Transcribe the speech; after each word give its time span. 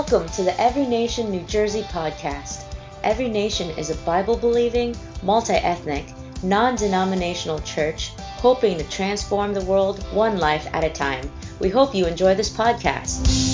Welcome 0.00 0.30
to 0.30 0.44
the 0.44 0.58
Every 0.58 0.86
Nation 0.86 1.30
New 1.30 1.42
Jersey 1.42 1.82
podcast. 1.82 2.64
Every 3.04 3.28
Nation 3.28 3.68
is 3.78 3.90
a 3.90 3.96
Bible 3.96 4.34
believing, 4.34 4.96
multi 5.22 5.52
ethnic, 5.52 6.06
non 6.42 6.74
denominational 6.74 7.58
church 7.58 8.12
hoping 8.38 8.78
to 8.78 8.84
transform 8.84 9.52
the 9.52 9.64
world 9.66 10.02
one 10.14 10.38
life 10.38 10.66
at 10.72 10.84
a 10.84 10.88
time. 10.88 11.30
We 11.58 11.68
hope 11.68 11.94
you 11.94 12.06
enjoy 12.06 12.34
this 12.34 12.48
podcast. 12.48 13.49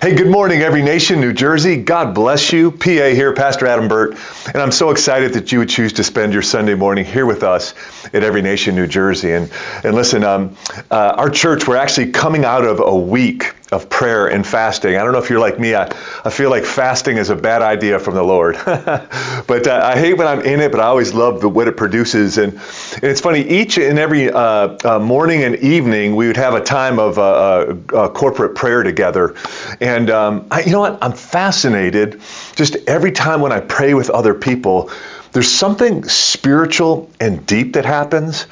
Hey, 0.00 0.14
good 0.14 0.30
morning, 0.30 0.60
Every 0.60 0.82
Nation, 0.82 1.20
New 1.20 1.32
Jersey. 1.32 1.82
God 1.82 2.14
bless 2.14 2.52
you. 2.52 2.70
PA 2.70 2.86
here, 2.86 3.34
Pastor 3.34 3.66
Adam 3.66 3.88
Burt, 3.88 4.16
and 4.46 4.58
I'm 4.58 4.70
so 4.70 4.90
excited 4.90 5.32
that 5.32 5.50
you 5.50 5.58
would 5.58 5.68
choose 5.68 5.94
to 5.94 6.04
spend 6.04 6.32
your 6.32 6.42
Sunday 6.42 6.76
morning 6.76 7.04
here 7.04 7.26
with 7.26 7.42
us 7.42 7.74
at 8.14 8.22
Every 8.22 8.40
Nation, 8.40 8.76
New 8.76 8.86
Jersey. 8.86 9.32
And 9.32 9.50
and 9.82 9.96
listen, 9.96 10.22
um, 10.22 10.56
uh, 10.88 11.14
our 11.16 11.30
church, 11.30 11.66
we're 11.66 11.78
actually 11.78 12.12
coming 12.12 12.44
out 12.44 12.64
of 12.64 12.78
a 12.78 12.94
week 12.94 13.54
of 13.70 13.90
prayer 13.90 14.26
and 14.28 14.46
fasting. 14.46 14.96
I 14.96 15.02
don't 15.02 15.12
know 15.12 15.18
if 15.18 15.28
you're 15.28 15.40
like 15.40 15.58
me. 15.58 15.74
I, 15.74 15.92
I 16.24 16.30
feel 16.30 16.48
like 16.48 16.64
fasting 16.64 17.18
is 17.18 17.28
a 17.28 17.36
bad 17.36 17.60
idea 17.60 17.98
from 17.98 18.14
the 18.14 18.22
Lord. 18.22 18.56
but 18.64 19.66
uh, 19.66 19.80
I 19.84 19.98
hate 19.98 20.14
when 20.14 20.26
I'm 20.26 20.40
in 20.40 20.60
it, 20.60 20.72
but 20.72 20.80
I 20.80 20.84
always 20.84 21.12
love 21.12 21.40
the, 21.40 21.48
what 21.48 21.68
it 21.68 21.76
produces. 21.76 22.38
And, 22.38 22.54
and 22.54 23.04
it's 23.04 23.20
funny, 23.20 23.42
each 23.42 23.76
and 23.78 23.98
every 23.98 24.30
uh, 24.30 24.76
uh, 24.84 24.98
morning 24.98 25.44
and 25.44 25.56
evening, 25.56 26.16
we 26.16 26.26
would 26.26 26.38
have 26.38 26.54
a 26.54 26.62
time 26.62 26.98
of 26.98 27.18
uh, 27.18 27.74
uh, 27.92 28.08
corporate 28.08 28.54
prayer 28.54 28.82
together. 28.82 29.34
And 29.80 30.08
um, 30.08 30.46
I, 30.50 30.62
you 30.62 30.72
know 30.72 30.80
what? 30.80 30.98
I'm 31.02 31.12
fascinated 31.12 32.22
just 32.56 32.76
every 32.86 33.12
time 33.12 33.40
when 33.40 33.52
I 33.52 33.60
pray 33.60 33.92
with 33.92 34.08
other 34.08 34.34
people, 34.34 34.90
there's 35.32 35.50
something 35.50 36.04
spiritual 36.04 37.10
and 37.20 37.44
deep 37.44 37.74
that 37.74 37.84
happens. 37.84 38.46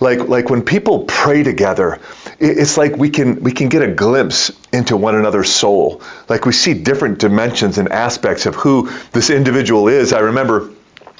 Like, 0.00 0.28
like 0.28 0.48
when 0.50 0.62
people 0.62 1.04
pray 1.06 1.42
together, 1.42 2.00
it's 2.40 2.76
like 2.76 2.96
we 2.96 3.10
can 3.10 3.42
we 3.42 3.52
can 3.52 3.68
get 3.68 3.82
a 3.82 3.92
glimpse 3.92 4.52
into 4.72 4.96
one 4.96 5.14
another's 5.16 5.50
soul. 5.50 6.02
Like 6.28 6.46
we 6.46 6.52
see 6.52 6.74
different 6.74 7.18
dimensions 7.18 7.78
and 7.78 7.88
aspects 7.88 8.46
of 8.46 8.54
who 8.54 8.90
this 9.12 9.30
individual 9.30 9.88
is. 9.88 10.12
I 10.12 10.20
remember 10.20 10.70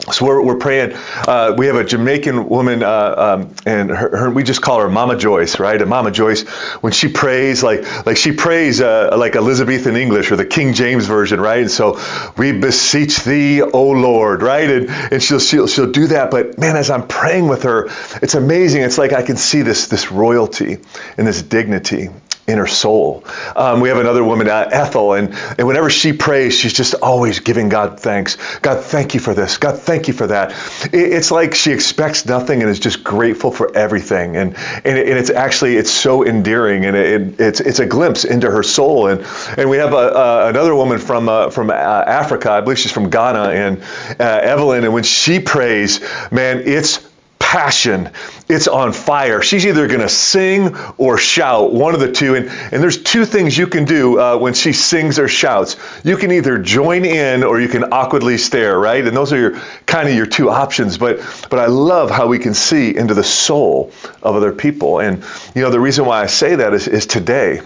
so 0.00 0.26
we're, 0.26 0.42
we're 0.42 0.56
praying. 0.56 0.92
Uh, 0.94 1.54
we 1.58 1.66
have 1.66 1.74
a 1.76 1.84
Jamaican 1.84 2.48
woman, 2.48 2.82
uh, 2.82 3.14
um, 3.42 3.54
and 3.66 3.90
her, 3.90 4.16
her, 4.16 4.30
we 4.30 4.44
just 4.44 4.62
call 4.62 4.80
her 4.80 4.88
Mama 4.88 5.16
Joyce, 5.16 5.58
right? 5.58 5.80
And 5.80 5.90
Mama 5.90 6.12
Joyce, 6.12 6.46
when 6.82 6.92
she 6.92 7.08
prays, 7.08 7.62
like 7.62 8.06
like 8.06 8.16
she 8.16 8.32
prays 8.32 8.80
uh, 8.80 9.16
like 9.18 9.34
Elizabethan 9.34 9.96
English 9.96 10.30
or 10.30 10.36
the 10.36 10.46
King 10.46 10.72
James 10.72 11.06
version, 11.06 11.40
right? 11.40 11.62
And 11.62 11.70
so 11.70 12.00
we 12.36 12.52
beseech 12.52 13.24
thee, 13.24 13.60
O 13.60 13.90
Lord, 13.90 14.42
right? 14.42 14.70
And 14.70 14.88
and 14.88 15.22
she'll 15.22 15.40
she'll 15.40 15.66
she'll 15.66 15.90
do 15.90 16.06
that. 16.08 16.30
But 16.30 16.58
man, 16.58 16.76
as 16.76 16.90
I'm 16.90 17.06
praying 17.08 17.48
with 17.48 17.64
her, 17.64 17.88
it's 18.22 18.34
amazing. 18.34 18.82
It's 18.82 18.98
like 18.98 19.12
I 19.12 19.22
can 19.22 19.36
see 19.36 19.62
this 19.62 19.88
this 19.88 20.12
royalty 20.12 20.78
and 21.16 21.26
this 21.26 21.42
dignity 21.42 22.08
inner 22.48 22.66
soul. 22.66 23.24
Um, 23.54 23.80
we 23.80 23.90
have 23.90 23.98
another 23.98 24.24
woman, 24.24 24.48
uh, 24.48 24.68
Ethel, 24.72 25.12
and, 25.12 25.34
and 25.58 25.66
whenever 25.66 25.90
she 25.90 26.12
prays, 26.12 26.58
she's 26.58 26.72
just 26.72 26.94
always 26.94 27.40
giving 27.40 27.68
God 27.68 28.00
thanks. 28.00 28.36
God, 28.60 28.82
thank 28.82 29.14
you 29.14 29.20
for 29.20 29.34
this. 29.34 29.58
God, 29.58 29.78
thank 29.78 30.08
you 30.08 30.14
for 30.14 30.26
that. 30.28 30.52
It, 30.92 31.12
it's 31.12 31.30
like 31.30 31.54
she 31.54 31.72
expects 31.72 32.26
nothing 32.26 32.62
and 32.62 32.70
is 32.70 32.80
just 32.80 33.04
grateful 33.04 33.52
for 33.52 33.76
everything. 33.76 34.36
And, 34.36 34.56
and, 34.56 34.98
it, 34.98 35.08
and 35.08 35.18
it's 35.18 35.30
actually, 35.30 35.76
it's 35.76 35.90
so 35.90 36.26
endearing 36.26 36.86
and 36.86 36.96
it, 36.96 37.40
it's, 37.40 37.60
it's 37.60 37.78
a 37.78 37.86
glimpse 37.86 38.24
into 38.24 38.50
her 38.50 38.62
soul. 38.62 39.08
And, 39.08 39.24
and 39.56 39.68
we 39.68 39.76
have 39.76 39.92
a, 39.92 40.48
another 40.48 40.74
woman 40.74 40.98
from, 40.98 41.28
uh, 41.28 41.50
from 41.50 41.70
uh, 41.70 41.74
Africa, 41.74 42.50
I 42.50 42.62
believe 42.62 42.78
she's 42.78 42.92
from 42.92 43.10
Ghana, 43.10 43.50
and 43.50 43.82
uh, 44.18 44.24
Evelyn, 44.24 44.84
and 44.84 44.94
when 44.94 45.04
she 45.04 45.40
prays, 45.40 46.00
man, 46.32 46.62
it's 46.64 47.06
passion. 47.38 48.10
It's 48.48 48.66
on 48.66 48.92
fire. 48.92 49.42
She's 49.42 49.66
either 49.66 49.86
going 49.88 50.00
to 50.00 50.08
sing 50.08 50.74
or 50.96 51.18
shout, 51.18 51.72
one 51.72 51.94
of 51.94 52.00
the 52.00 52.10
two. 52.10 52.34
And, 52.34 52.48
and 52.48 52.82
there's 52.82 53.02
two 53.02 53.26
things 53.26 53.56
you 53.56 53.66
can 53.66 53.84
do 53.84 54.18
uh, 54.18 54.38
when 54.38 54.54
she 54.54 54.72
sings 54.72 55.18
or 55.18 55.28
shouts. 55.28 55.76
You 56.02 56.16
can 56.16 56.32
either 56.32 56.58
join 56.58 57.04
in 57.04 57.44
or 57.44 57.60
you 57.60 57.68
can 57.68 57.92
awkwardly 57.92 58.38
stare, 58.38 58.78
right? 58.78 59.06
And 59.06 59.14
those 59.14 59.34
are 59.34 59.38
your 59.38 59.60
kind 59.84 60.08
of 60.08 60.14
your 60.14 60.26
two 60.26 60.48
options. 60.48 60.96
But 60.96 61.18
but 61.50 61.58
I 61.58 61.66
love 61.66 62.10
how 62.10 62.26
we 62.26 62.38
can 62.38 62.54
see 62.54 62.96
into 62.96 63.14
the 63.14 63.24
soul 63.24 63.92
of 64.22 64.36
other 64.36 64.52
people. 64.52 65.00
And 65.00 65.22
you 65.54 65.62
know 65.62 65.70
the 65.70 65.80
reason 65.80 66.06
why 66.06 66.22
I 66.22 66.26
say 66.26 66.56
that 66.56 66.72
is, 66.72 66.88
is 66.88 67.06
today 67.06 67.60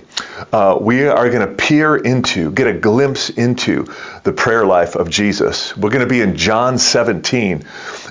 uh, 0.52 0.78
we 0.80 1.06
are 1.06 1.30
going 1.30 1.46
to 1.46 1.54
peer 1.54 1.96
into, 1.96 2.50
get 2.50 2.66
a 2.66 2.72
glimpse 2.72 3.30
into 3.30 3.86
the 4.24 4.32
prayer 4.32 4.66
life 4.66 4.96
of 4.96 5.10
Jesus. 5.10 5.76
We're 5.76 5.90
going 5.90 6.04
to 6.04 6.10
be 6.10 6.20
in 6.20 6.36
John 6.36 6.78
17. 6.78 7.64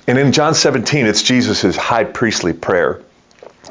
And 0.07 0.17
in 0.17 0.31
John 0.31 0.55
17, 0.55 1.05
it's 1.05 1.21
Jesus' 1.21 1.75
high 1.75 2.05
priestly 2.05 2.53
prayer. 2.61 3.03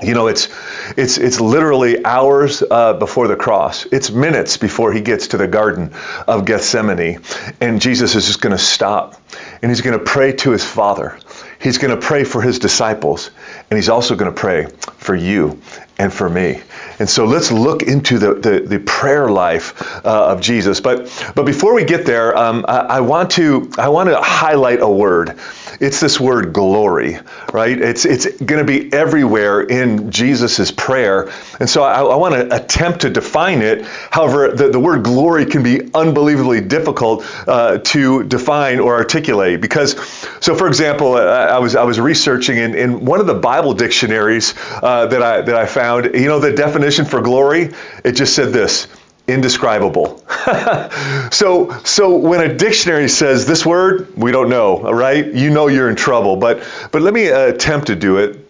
You 0.03 0.15
know, 0.15 0.29
it's 0.29 0.49
it's 0.97 1.19
it's 1.19 1.41
literally 1.41 2.05
hours 2.05 2.63
uh, 2.63 2.95
before 2.95 3.29
the 3.29 3.37
cross. 3.37 3.87
It's 3.87 4.11
minutes 4.11 4.57
before 4.57 4.93
he 4.93 5.03
gets 5.03 5.29
to 5.29 5.37
the 5.37 5.47
Garden 5.47 5.93
of 6.27 6.47
Gethsemane, 6.47 7.21
and 7.61 7.81
Jesus 7.83 8.15
is 8.15 8.27
just 8.27 8.41
going 8.41 8.57
to 8.57 8.63
stop, 8.63 9.21
and 9.61 9.71
he's 9.71 9.83
going 9.83 9.99
to 9.99 10.05
pray 10.05 10.33
to 10.33 10.53
his 10.53 10.65
Father. 10.65 11.19
He's 11.61 11.77
going 11.77 11.95
to 11.95 12.01
pray 12.01 12.25
for 12.25 12.41
his 12.41 12.59
disciples, 12.59 13.31
and 13.71 13.77
he's 13.77 13.91
also 13.91 14.17
going 14.17 14.33
to 14.33 14.39
pray 14.39 14.67
for 14.97 15.15
you 15.15 15.61
and 15.99 16.11
for 16.11 16.31
me. 16.31 16.63
And 16.99 17.09
so 17.09 17.27
let's 17.27 17.53
look 17.53 17.83
into 17.83 18.19
the, 18.19 18.35
the, 18.35 18.61
the 18.61 18.79
prayer 18.79 19.31
life 19.31 19.83
uh, 20.05 20.33
of 20.33 20.41
Jesus. 20.41 20.81
But 20.81 21.13
but 21.35 21.45
before 21.45 21.75
we 21.75 21.85
get 21.85 22.07
there, 22.07 22.37
um, 22.37 22.65
I, 22.67 22.79
I, 22.79 23.01
want 23.01 23.33
to 23.33 23.71
I 23.77 23.91
want 23.91 24.09
to 24.09 24.19
highlight 24.19 24.81
a 24.81 24.89
word. 24.89 25.39
It's 25.81 25.99
this 25.99 26.21
word 26.21 26.53
glory, 26.53 27.19
right? 27.55 27.81
It's 27.81 28.05
it's 28.05 28.27
going 28.27 28.65
to 28.65 28.65
be 28.65 28.93
everywhere 28.93 29.63
in 29.63 30.11
Jesus's 30.11 30.71
prayer. 30.71 31.33
And 31.59 31.71
so 31.71 31.83
I, 31.83 32.03
I 32.03 32.17
want 32.17 32.35
to 32.35 32.55
attempt 32.55 33.01
to 33.01 33.11
define 33.11 33.63
it. 33.63 33.87
However, 34.11 34.53
the, 34.53 34.69
the 34.69 34.79
word 34.79 35.05
glory 35.05 35.47
can 35.47 35.63
be 35.63 35.91
unbelievably 35.95 36.63
difficult 36.63 37.25
uh, 37.49 37.79
to 37.79 38.25
define 38.25 38.79
or 38.79 38.97
articulate 38.97 39.63
because 39.63 39.93
so 40.41 40.55
for 40.55 40.67
example, 40.67 41.15
uh, 41.15 41.21
I 41.21 41.59
was 41.59 41.75
I 41.77 41.85
was 41.85 41.99
researching 41.99 42.59
in, 42.59 42.75
in 42.75 43.05
one 43.07 43.21
of 43.21 43.27
the 43.27 43.35
Bible 43.35 43.73
dictionaries 43.73 44.55
uh, 44.83 45.07
that 45.07 45.23
I 45.23 45.41
that 45.41 45.57
I 45.57 45.65
found, 45.65 46.15
you 46.15 46.27
know 46.27 46.41
the 46.41 46.53
definition 46.53 47.07
for 47.07 47.23
glory, 47.23 47.71
it 48.05 48.13
just 48.13 48.35
said 48.35 48.53
this 48.53 48.87
indescribable. 49.27 50.25
so, 51.31 51.71
so 51.85 52.17
when 52.17 52.41
a 52.41 52.55
dictionary 52.57 53.09
says 53.09 53.47
this 53.47 53.65
word, 53.65 54.17
we 54.17 54.33
don't 54.33 54.49
know, 54.49 54.79
all 54.79 54.95
right? 54.95 55.27
You 55.27 55.51
know 55.51 55.69
you're 55.69 55.89
in 55.89 55.97
trouble. 55.97 56.37
But, 56.37 56.67
but 56.93 57.03
let 57.03 57.15
me 57.15 57.31
uh, 57.31 57.49
attempt 57.49 57.89
to 57.89 57.97
do 57.97 58.19
it. 58.19 58.47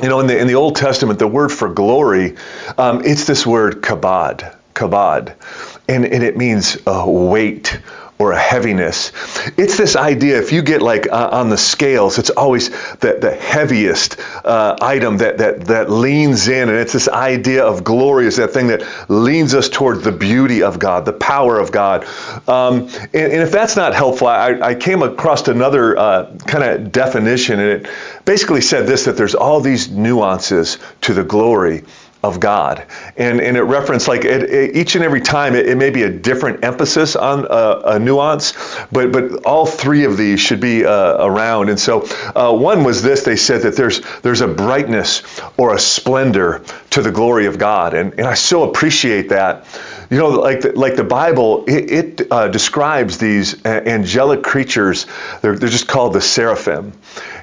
You 0.00 0.08
know, 0.08 0.20
in 0.20 0.28
the 0.28 0.38
in 0.38 0.46
the 0.46 0.54
Old 0.54 0.76
Testament, 0.76 1.18
the 1.18 1.26
word 1.26 1.50
for 1.50 1.68
glory, 1.68 2.36
um, 2.78 3.02
it's 3.04 3.24
this 3.24 3.44
word 3.44 3.82
kabod, 3.82 4.54
kabod, 4.72 5.34
and 5.90 6.04
and 6.04 6.22
it 6.22 6.36
means 6.36 6.78
uh, 6.86 7.04
weight 7.06 7.80
or 8.20 8.32
a 8.32 8.38
heaviness. 8.38 9.12
It's 9.56 9.78
this 9.78 9.96
idea, 9.96 10.38
if 10.42 10.52
you 10.52 10.60
get 10.60 10.82
like 10.82 11.10
uh, 11.10 11.30
on 11.32 11.48
the 11.48 11.56
scales, 11.56 12.18
it's 12.18 12.28
always 12.28 12.68
the, 12.68 13.16
the 13.18 13.34
heaviest 13.34 14.18
uh, 14.44 14.76
item 14.78 15.16
that, 15.18 15.38
that, 15.38 15.62
that 15.68 15.90
leans 15.90 16.46
in. 16.46 16.68
And 16.68 16.76
it's 16.76 16.92
this 16.92 17.08
idea 17.08 17.64
of 17.64 17.82
glory 17.82 18.26
is 18.26 18.36
that 18.36 18.48
thing 18.48 18.66
that 18.66 18.86
leans 19.08 19.54
us 19.54 19.70
toward 19.70 20.02
the 20.02 20.12
beauty 20.12 20.62
of 20.62 20.78
God, 20.78 21.06
the 21.06 21.14
power 21.14 21.58
of 21.58 21.72
God. 21.72 22.04
Um, 22.46 22.90
and, 23.14 23.32
and, 23.32 23.40
if 23.40 23.52
that's 23.52 23.74
not 23.74 23.94
helpful, 23.94 24.26
I, 24.26 24.50
I 24.60 24.74
came 24.74 25.02
across 25.02 25.48
another 25.48 25.96
uh, 25.96 26.36
kind 26.46 26.62
of 26.62 26.92
definition, 26.92 27.58
and 27.58 27.86
it 27.86 27.92
basically 28.26 28.60
said 28.60 28.86
this 28.86 29.06
that 29.06 29.16
there's 29.16 29.34
all 29.34 29.62
these 29.62 29.90
nuances 29.90 30.76
to 31.00 31.14
the 31.14 31.24
glory 31.24 31.84
of 32.22 32.38
God. 32.38 32.86
And, 33.16 33.40
and 33.40 33.56
it 33.56 33.62
referenced 33.62 34.06
like 34.06 34.24
it, 34.24 34.42
it, 34.42 34.76
each 34.76 34.94
and 34.94 35.04
every 35.04 35.20
time 35.20 35.54
it, 35.54 35.66
it, 35.66 35.76
may 35.76 35.90
be 35.90 36.02
a 36.02 36.10
different 36.10 36.62
emphasis 36.64 37.16
on 37.16 37.46
a, 37.48 37.94
a, 37.94 37.98
nuance, 37.98 38.52
but, 38.92 39.10
but 39.10 39.44
all 39.44 39.64
three 39.64 40.04
of 40.04 40.18
these 40.18 40.38
should 40.38 40.60
be 40.60 40.84
uh, 40.84 41.24
around. 41.24 41.70
And 41.70 41.80
so 41.80 42.06
uh, 42.34 42.54
one 42.54 42.84
was 42.84 43.02
this, 43.02 43.24
they 43.24 43.36
said 43.36 43.62
that 43.62 43.76
there's, 43.76 44.02
there's 44.20 44.42
a 44.42 44.48
brightness 44.48 45.22
or 45.56 45.74
a 45.74 45.78
splendor 45.78 46.62
to 46.90 47.00
the 47.00 47.10
glory 47.10 47.46
of 47.46 47.58
God. 47.58 47.94
And, 47.94 48.12
and 48.14 48.26
I 48.26 48.34
so 48.34 48.68
appreciate 48.68 49.30
that. 49.30 49.64
You 50.10 50.18
know, 50.18 50.28
like 50.30 50.62
the, 50.62 50.72
like 50.72 50.96
the 50.96 51.04
Bible, 51.04 51.64
it, 51.68 52.20
it 52.20 52.32
uh, 52.32 52.48
describes 52.48 53.18
these 53.18 53.64
angelic 53.64 54.42
creatures. 54.42 55.06
They're, 55.40 55.56
they're 55.56 55.68
just 55.68 55.86
called 55.86 56.14
the 56.14 56.20
seraphim, 56.20 56.92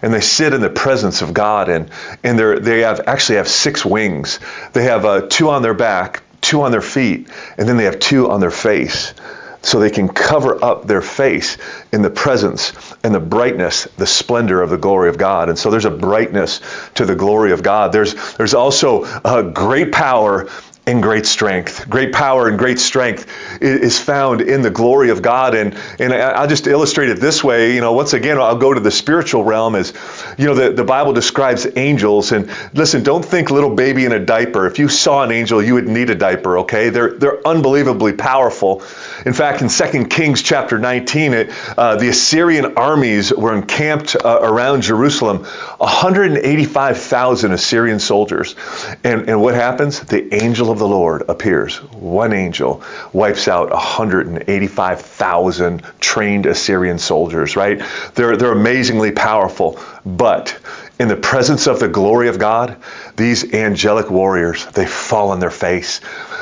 and 0.02 0.14
they 0.14 0.20
sit 0.20 0.54
in 0.54 0.60
the 0.60 0.70
presence 0.70 1.22
of 1.22 1.34
God, 1.34 1.70
and 1.70 1.90
and 2.24 2.38
they 2.38 2.60
they 2.60 2.80
have 2.82 3.08
actually 3.08 3.38
have 3.38 3.48
six 3.48 3.86
wings. 3.86 4.42
They 4.74 4.84
have 4.84 5.06
uh, 5.06 5.28
two 5.30 5.50
on 5.50 5.62
their 5.62 5.74
back, 5.74 6.24
two 6.42 6.62
on 6.64 6.72
their 6.72 6.82
feet, 6.82 7.30
and 7.58 7.70
then 7.70 7.78
they 7.78 7.86
have 7.86 8.00
two 8.00 8.30
on 8.30 8.42
their 8.42 8.52
face 8.52 9.14
so 9.62 9.80
they 9.80 9.90
can 9.90 10.08
cover 10.08 10.64
up 10.64 10.88
their 10.88 11.02
face 11.02 11.58
in 11.92 12.02
the 12.02 12.10
presence 12.10 12.74
and 13.04 13.14
the 13.14 13.20
brightness, 13.20 13.86
the 13.98 14.08
splendor 14.08 14.62
of 14.62 14.70
the 14.70 14.78
glory 14.78 15.10
of 15.10 15.18
God. 15.18 15.50
And 15.50 15.58
so 15.58 15.72
there's 15.72 15.86
a 15.86 15.92
brightness 15.92 16.62
to 16.96 17.06
the 17.06 17.16
glory 17.16 17.52
of 17.52 17.64
God. 17.64 17.92
There's 17.92 18.14
there's 18.36 18.54
also 18.54 19.04
a 19.26 19.44
great 19.44 19.92
power 19.92 20.48
and 20.88 21.04
great 21.04 21.26
strength. 21.26 21.88
Great 21.90 22.14
power 22.14 22.48
and 22.48 22.58
great 22.58 22.80
strength 22.80 23.28
is 23.62 24.00
found 24.00 24.40
in 24.40 24.62
the 24.62 24.70
glory 24.70 25.10
of 25.10 25.22
God. 25.22 25.54
And, 25.54 25.78
and 26.00 26.14
I'll 26.14 26.48
just 26.48 26.66
illustrate 26.66 27.10
it 27.10 27.20
this 27.20 27.44
way. 27.44 27.76
You 27.76 27.82
know, 27.82 27.92
once 27.92 28.14
again, 28.14 28.40
I'll 28.40 28.58
go 28.58 28.74
to 28.74 28.80
the 28.80 28.90
spiritual 28.90 29.44
realm 29.44 29.76
as, 29.76 29.92
you 30.38 30.46
know, 30.46 30.56
the, 30.56 30.72
the 30.72 30.86
Bible 30.86 31.12
describes 31.12 31.68
angels. 31.76 32.32
And 32.32 32.50
listen, 32.74 33.04
don't 33.04 33.24
think 33.24 33.52
little 33.52 33.76
baby 33.76 34.06
in 34.06 34.14
a 34.14 34.20
diaper. 34.20 34.66
If 34.66 34.80
you 34.80 34.88
saw 34.88 35.24
an 35.24 35.32
angel, 35.32 35.62
you 35.62 35.74
would 35.74 35.90
need 35.90 36.10
a 36.10 36.16
diaper, 36.16 36.60
okay? 36.60 36.90
They're, 36.90 37.12
they're 37.12 37.46
unbelievably 37.46 38.14
powerful. 38.14 38.82
In 39.26 39.34
fact, 39.34 39.62
in 39.62 39.68
2 39.68 40.06
Kings 40.06 40.42
chapter 40.42 40.80
19, 40.80 41.34
it, 41.34 41.50
uh, 41.78 41.98
the 41.98 42.08
Assyrian 42.08 42.78
armies 42.78 43.34
were 43.34 43.54
encamped 43.54 44.16
uh, 44.16 44.40
around 44.42 44.84
Jerusalem, 44.84 45.44
185,000 45.44 47.52
Assyrian 47.52 48.00
soldiers. 48.00 48.56
And, 49.04 49.28
and 49.28 49.42
what 49.42 49.54
happens? 49.54 50.00
The 50.00 50.34
angel 50.34 50.72
of 50.72 50.77
of 50.78 50.80
the 50.80 50.88
Lord 50.88 51.24
appears. 51.28 51.78
One 51.94 52.34
angel 52.34 52.84
wipes 53.12 53.48
out 53.48 53.72
185,000 53.72 55.82
trained 56.00 56.46
Assyrian 56.46 57.00
soldiers, 57.00 57.56
right? 57.56 57.82
They're, 58.14 58.38
they're 58.38 58.52
amazingly 58.52 59.12
powerful. 59.12 59.80
But 60.06 60.56
in 61.00 61.08
the 61.08 61.16
presence 61.16 61.66
of 61.66 61.80
the 61.80 61.88
glory 61.88 62.28
of 62.28 62.38
God, 62.38 62.78
these 63.16 63.56
angelic 63.56 64.12
warriors, 64.12 64.68
they 64.68 64.86
fall 64.86 65.32
on 65.32 65.40
their 65.40 65.50
face. 65.50 66.00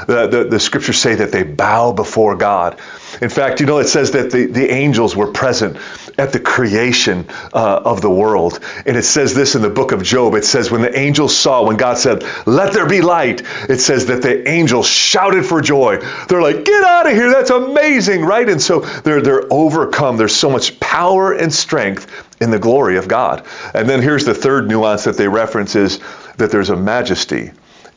The, 0.07 0.27
the, 0.27 0.43
the 0.49 0.59
scriptures 0.59 0.97
say 0.97 1.15
that 1.15 1.31
they 1.31 1.43
bow 1.43 1.93
before 1.93 2.35
God. 2.35 2.77
In 3.21 3.29
fact, 3.29 3.61
you 3.61 3.65
know, 3.65 3.77
it 3.77 3.87
says 3.87 4.11
that 4.11 4.31
the, 4.31 4.47
the 4.47 4.69
angels 4.69 5.15
were 5.15 5.31
present 5.31 5.77
at 6.17 6.31
the 6.31 6.39
creation 6.39 7.27
uh, 7.53 7.81
of 7.83 8.01
the 8.01 8.09
world. 8.09 8.59
And 8.85 8.95
it 8.95 9.03
says 9.03 9.33
this 9.33 9.55
in 9.55 9.61
the 9.61 9.69
book 9.69 9.91
of 9.91 10.03
Job. 10.03 10.33
It 10.35 10.45
says, 10.45 10.71
when 10.71 10.81
the 10.81 10.97
angels 10.97 11.35
saw, 11.37 11.65
when 11.65 11.77
God 11.77 11.97
said, 11.97 12.23
let 12.45 12.73
there 12.73 12.87
be 12.87 13.01
light, 13.01 13.41
it 13.69 13.79
says 13.79 14.07
that 14.07 14.21
the 14.21 14.47
angels 14.47 14.87
shouted 14.87 15.45
for 15.45 15.61
joy. 15.61 15.97
They're 16.27 16.41
like, 16.41 16.63
get 16.63 16.83
out 16.83 17.07
of 17.07 17.13
here. 17.13 17.29
That's 17.29 17.49
amazing, 17.49 18.21
right? 18.23 18.47
And 18.47 18.61
so 18.61 18.79
they're, 18.79 19.21
they're 19.21 19.51
overcome. 19.51 20.17
There's 20.17 20.35
so 20.35 20.49
much 20.49 20.79
power 20.79 21.33
and 21.33 21.53
strength 21.53 22.07
in 22.41 22.51
the 22.51 22.59
glory 22.59 22.97
of 22.97 23.07
God. 23.07 23.45
And 23.73 23.89
then 23.89 24.01
here's 24.01 24.25
the 24.25 24.33
third 24.33 24.67
nuance 24.67 25.05
that 25.05 25.17
they 25.17 25.27
reference 25.27 25.75
is 25.75 25.99
that 26.37 26.51
there's 26.51 26.69
a 26.69 26.75
majesty 26.75 27.51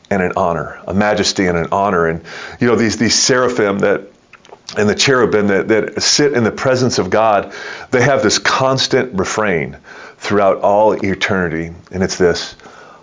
and 0.09 0.21
an 0.21 0.33
honor, 0.35 0.79
a 0.87 0.93
majesty 0.93 1.45
and 1.45 1.57
an 1.57 1.67
honor. 1.71 2.07
And, 2.07 2.23
you 2.59 2.67
know, 2.67 2.75
these, 2.75 2.97
these 2.97 3.15
seraphim 3.15 3.79
that 3.79 4.07
and 4.77 4.87
the 4.87 4.95
cherubim 4.95 5.47
that, 5.47 5.67
that 5.69 6.01
sit 6.01 6.33
in 6.33 6.43
the 6.43 6.51
presence 6.51 6.99
of 6.99 7.09
God, 7.09 7.53
they 7.91 8.01
have 8.01 8.23
this 8.23 8.39
constant 8.39 9.17
refrain 9.17 9.77
throughout 10.17 10.61
all 10.61 10.93
eternity. 10.93 11.73
And 11.91 12.03
it's 12.03 12.17
this 12.17 12.55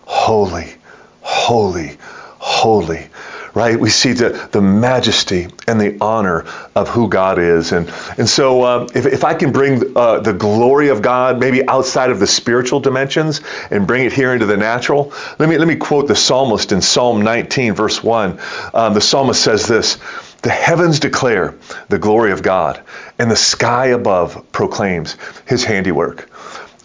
holy, 0.05 0.75
holy, 1.21 1.97
holy. 2.39 3.09
Right? 3.55 3.81
We 3.81 3.89
see 3.89 4.13
the, 4.13 4.49
the 4.53 4.61
majesty 4.61 5.49
and 5.67 5.81
the 5.81 5.97
honor 5.99 6.45
of 6.75 6.91
who 6.91 7.09
God 7.09 7.39
is. 7.39 7.73
And, 7.73 7.91
and 8.19 8.29
so, 8.29 8.61
uh, 8.61 8.89
if, 8.95 9.07
if 9.07 9.25
I 9.25 9.33
can 9.33 9.51
bring 9.51 9.97
uh, 9.97 10.21
the 10.21 10.35
glory 10.35 10.89
of 10.89 11.01
God 11.01 11.41
maybe 11.41 11.67
outside 11.67 12.11
of 12.11 12.21
the 12.21 12.27
spiritual 12.27 12.81
dimensions 12.81 13.41
and 13.71 13.87
bring 13.87 14.05
it 14.05 14.13
here 14.13 14.35
into 14.35 14.45
the 14.45 14.59
natural, 14.59 15.15
let 15.39 15.49
me, 15.49 15.57
let 15.57 15.67
me 15.67 15.77
quote 15.77 16.07
the 16.07 16.15
psalmist 16.15 16.71
in 16.71 16.83
Psalm 16.83 17.23
19, 17.23 17.73
verse 17.73 18.05
1. 18.05 18.39
Um, 18.75 18.93
the 18.93 19.01
psalmist 19.01 19.43
says 19.43 19.67
this 19.67 19.97
the 20.43 20.51
heavens 20.51 21.01
declare 21.01 21.55
the 21.89 21.99
glory 21.99 22.33
of 22.33 22.43
God, 22.43 22.81
and 23.19 23.31
the 23.31 23.37
sky 23.37 23.87
above 23.87 24.53
proclaims 24.53 25.17
his 25.47 25.65
handiwork. 25.65 26.29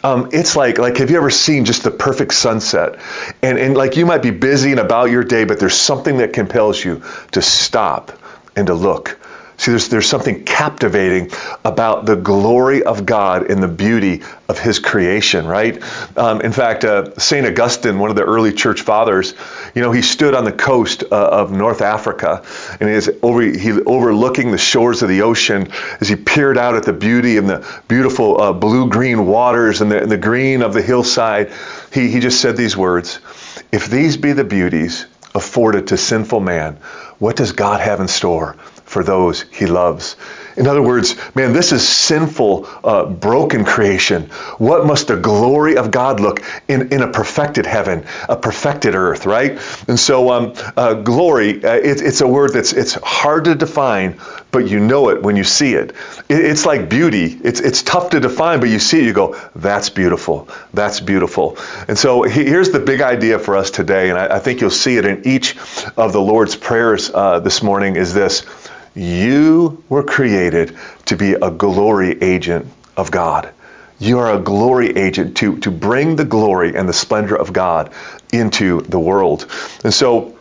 Um, 0.03 0.30
it's 0.33 0.56
like 0.56 0.80
like 0.80 0.98
have 0.98 1.12
you 1.12 1.18
ever 1.18 1.30
seen 1.30 1.65
just 1.65 1.83
the 1.83 1.92
perfect 1.92 2.33
sunset 2.33 3.00
and 3.44 3.59
and 3.59 3.77
like 3.77 3.98
you 3.98 4.06
might 4.07 4.24
be 4.24 4.31
busy 4.31 4.71
and 4.71 4.80
about 4.80 5.12
your 5.12 5.24
day 5.24 5.44
but 5.44 5.59
there's 5.59 5.75
something 5.75 6.18
that 6.18 6.33
compels 6.33 6.83
you 6.83 7.03
to 7.33 7.42
stop 7.44 8.12
and 8.56 8.65
to 8.65 8.74
look 8.74 9.19
See, 9.62 9.69
there's, 9.69 9.90
there's 9.90 10.10
something 10.10 10.44
captivating 10.44 11.30
about 11.63 12.08
the 12.08 12.16
glory 12.16 12.81
of 12.81 13.06
God 13.06 13.52
and 13.52 13.62
the 13.62 13.68
beauty 13.68 14.24
of 14.50 14.58
His 14.58 14.80
creation, 14.80 15.46
right? 15.46 15.80
Um, 16.18 16.42
in 16.42 16.52
fact, 16.52 16.84
uh, 16.84 17.13
St. 17.19 17.46
Augustine, 17.46 18.00
one 18.00 18.10
of 18.10 18.16
the 18.16 18.24
early 18.24 18.54
church 18.54 18.81
fathers, 18.81 19.36
you 19.75 19.84
know, 19.84 19.92
he 19.92 20.02
stood 20.02 20.34
on 20.34 20.46
the 20.46 20.52
coast 20.52 21.04
uh, 21.04 21.16
of 21.16 21.52
North 21.52 21.84
Africa 21.84 22.44
and 22.80 22.90
he 22.90 22.96
is 22.96 23.12
over, 23.22 23.44
he, 23.44 23.72
overlooking 23.74 24.50
the 24.50 24.58
shores 24.58 25.04
of 25.04 25.10
the 25.10 25.22
ocean 25.22 25.72
as 26.00 26.10
he 26.10 26.16
peered 26.16 26.58
out 26.58 26.74
at 26.74 26.81
the 26.81 26.94
beauty 26.94 27.38
and 27.38 27.48
the 27.48 27.81
beautiful 27.88 28.42
uh, 28.42 28.54
blue 28.54 28.90
green 28.90 29.28
waters 29.28 29.81
and 29.81 29.92
the, 29.92 30.02
and 30.02 30.12
the 30.12 30.18
green 30.18 30.63
of 30.63 30.74
the 30.74 30.81
hillside. 30.81 31.54
He, 31.94 32.10
he 32.10 32.19
just 32.19 32.42
said 32.42 32.58
these 32.58 32.75
words 32.75 33.19
If 33.72 33.92
these 33.92 34.18
be 34.18 34.34
the 34.34 34.44
beauties 34.44 35.06
afforded 35.36 35.90
to 35.90 35.98
sinful 35.98 36.40
man, 36.40 36.78
what 37.19 37.36
does 37.36 37.52
God 37.52 37.80
have 37.80 38.00
in 38.00 38.08
store 38.08 38.58
for 38.92 39.04
those 39.06 39.44
he 39.52 39.68
loves. 39.68 40.18
In 40.58 40.68
other 40.68 40.82
words, 40.82 41.16
man, 41.34 41.54
this 41.54 41.72
is 41.72 41.88
sinful, 41.88 42.68
uh, 42.84 43.06
broken 43.06 43.64
creation. 43.64 44.24
What 44.58 44.86
must 44.86 45.08
the 45.08 45.16
glory 45.16 45.78
of 45.78 45.92
God 45.92 46.20
look 46.20 46.44
in, 46.68 46.92
in 46.92 47.02
a 47.02 47.08
perfected 47.08 47.66
heaven, 47.66 48.06
a 48.28 48.36
perfected 48.36 48.94
earth, 48.94 49.26
right? 49.26 49.52
And 49.88 49.98
so, 49.98 50.30
um, 50.32 50.54
uh, 50.76 50.96
glory, 50.96 51.64
uh, 51.64 51.76
it, 51.76 52.02
it's 52.02 52.20
a 52.20 52.28
word 52.28 52.52
that's 52.52 52.74
it's 52.74 52.96
hard 52.96 53.46
to 53.46 53.56
define, 53.56 54.20
but 54.52 54.68
you 54.68 54.82
know 54.82 55.10
it 55.10 55.24
when 55.24 55.38
you 55.38 55.46
see 55.46 55.74
it. 55.74 55.92
it. 56.28 56.46
It's 56.46 56.66
like 56.66 56.90
beauty. 56.90 57.40
It's 57.44 57.62
it's 57.62 57.82
tough 57.82 58.10
to 58.10 58.20
define, 58.20 58.60
but 58.60 58.68
you 58.68 58.80
see 58.80 59.00
it, 59.00 59.06
you 59.06 59.14
go, 59.14 59.40
that's 59.56 59.90
beautiful. 59.90 60.50
That's 60.74 61.00
beautiful. 61.00 61.58
And 61.88 61.98
so 61.98 62.24
he, 62.24 62.44
here's 62.44 62.72
the 62.72 62.80
big 62.80 63.02
idea 63.02 63.40
for 63.40 63.56
us 63.56 63.72
today, 63.72 64.10
and 64.10 64.20
I, 64.20 64.36
I, 64.36 64.40
think 64.40 64.60
you'll 64.60 64.70
see 64.70 64.98
it 64.98 65.06
in 65.06 65.26
each 65.26 65.56
of 65.96 66.12
the 66.12 66.22
Lord's 66.22 66.58
prayers 66.58 67.10
uh, 67.14 67.40
this 67.40 67.64
morning. 67.64 67.96
Is 67.96 68.14
this? 68.14 68.44
You 68.94 69.84
were 69.90 70.04
created 70.04 70.78
to 71.06 71.16
be 71.16 71.34
a 71.34 71.50
glory 71.50 72.22
agent 72.22 72.68
of 72.98 73.12
God. 73.12 73.52
You 74.00 74.20
are 74.20 74.34
a 74.34 74.40
glory 74.40 74.90
agent 74.98 75.38
to, 75.38 75.58
to 75.60 75.72
bring 75.72 76.16
the 76.16 76.26
glory 76.26 76.76
and 76.76 76.90
the 76.90 76.94
splendor 76.94 77.36
of 77.36 77.54
God 77.54 77.94
into 78.34 78.82
the 78.82 79.00
world. 79.00 79.48
And 79.84 79.94
so 79.94 80.36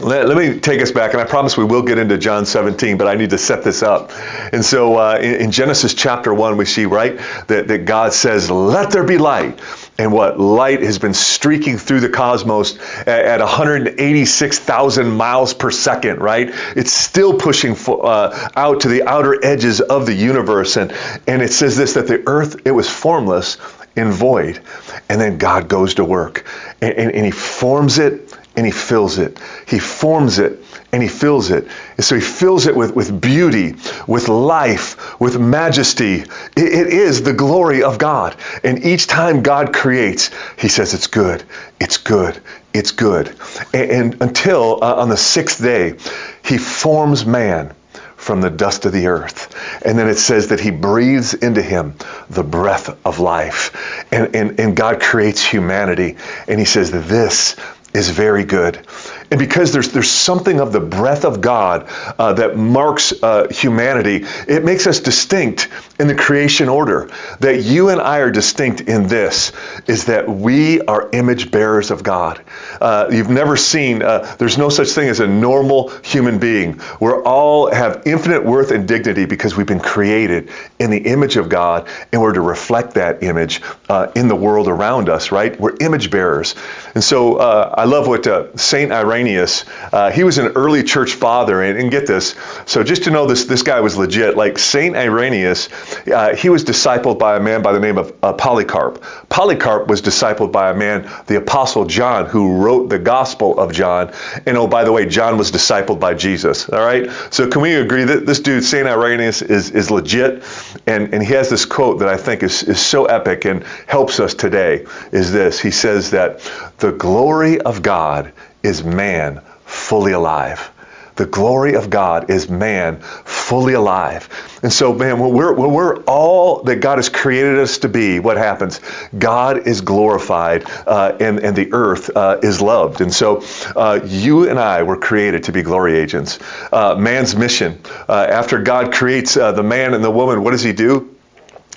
let, 0.00 0.28
let, 0.28 0.36
me 0.36 0.60
take 0.60 0.82
us 0.82 0.92
back, 0.92 1.12
and 1.12 1.20
I 1.20 1.24
promise 1.24 1.56
we 1.56 1.64
will 1.64 1.82
get 1.82 1.98
into 1.98 2.18
John 2.18 2.44
17, 2.44 2.98
but 2.98 3.06
I 3.06 3.14
need 3.14 3.30
to 3.30 3.38
set 3.38 3.64
this 3.64 3.82
up. 3.82 4.12
And 4.52 4.64
so 4.64 4.96
uh, 4.96 5.18
in, 5.20 5.34
in, 5.36 5.50
Genesis 5.50 5.94
chapter 5.94 6.32
1, 6.32 6.56
we 6.56 6.66
see, 6.66 6.84
right, 6.84 7.18
that, 7.46 7.68
that 7.68 7.84
God 7.84 8.12
says, 8.12 8.50
Let 8.50 8.90
there 8.90 9.04
be 9.04 9.18
light 9.18 9.60
and 9.98 10.12
what 10.12 10.38
light 10.38 10.80
has 10.82 10.98
been 10.98 11.12
streaking 11.12 11.76
through 11.76 12.00
the 12.00 12.08
cosmos 12.08 12.78
at, 13.00 13.08
at 13.08 13.40
186,000 13.40 15.10
miles 15.10 15.54
per 15.54 15.72
second, 15.72 16.20
right? 16.20 16.50
It's 16.76 16.92
still 16.92 17.36
pushing 17.36 17.76
uh, 17.88 18.48
out 18.54 18.82
to 18.82 18.88
the 18.88 19.02
outer 19.02 19.44
edges 19.44 19.80
of 19.80 20.06
the 20.06 20.14
universe. 20.14 20.76
And, 20.76 20.92
and 21.26 21.42
it 21.42 21.52
says 21.52 21.76
this 21.76 21.94
that 21.94 22.06
the 22.06 22.22
earth, 22.26 22.64
it 22.64 22.70
was 22.70 22.88
formless 22.88 23.58
and 23.96 24.12
void. 24.12 24.60
And 25.08 25.20
then 25.20 25.36
God 25.38 25.68
goes 25.68 25.94
to 25.94 26.04
work 26.04 26.46
and, 26.80 26.94
and, 26.94 27.12
and 27.12 27.24
he 27.24 27.32
forms 27.32 27.98
it 27.98 28.32
and 28.56 28.64
he 28.64 28.72
fills 28.72 29.18
it. 29.18 29.40
He 29.66 29.80
forms 29.80 30.38
it 30.38 30.62
and 30.92 31.02
he 31.02 31.08
fills 31.08 31.50
it. 31.50 31.68
And 31.96 32.04
so 32.04 32.14
he 32.14 32.20
fills 32.20 32.66
it 32.66 32.74
with, 32.74 32.94
with 32.94 33.20
beauty, 33.20 33.74
with 34.06 34.28
life, 34.28 35.20
with 35.20 35.38
majesty. 35.38 36.20
It, 36.20 36.28
it 36.56 36.86
is 36.88 37.22
the 37.22 37.34
glory 37.34 37.82
of 37.82 37.98
God. 37.98 38.36
And 38.64 38.84
each 38.84 39.06
time 39.06 39.42
God 39.42 39.74
creates, 39.74 40.30
he 40.58 40.68
says, 40.68 40.94
It's 40.94 41.06
good, 41.06 41.44
it's 41.78 41.98
good, 41.98 42.40
it's 42.72 42.92
good. 42.92 43.34
And, 43.74 43.90
and 43.90 44.22
until 44.22 44.82
uh, 44.82 44.96
on 44.96 45.08
the 45.08 45.16
sixth 45.16 45.60
day, 45.60 45.96
he 46.44 46.58
forms 46.58 47.26
man 47.26 47.74
from 48.16 48.40
the 48.40 48.50
dust 48.50 48.84
of 48.84 48.92
the 48.92 49.06
earth. 49.06 49.54
And 49.84 49.98
then 49.98 50.08
it 50.08 50.16
says 50.16 50.48
that 50.48 50.60
he 50.60 50.70
breathes 50.70 51.34
into 51.34 51.62
him 51.62 51.94
the 52.28 52.42
breath 52.42 52.98
of 53.06 53.20
life. 53.20 54.04
And, 54.12 54.34
and, 54.34 54.60
and 54.60 54.76
God 54.76 55.00
creates 55.00 55.42
humanity. 55.44 56.16
And 56.46 56.58
he 56.58 56.66
says, 56.66 56.90
This 56.90 57.56
is 57.94 58.10
very 58.10 58.44
good. 58.44 58.86
And 59.30 59.38
because 59.38 59.72
there's, 59.72 59.92
there's 59.92 60.10
something 60.10 60.60
of 60.60 60.72
the 60.72 60.80
breath 60.80 61.24
of 61.24 61.40
God 61.40 61.86
uh, 62.18 62.32
that 62.34 62.56
marks 62.56 63.12
uh, 63.22 63.48
humanity, 63.50 64.24
it 64.46 64.64
makes 64.64 64.86
us 64.86 65.00
distinct 65.00 65.68
in 65.98 66.08
the 66.08 66.14
creation 66.14 66.68
order. 66.68 67.10
That 67.40 67.62
you 67.62 67.90
and 67.90 68.00
I 68.00 68.18
are 68.18 68.30
distinct 68.30 68.80
in 68.82 69.06
this 69.06 69.52
is 69.86 70.06
that 70.06 70.28
we 70.28 70.80
are 70.82 71.10
image 71.12 71.50
bearers 71.50 71.90
of 71.90 72.02
God. 72.02 72.42
Uh, 72.80 73.08
you've 73.10 73.28
never 73.28 73.56
seen, 73.56 74.02
uh, 74.02 74.34
there's 74.38 74.56
no 74.56 74.70
such 74.70 74.88
thing 74.88 75.08
as 75.08 75.20
a 75.20 75.26
normal 75.26 75.90
human 76.02 76.38
being. 76.38 76.80
We 77.00 77.10
all 77.10 77.70
have 77.70 78.02
infinite 78.06 78.44
worth 78.44 78.70
and 78.70 78.88
dignity 78.88 79.26
because 79.26 79.56
we've 79.56 79.66
been 79.66 79.80
created 79.80 80.50
in 80.78 80.90
the 80.90 80.98
image 80.98 81.36
of 81.36 81.48
God 81.48 81.88
and 82.12 82.22
we're 82.22 82.32
to 82.32 82.40
reflect 82.40 82.94
that 82.94 83.22
image 83.22 83.60
uh, 83.88 84.10
in 84.14 84.28
the 84.28 84.36
world 84.36 84.68
around 84.68 85.08
us, 85.08 85.32
right? 85.32 85.58
We're 85.58 85.76
image 85.80 86.10
bearers. 86.10 86.54
And 86.94 87.04
so 87.04 87.36
uh, 87.36 87.74
I 87.76 87.84
love 87.84 88.06
what 88.06 88.26
uh, 88.26 88.56
Saint 88.56 88.92
Irenaeus. 89.18 89.64
Uh, 89.92 90.10
he 90.10 90.22
was 90.22 90.38
an 90.38 90.52
early 90.54 90.84
church 90.84 91.14
father, 91.14 91.60
and, 91.62 91.78
and, 91.78 91.90
get 91.90 92.06
this. 92.06 92.36
So 92.66 92.84
just 92.84 93.04
to 93.04 93.10
know 93.10 93.26
this, 93.26 93.46
this 93.46 93.62
guy 93.62 93.80
was 93.80 93.96
legit. 93.96 94.36
Like 94.36 94.58
Saint 94.58 94.94
Irenaeus, 94.94 95.68
uh, 96.06 96.36
he 96.36 96.48
was 96.48 96.64
discipled 96.64 97.18
by 97.18 97.36
a 97.36 97.40
man 97.40 97.62
by 97.62 97.72
the 97.72 97.80
name 97.80 97.98
of 97.98 98.14
uh, 98.22 98.32
Polycarp. 98.34 99.02
Polycarp 99.28 99.88
was 99.88 100.02
discipled 100.02 100.52
by 100.52 100.70
a 100.70 100.74
man, 100.74 101.10
the 101.26 101.36
Apostle 101.36 101.86
John, 101.86 102.26
who 102.26 102.62
wrote 102.62 102.88
the 102.88 102.98
Gospel 102.98 103.58
of 103.58 103.72
John. 103.72 104.12
And 104.46 104.56
oh, 104.56 104.68
by 104.68 104.84
the 104.84 104.92
way, 104.92 105.06
John 105.06 105.36
was 105.36 105.50
discipled 105.50 105.98
by 105.98 106.14
Jesus. 106.14 106.68
All 106.68 106.84
right. 106.84 107.10
So 107.30 107.48
can 107.48 107.62
we 107.62 107.74
agree 107.74 108.04
that 108.04 108.24
this 108.24 108.40
dude 108.40 108.62
Saint 108.62 108.86
Irenaeus 108.86 109.42
is 109.42 109.70
is 109.70 109.90
legit? 109.90 110.44
And 110.86 111.12
and 111.12 111.22
he 111.22 111.32
has 111.32 111.50
this 111.50 111.64
quote 111.64 112.00
that 112.00 112.08
I 112.08 112.16
think 112.16 112.42
is 112.42 112.62
is 112.62 112.78
so 112.78 113.06
epic 113.06 113.44
and 113.46 113.64
helps 113.86 114.20
us 114.20 114.34
today. 114.34 114.86
Is 115.10 115.32
this? 115.32 115.58
He 115.58 115.72
says 115.72 116.12
that 116.12 116.40
the 116.78 116.92
glory 116.92 117.60
of 117.60 117.82
God 117.82 118.32
is 118.62 118.82
man 118.84 119.40
fully 119.64 120.12
alive. 120.12 120.70
The 121.16 121.26
glory 121.26 121.74
of 121.74 121.90
God 121.90 122.30
is 122.30 122.48
man 122.48 123.00
fully 123.00 123.74
alive. 123.74 124.28
And 124.62 124.72
so, 124.72 124.94
man, 124.94 125.18
when 125.18 125.32
we're, 125.32 125.52
when 125.52 125.72
we're 125.72 125.96
all 126.04 126.62
that 126.62 126.76
God 126.76 126.98
has 126.98 127.08
created 127.08 127.58
us 127.58 127.78
to 127.78 127.88
be, 127.88 128.20
what 128.20 128.36
happens? 128.36 128.80
God 129.18 129.66
is 129.66 129.80
glorified 129.80 130.64
uh, 130.86 131.16
and, 131.18 131.40
and 131.40 131.56
the 131.56 131.72
earth 131.72 132.16
uh, 132.16 132.38
is 132.40 132.60
loved. 132.60 133.00
And 133.00 133.12
so, 133.12 133.42
uh, 133.74 133.98
you 134.04 134.48
and 134.48 134.60
I 134.60 134.84
were 134.84 134.96
created 134.96 135.42
to 135.44 135.52
be 135.52 135.62
glory 135.62 135.98
agents. 135.98 136.38
Uh, 136.72 136.94
man's 136.94 137.34
mission, 137.34 137.80
uh, 138.08 138.26
after 138.30 138.62
God 138.62 138.92
creates 138.92 139.36
uh, 139.36 139.50
the 139.50 139.64
man 139.64 139.94
and 139.94 140.04
the 140.04 140.12
woman, 140.12 140.44
what 140.44 140.52
does 140.52 140.62
he 140.62 140.72
do? 140.72 141.16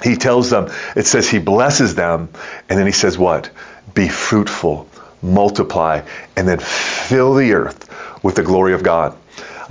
He 0.03 0.17
tells 0.17 0.51
them, 0.51 0.71
it 0.95 1.07
says 1.07 1.27
he 1.27 1.39
blesses 1.39 1.95
them, 1.95 2.29
and 2.69 2.77
then 2.77 2.85
he 2.85 2.91
says, 2.91 3.17
what? 3.17 3.49
Be 3.95 4.07
fruitful, 4.07 4.87
multiply, 5.21 6.01
and 6.35 6.47
then 6.47 6.59
fill 6.59 7.33
the 7.33 7.53
earth 7.53 7.89
with 8.23 8.35
the 8.35 8.43
glory 8.43 8.73
of 8.73 8.83
God. 8.83 9.17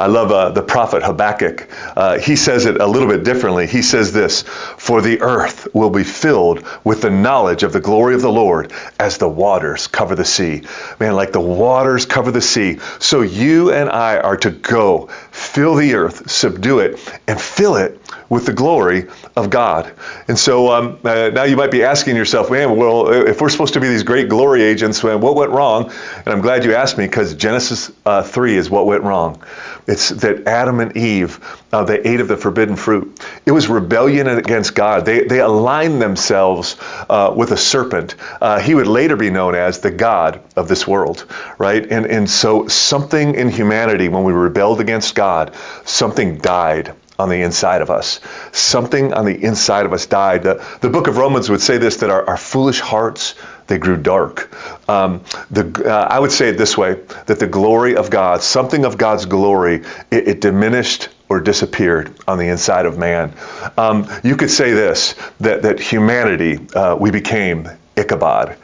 I 0.00 0.06
love 0.06 0.32
uh, 0.32 0.48
the 0.48 0.62
prophet 0.62 1.02
Habakkuk. 1.02 1.68
Uh, 1.94 2.18
he 2.18 2.34
says 2.34 2.64
it 2.64 2.80
a 2.80 2.86
little 2.86 3.06
bit 3.06 3.22
differently. 3.22 3.66
He 3.66 3.82
says 3.82 4.14
this 4.14 4.40
For 4.42 5.02
the 5.02 5.20
earth 5.20 5.68
will 5.74 5.90
be 5.90 6.04
filled 6.04 6.66
with 6.84 7.02
the 7.02 7.10
knowledge 7.10 7.64
of 7.64 7.74
the 7.74 7.80
glory 7.80 8.14
of 8.14 8.22
the 8.22 8.32
Lord 8.32 8.72
as 8.98 9.18
the 9.18 9.28
waters 9.28 9.88
cover 9.88 10.14
the 10.14 10.24
sea. 10.24 10.62
Man, 10.98 11.14
like 11.16 11.32
the 11.32 11.40
waters 11.40 12.06
cover 12.06 12.30
the 12.30 12.40
sea. 12.40 12.78
So 12.98 13.20
you 13.20 13.72
and 13.72 13.90
I 13.90 14.16
are 14.16 14.38
to 14.38 14.50
go, 14.50 15.10
fill 15.40 15.74
the 15.74 15.94
earth, 15.94 16.30
subdue 16.30 16.80
it, 16.80 17.18
and 17.26 17.40
fill 17.40 17.76
it 17.76 17.98
with 18.28 18.44
the 18.44 18.52
glory 18.52 19.06
of 19.34 19.48
God. 19.48 19.90
And 20.28 20.38
so 20.38 20.70
um, 20.70 20.98
uh, 21.02 21.30
now 21.30 21.44
you 21.44 21.56
might 21.56 21.70
be 21.70 21.82
asking 21.82 22.14
yourself, 22.14 22.50
man, 22.50 22.76
well, 22.76 23.10
if 23.10 23.40
we're 23.40 23.48
supposed 23.48 23.74
to 23.74 23.80
be 23.80 23.88
these 23.88 24.02
great 24.02 24.28
glory 24.28 24.62
agents, 24.62 25.02
what 25.02 25.34
went 25.34 25.50
wrong? 25.50 25.90
And 26.16 26.28
I'm 26.28 26.42
glad 26.42 26.64
you 26.64 26.74
asked 26.74 26.98
me 26.98 27.06
because 27.06 27.34
Genesis 27.34 27.90
uh, 28.04 28.22
3 28.22 28.56
is 28.56 28.68
what 28.70 28.86
went 28.86 29.02
wrong. 29.02 29.42
It's 29.86 30.10
that 30.10 30.46
Adam 30.46 30.78
and 30.78 30.96
Eve, 30.96 31.40
uh, 31.72 31.84
they 31.84 32.00
ate 32.00 32.20
of 32.20 32.28
the 32.28 32.36
forbidden 32.36 32.76
fruit. 32.76 33.20
It 33.46 33.52
was 33.52 33.68
rebellion 33.68 34.26
against 34.26 34.74
God. 34.74 35.04
They, 35.04 35.24
they 35.24 35.40
aligned 35.40 36.02
themselves 36.02 36.76
uh, 37.08 37.32
with 37.36 37.52
a 37.52 37.56
serpent. 37.56 38.16
Uh, 38.40 38.60
he 38.60 38.74
would 38.74 38.86
later 38.86 39.16
be 39.16 39.30
known 39.30 39.54
as 39.54 39.80
the 39.80 39.90
God 39.90 40.40
of 40.56 40.68
this 40.68 40.86
world, 40.86 41.26
right? 41.58 41.84
And, 41.90 42.06
and 42.06 42.28
so 42.28 42.68
something 42.68 43.34
in 43.34 43.50
humanity, 43.50 44.08
when 44.08 44.24
we 44.24 44.32
rebelled 44.32 44.80
against 44.80 45.14
God, 45.14 45.54
something 45.84 46.38
died 46.38 46.94
on 47.20 47.28
the 47.28 47.42
inside 47.42 47.82
of 47.82 47.90
us. 47.90 48.20
Something 48.50 49.12
on 49.12 49.26
the 49.26 49.44
inside 49.44 49.84
of 49.86 49.92
us 49.92 50.06
died. 50.06 50.42
The, 50.42 50.64
the 50.80 50.88
book 50.88 51.06
of 51.06 51.18
Romans 51.18 51.50
would 51.50 51.60
say 51.60 51.76
this 51.78 51.98
that 51.98 52.10
our, 52.10 52.26
our 52.26 52.36
foolish 52.36 52.80
hearts, 52.80 53.34
they 53.66 53.78
grew 53.78 53.98
dark. 53.98 54.50
Um, 54.88 55.22
the, 55.50 55.84
uh, 55.86 56.08
I 56.10 56.18
would 56.18 56.32
say 56.32 56.48
it 56.48 56.58
this 56.58 56.76
way 56.76 56.94
that 57.26 57.38
the 57.38 57.46
glory 57.46 57.96
of 57.96 58.10
God, 58.10 58.42
something 58.42 58.84
of 58.84 58.96
God's 58.96 59.26
glory, 59.26 59.82
it, 60.10 60.28
it 60.28 60.40
diminished 60.40 61.10
or 61.30 61.40
disappeared 61.40 62.12
on 62.28 62.36
the 62.36 62.48
inside 62.48 62.84
of 62.84 62.98
man. 62.98 63.32
Um, 63.78 64.06
you 64.22 64.36
could 64.36 64.50
say 64.50 64.72
this 64.72 65.14
that, 65.38 65.62
that 65.62 65.80
humanity, 65.80 66.58
uh, 66.74 66.96
we 66.96 67.10
became 67.10 67.68
Ichabod. 67.96 68.56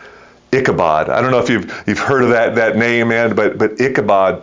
Ichabod. 0.53 1.09
I 1.09 1.23
don't 1.23 1.31
know 1.31 1.39
if 1.39 1.49
you've, 1.49 1.85
you've 1.87 1.99
heard 1.99 2.25
of 2.25 2.31
that, 2.31 2.57
that 2.57 2.77
name, 2.77 3.09
man, 3.09 3.35
but, 3.35 3.57
but 3.57 3.81
Ichabod 3.81 4.43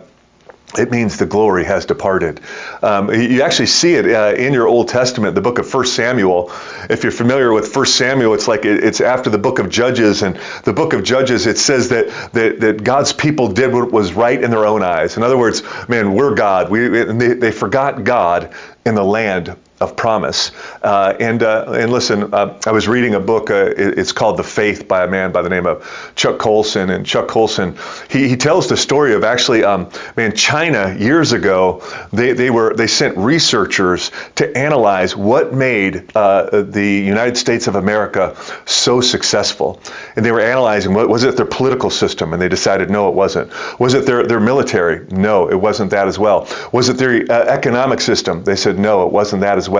it 0.78 0.90
means 0.90 1.18
the 1.18 1.26
glory 1.26 1.64
has 1.64 1.86
departed. 1.86 2.40
Um, 2.82 3.12
you 3.12 3.42
actually 3.42 3.66
see 3.66 3.94
it 3.94 4.06
uh, 4.06 4.34
in 4.34 4.52
your 4.52 4.66
Old 4.66 4.88
Testament, 4.88 5.34
the 5.34 5.40
book 5.40 5.58
of 5.58 5.72
1 5.72 5.86
Samuel. 5.86 6.50
If 6.90 7.02
you're 7.02 7.12
familiar 7.12 7.52
with 7.52 7.74
1 7.74 7.86
Samuel, 7.86 8.34
it's 8.34 8.48
like 8.48 8.64
it, 8.64 8.82
it's 8.82 9.00
after 9.00 9.30
the 9.30 9.38
book 9.38 9.58
of 9.58 9.68
Judges. 9.68 10.22
And 10.22 10.38
the 10.64 10.72
book 10.72 10.92
of 10.92 11.04
Judges, 11.04 11.46
it 11.46 11.58
says 11.58 11.90
that, 11.90 12.08
that, 12.32 12.60
that 12.60 12.84
God's 12.84 13.12
people 13.12 13.48
did 13.48 13.72
what 13.72 13.92
was 13.92 14.12
right 14.12 14.42
in 14.42 14.50
their 14.50 14.66
own 14.66 14.82
eyes. 14.82 15.16
In 15.16 15.22
other 15.22 15.38
words, 15.38 15.62
man, 15.88 16.14
we're 16.14 16.34
God. 16.34 16.70
We, 16.70 16.88
they, 16.88 17.34
they 17.34 17.52
forgot 17.52 18.04
God 18.04 18.54
in 18.84 18.94
the 18.94 19.04
land 19.04 19.56
of 19.84 19.96
promise. 19.96 20.50
Uh, 20.82 21.14
and 21.20 21.42
uh, 21.42 21.72
and 21.72 21.92
listen, 21.92 22.34
uh, 22.34 22.58
I 22.66 22.72
was 22.72 22.88
reading 22.88 23.14
a 23.14 23.20
book. 23.20 23.50
Uh, 23.50 23.72
it's 23.76 24.12
called 24.12 24.36
The 24.38 24.42
Faith 24.42 24.88
by 24.88 25.04
a 25.04 25.08
man 25.08 25.30
by 25.30 25.42
the 25.42 25.50
name 25.50 25.66
of 25.66 26.12
Chuck 26.16 26.38
Colson. 26.38 26.90
And 26.90 27.06
Chuck 27.06 27.28
Colson, 27.28 27.76
he, 28.10 28.28
he 28.28 28.36
tells 28.36 28.68
the 28.68 28.76
story 28.76 29.14
of 29.14 29.22
actually, 29.22 29.62
um, 29.62 29.90
man, 30.16 30.34
China 30.34 30.96
years 30.98 31.32
ago, 31.32 31.82
they, 32.12 32.32
they 32.32 32.50
were 32.50 32.74
they 32.74 32.86
sent 32.86 33.16
researchers 33.16 34.10
to 34.36 34.56
analyze 34.56 35.14
what 35.14 35.52
made 35.52 36.10
uh, 36.16 36.62
the 36.62 36.86
United 36.86 37.36
States 37.36 37.66
of 37.66 37.76
America 37.76 38.36
so 38.64 39.00
successful. 39.00 39.80
And 40.16 40.24
they 40.24 40.32
were 40.32 40.40
analyzing 40.40 40.94
what 40.94 41.08
was 41.08 41.24
it 41.24 41.36
their 41.36 41.46
political 41.46 41.90
system, 41.90 42.32
and 42.32 42.40
they 42.40 42.48
decided 42.48 42.90
no, 42.90 43.08
it 43.08 43.14
wasn't. 43.14 43.52
Was 43.78 43.94
it 43.94 44.06
their 44.06 44.26
their 44.26 44.40
military? 44.40 45.06
No, 45.10 45.50
it 45.50 45.60
wasn't 45.60 45.90
that 45.90 46.08
as 46.08 46.18
well. 46.18 46.48
Was 46.72 46.88
it 46.88 46.96
their 46.96 47.30
uh, 47.30 47.44
economic 47.44 48.00
system? 48.00 48.44
They 48.44 48.56
said 48.56 48.78
no, 48.78 49.06
it 49.06 49.12
wasn't 49.12 49.42
that 49.42 49.58
as 49.58 49.68
well. 49.68 49.73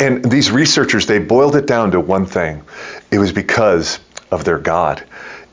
And 0.00 0.24
these 0.24 0.50
researchers, 0.50 1.06
they 1.06 1.18
boiled 1.18 1.56
it 1.56 1.66
down 1.66 1.90
to 1.92 2.00
one 2.00 2.26
thing 2.26 2.62
it 3.10 3.18
was 3.18 3.32
because 3.32 4.00
of 4.30 4.44
their 4.44 4.58
God. 4.58 5.04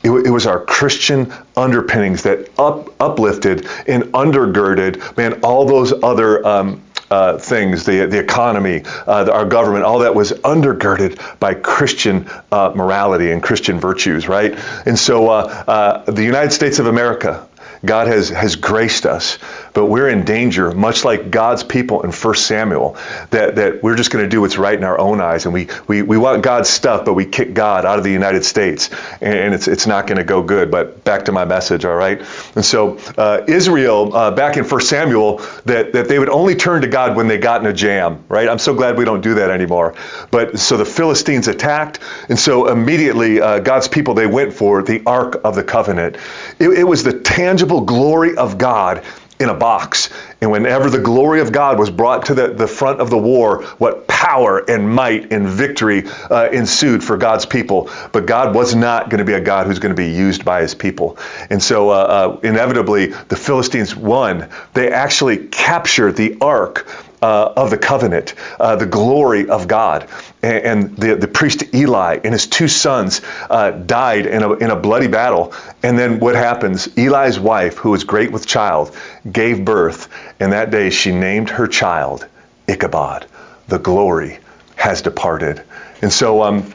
It, 0.02 0.10
it, 0.10 0.30
was 0.30 0.46
our 0.46 0.64
Christian 0.64 1.32
underpinnings 1.56 2.24
that 2.24 2.50
up, 2.58 2.88
uplifted 3.00 3.68
and 3.86 4.04
undergirded, 4.04 5.16
man, 5.16 5.40
all 5.44 5.64
those 5.64 5.92
other 6.02 6.44
um, 6.44 6.82
uh, 7.12 7.38
things, 7.38 7.84
the, 7.84 8.06
the 8.06 8.18
economy, 8.18 8.82
uh, 9.06 9.24
the, 9.24 9.32
our 9.32 9.44
government, 9.44 9.84
all 9.84 10.00
that 10.00 10.14
was 10.14 10.32
undergirded 10.32 11.38
by 11.38 11.54
Christian 11.54 12.28
uh, 12.50 12.72
morality 12.74 13.30
and 13.30 13.42
Christian 13.42 13.78
virtues, 13.78 14.26
right? 14.26 14.58
And 14.86 14.98
so 14.98 15.28
uh, 15.28 15.64
uh, 15.68 16.10
the 16.10 16.24
United 16.24 16.52
States 16.52 16.78
of 16.78 16.86
America, 16.86 17.46
God 17.84 18.06
has, 18.06 18.30
has 18.30 18.56
graced 18.56 19.06
us, 19.06 19.38
but 19.74 19.86
we're 19.86 20.08
in 20.08 20.24
danger, 20.24 20.72
much 20.72 21.04
like 21.04 21.30
God's 21.30 21.64
people 21.64 22.02
in 22.02 22.12
1 22.12 22.34
Samuel, 22.34 22.96
that, 23.30 23.56
that 23.56 23.82
we're 23.82 23.96
just 23.96 24.10
going 24.10 24.24
to 24.24 24.28
do 24.28 24.40
what's 24.40 24.58
right 24.58 24.76
in 24.76 24.84
our 24.84 24.98
own 24.98 25.20
eyes. 25.20 25.46
And 25.46 25.54
we, 25.54 25.68
we, 25.86 26.02
we 26.02 26.18
want 26.18 26.42
God's 26.42 26.68
stuff, 26.68 27.04
but 27.04 27.14
we 27.14 27.24
kick 27.24 27.54
God 27.54 27.86
out 27.86 27.98
of 27.98 28.04
the 28.04 28.10
United 28.10 28.44
States. 28.44 28.90
And 29.20 29.54
it's, 29.54 29.68
it's 29.68 29.86
not 29.86 30.06
going 30.06 30.18
to 30.18 30.24
go 30.24 30.42
good. 30.42 30.70
But 30.70 31.04
back 31.04 31.26
to 31.26 31.32
my 31.32 31.44
message, 31.44 31.84
all 31.84 31.94
right? 31.94 32.20
And 32.54 32.64
so 32.64 32.98
uh, 33.16 33.44
Israel, 33.48 34.14
uh, 34.14 34.30
back 34.32 34.56
in 34.56 34.64
1 34.64 34.80
Samuel, 34.82 35.38
that, 35.64 35.92
that 35.94 36.08
they 36.08 36.18
would 36.18 36.28
only 36.28 36.54
turn 36.54 36.82
to 36.82 36.88
God 36.88 37.16
when 37.16 37.28
they 37.28 37.38
got 37.38 37.60
in 37.62 37.66
a 37.66 37.72
jam, 37.72 38.24
right? 38.28 38.48
I'm 38.48 38.58
so 38.58 38.74
glad 38.74 38.98
we 38.98 39.04
don't 39.04 39.22
do 39.22 39.34
that 39.34 39.50
anymore. 39.50 39.94
But 40.30 40.58
so 40.58 40.76
the 40.76 40.84
Philistines 40.84 41.48
attacked, 41.48 41.98
and 42.28 42.38
so 42.38 42.68
immediately 42.68 43.40
uh, 43.40 43.60
God's 43.60 43.88
people, 43.88 44.14
they 44.14 44.26
went 44.26 44.52
for 44.52 44.82
the 44.82 45.02
Ark 45.06 45.40
of 45.44 45.54
the 45.54 45.64
Covenant. 45.64 46.16
It, 46.58 46.68
it 46.68 46.84
was 46.84 47.02
the 47.02 47.18
tangible 47.20 47.82
glory 47.82 48.36
of 48.36 48.58
God 48.58 49.02
in 49.42 49.48
a 49.48 49.54
box. 49.54 50.08
And 50.42 50.50
whenever 50.50 50.90
the 50.90 50.98
glory 50.98 51.40
of 51.40 51.52
God 51.52 51.78
was 51.78 51.88
brought 51.88 52.26
to 52.26 52.34
the, 52.34 52.48
the 52.48 52.66
front 52.66 53.00
of 53.00 53.10
the 53.10 53.16
war, 53.16 53.62
what 53.78 54.08
power 54.08 54.58
and 54.68 54.92
might 54.92 55.32
and 55.32 55.46
victory 55.46 56.02
uh, 56.28 56.48
ensued 56.52 57.04
for 57.04 57.16
God's 57.16 57.46
people. 57.46 57.88
But 58.10 58.26
God 58.26 58.52
was 58.52 58.74
not 58.74 59.08
going 59.08 59.20
to 59.20 59.24
be 59.24 59.34
a 59.34 59.40
God 59.40 59.68
who's 59.68 59.78
going 59.78 59.94
to 59.94 60.02
be 60.02 60.10
used 60.10 60.44
by 60.44 60.62
his 60.62 60.74
people. 60.74 61.16
And 61.48 61.62
so 61.62 61.90
uh, 61.90 61.92
uh, 61.94 62.40
inevitably, 62.42 63.06
the 63.06 63.36
Philistines 63.36 63.94
won. 63.94 64.48
They 64.74 64.90
actually 64.90 65.46
captured 65.46 66.16
the 66.16 66.38
ark 66.40 66.88
uh, 67.22 67.52
of 67.56 67.70
the 67.70 67.78
covenant, 67.78 68.34
uh, 68.58 68.76
the 68.76 68.86
glory 68.86 69.48
of 69.48 69.68
God. 69.68 70.08
And, 70.42 70.64
and, 70.64 70.96
the, 70.96 71.14
the 71.14 71.28
priest 71.28 71.72
Eli 71.72 72.18
and 72.24 72.32
his 72.32 72.48
two 72.48 72.66
sons 72.66 73.22
uh, 73.48 73.70
died 73.70 74.26
in 74.26 74.42
a, 74.42 74.52
in 74.54 74.70
a 74.70 74.76
bloody 74.76 75.06
battle. 75.06 75.54
And 75.84 75.96
then 75.96 76.18
what 76.18 76.34
happens? 76.34 76.88
Eli's 76.98 77.38
wife, 77.38 77.76
who 77.76 77.90
was 77.90 78.02
great 78.02 78.32
with 78.32 78.44
child, 78.44 78.96
gave 79.30 79.64
birth. 79.64 80.08
And 80.42 80.52
that 80.54 80.72
day 80.72 80.90
she 80.90 81.12
named 81.12 81.50
her 81.50 81.68
child 81.68 82.26
Ichabod. 82.66 83.26
The 83.68 83.78
glory 83.78 84.40
has 84.74 85.00
departed. 85.00 85.62
And 86.02 86.12
so 86.12 86.42
um, 86.42 86.74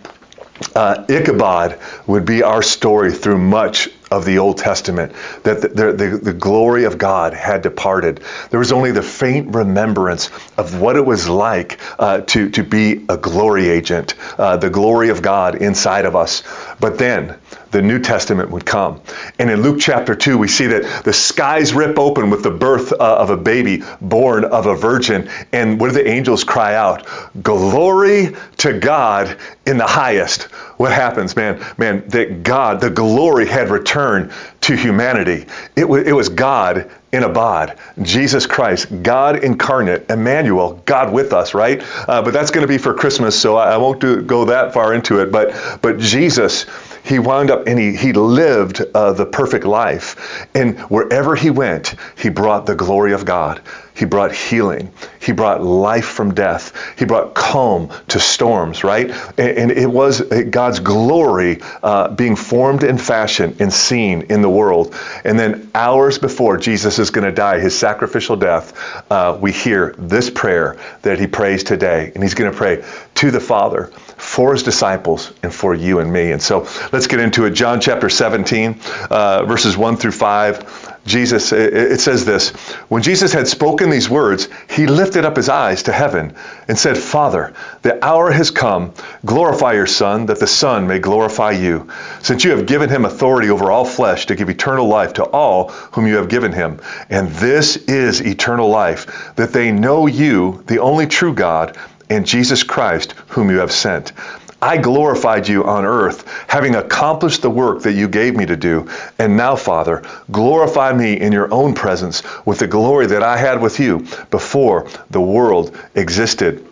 uh, 0.73 1.03
Ichabod 1.09 1.77
would 2.07 2.23
be 2.23 2.43
our 2.43 2.61
story 2.61 3.11
through 3.11 3.39
much 3.39 3.89
of 4.11 4.25
the 4.25 4.39
Old 4.39 4.57
Testament, 4.57 5.13
that 5.43 5.61
the, 5.61 5.93
the, 5.93 6.19
the, 6.21 6.33
glory 6.33 6.85
of 6.85 6.97
God 6.97 7.33
had 7.33 7.61
departed. 7.61 8.21
There 8.49 8.59
was 8.59 8.71
only 8.71 8.91
the 8.91 9.01
faint 9.01 9.53
remembrance 9.53 10.29
of 10.57 10.79
what 10.79 10.95
it 10.95 11.05
was 11.05 11.27
like 11.27 11.79
uh, 11.99 12.21
to, 12.21 12.49
to 12.51 12.63
be 12.63 13.05
a 13.09 13.17
glory 13.17 13.67
agent, 13.67 14.15
uh, 14.37 14.57
the 14.57 14.69
glory 14.69 15.09
of 15.09 15.21
God 15.21 15.55
inside 15.55 16.05
of 16.05 16.15
us. 16.15 16.43
But 16.79 16.97
then, 16.97 17.37
the 17.71 17.81
New 17.81 17.99
Testament 17.99 18.49
would 18.51 18.65
come. 18.65 19.01
And 19.39 19.49
in 19.49 19.61
Luke 19.61 19.77
chapter 19.79 20.15
2, 20.15 20.37
we 20.37 20.47
see 20.47 20.67
that 20.67 21.03
the 21.03 21.13
skies 21.13 21.73
rip 21.73 21.99
open 21.99 22.29
with 22.29 22.43
the 22.43 22.51
birth 22.51 22.93
uh, 22.93 22.95
of 22.97 23.29
a 23.29 23.37
baby 23.37 23.83
born 23.99 24.45
of 24.45 24.65
a 24.65 24.75
virgin. 24.75 25.29
And 25.51 25.79
what 25.79 25.89
do 25.89 25.93
the 25.93 26.07
angels 26.07 26.43
cry 26.43 26.75
out? 26.75 27.05
Glory 27.41 28.35
to 28.57 28.79
God 28.79 29.37
in 29.65 29.77
the 29.77 29.87
highest. 29.87 30.47
What 30.77 30.91
happens, 30.91 31.35
man? 31.35 31.63
Man, 31.77 32.07
that 32.09 32.43
God, 32.43 32.81
the 32.81 32.91
glory 32.91 33.47
had 33.47 33.69
returned 33.69 34.31
to 34.61 34.75
humanity. 34.75 35.47
It, 35.75 35.81
w- 35.81 36.03
it 36.03 36.13
was 36.13 36.29
God 36.29 36.91
in 37.11 37.23
a 37.23 37.29
bod, 37.29 37.77
Jesus 38.01 38.45
Christ, 38.45 38.87
God 39.01 39.43
incarnate, 39.43 40.09
Emmanuel, 40.09 40.81
God 40.85 41.11
with 41.11 41.33
us, 41.33 41.53
right? 41.53 41.81
Uh, 42.07 42.21
but 42.21 42.31
that's 42.31 42.51
going 42.51 42.61
to 42.61 42.67
be 42.67 42.77
for 42.77 42.93
Christmas, 42.93 43.39
so 43.39 43.57
I, 43.57 43.73
I 43.73 43.77
won't 43.77 43.99
do, 44.01 44.21
go 44.21 44.45
that 44.45 44.73
far 44.73 44.93
into 44.93 45.21
it. 45.21 45.31
But 45.31 45.81
but 45.81 45.97
Jesus 45.99 46.65
he 47.07 47.19
wound 47.19 47.49
up 47.49 47.67
and 47.67 47.79
he, 47.79 47.95
he 47.95 48.11
lived 48.11 48.81
uh, 48.93 49.13
the 49.13 49.25
perfect 49.25 49.65
life. 49.65 50.47
And 50.53 50.79
wherever 50.81 51.35
he 51.35 51.49
went, 51.49 51.95
he 52.17 52.29
brought 52.29 52.65
the 52.65 52.75
glory 52.75 53.13
of 53.13 53.23
God. 53.23 53.61
He 53.95 54.05
brought 54.05 54.31
healing. 54.31 54.91
He 55.19 55.31
brought 55.31 55.63
life 55.63 56.05
from 56.05 56.35
death. 56.35 56.73
He 56.99 57.05
brought 57.05 57.33
calm 57.33 57.89
to 58.09 58.19
storms, 58.19 58.83
right? 58.83 59.09
And, 59.39 59.57
and 59.57 59.71
it 59.71 59.89
was 59.89 60.21
God's 60.21 60.79
glory 60.79 61.61
uh, 61.81 62.09
being 62.09 62.35
formed 62.35 62.83
and 62.83 63.01
fashioned 63.01 63.59
and 63.59 63.73
seen 63.73 64.23
in 64.29 64.41
the 64.41 64.49
world. 64.49 64.93
And 65.23 65.39
then 65.39 65.71
hours 65.73 66.19
before 66.19 66.57
Jesus 66.57 66.99
is 66.99 67.09
going 67.09 67.25
to 67.25 67.31
die, 67.31 67.59
his 67.59 67.77
sacrificial 67.77 68.35
death, 68.35 68.73
uh, 69.09 69.35
we 69.41 69.51
hear 69.51 69.95
this 69.97 70.29
prayer 70.29 70.77
that 71.01 71.19
he 71.19 71.25
prays 71.25 71.63
today. 71.63 72.11
And 72.13 72.21
he's 72.21 72.35
going 72.35 72.51
to 72.51 72.57
pray 72.57 72.85
to 73.15 73.31
the 73.31 73.39
Father 73.39 73.91
for 74.27 74.51
his 74.51 74.61
disciples 74.61 75.31
and 75.41 75.53
for 75.53 75.73
you 75.73 75.99
and 75.99 76.11
me. 76.11 76.33
And 76.33 76.41
so 76.41 76.67
let's 76.91 77.07
get 77.07 77.21
into 77.21 77.45
it. 77.45 77.51
John 77.51 77.79
chapter 77.79 78.09
17, 78.09 78.79
uh, 79.09 79.45
verses 79.45 79.77
1 79.77 79.95
through 79.95 80.11
5. 80.11 80.95
Jesus, 81.05 81.53
it 81.53 82.01
says 82.01 82.25
this 82.25 82.49
When 82.89 83.01
Jesus 83.01 83.31
had 83.31 83.47
spoken 83.47 83.89
these 83.89 84.09
words, 84.09 84.49
he 84.69 84.85
lifted 84.85 85.23
up 85.23 85.37
his 85.37 85.47
eyes 85.47 85.83
to 85.83 85.93
heaven 85.93 86.35
and 86.67 86.77
said, 86.77 86.97
Father, 86.97 87.53
the 87.81 88.03
hour 88.03 88.29
has 88.29 88.51
come. 88.51 88.93
Glorify 89.25 89.73
your 89.73 89.87
Son, 89.87 90.25
that 90.25 90.41
the 90.41 90.47
Son 90.47 90.87
may 90.87 90.99
glorify 90.99 91.51
you, 91.51 91.89
since 92.21 92.43
you 92.43 92.51
have 92.51 92.65
given 92.65 92.89
him 92.89 93.05
authority 93.05 93.49
over 93.49 93.71
all 93.71 93.85
flesh 93.85 94.25
to 94.25 94.35
give 94.35 94.49
eternal 94.49 94.87
life 94.87 95.13
to 95.13 95.23
all 95.23 95.69
whom 95.69 96.05
you 96.05 96.17
have 96.17 96.27
given 96.27 96.51
him. 96.51 96.81
And 97.09 97.29
this 97.29 97.77
is 97.77 98.21
eternal 98.21 98.67
life, 98.67 99.33
that 99.37 99.53
they 99.53 99.71
know 99.71 100.07
you, 100.07 100.63
the 100.67 100.79
only 100.79 101.07
true 101.07 101.33
God, 101.33 101.77
and 102.09 102.25
Jesus 102.25 102.63
Christ, 102.63 103.13
whom 103.29 103.49
you 103.49 103.59
have 103.59 103.71
sent. 103.71 104.13
I 104.61 104.77
glorified 104.77 105.47
you 105.47 105.65
on 105.65 105.85
earth, 105.85 106.27
having 106.47 106.75
accomplished 106.75 107.43
the 107.43 107.49
work 107.49 107.83
that 107.83 107.93
you 107.93 108.07
gave 108.07 108.35
me 108.35 108.47
to 108.47 108.55
do. 108.55 108.89
And 109.19 109.37
now, 109.37 109.55
Father, 109.55 110.03
glorify 110.31 110.93
me 110.93 111.13
in 111.13 111.31
your 111.31 111.53
own 111.53 111.75
presence 111.75 112.23
with 112.45 112.57
the 112.59 112.67
glory 112.67 113.05
that 113.07 113.21
I 113.21 113.37
had 113.37 113.61
with 113.61 113.79
you 113.79 114.07
before 114.31 114.87
the 115.11 115.21
world 115.21 115.77
existed. 115.93 116.65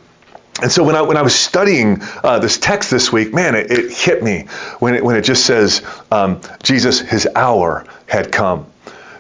And 0.62 0.72
so 0.72 0.84
when 0.84 0.96
I, 0.96 1.01
when 1.01 1.18
I 1.18 1.22
was 1.22 1.36
studying 1.36 2.01
uh, 2.24 2.39
this 2.39 2.58
text 2.58 2.89
this 2.89 3.12
week, 3.12 3.34
man, 3.34 3.56
it, 3.56 3.70
it, 3.70 3.92
hit 3.92 4.24
me 4.24 4.48
when 4.80 4.96
it, 4.96 5.04
when 5.04 5.15
it 5.15 5.24
just 5.24 5.46
says, 5.46 5.86
um, 6.12 6.42
Jesus, 6.63 7.00
his 7.00 7.27
hour 7.36 7.86
had 8.08 8.32
come. 8.32 8.65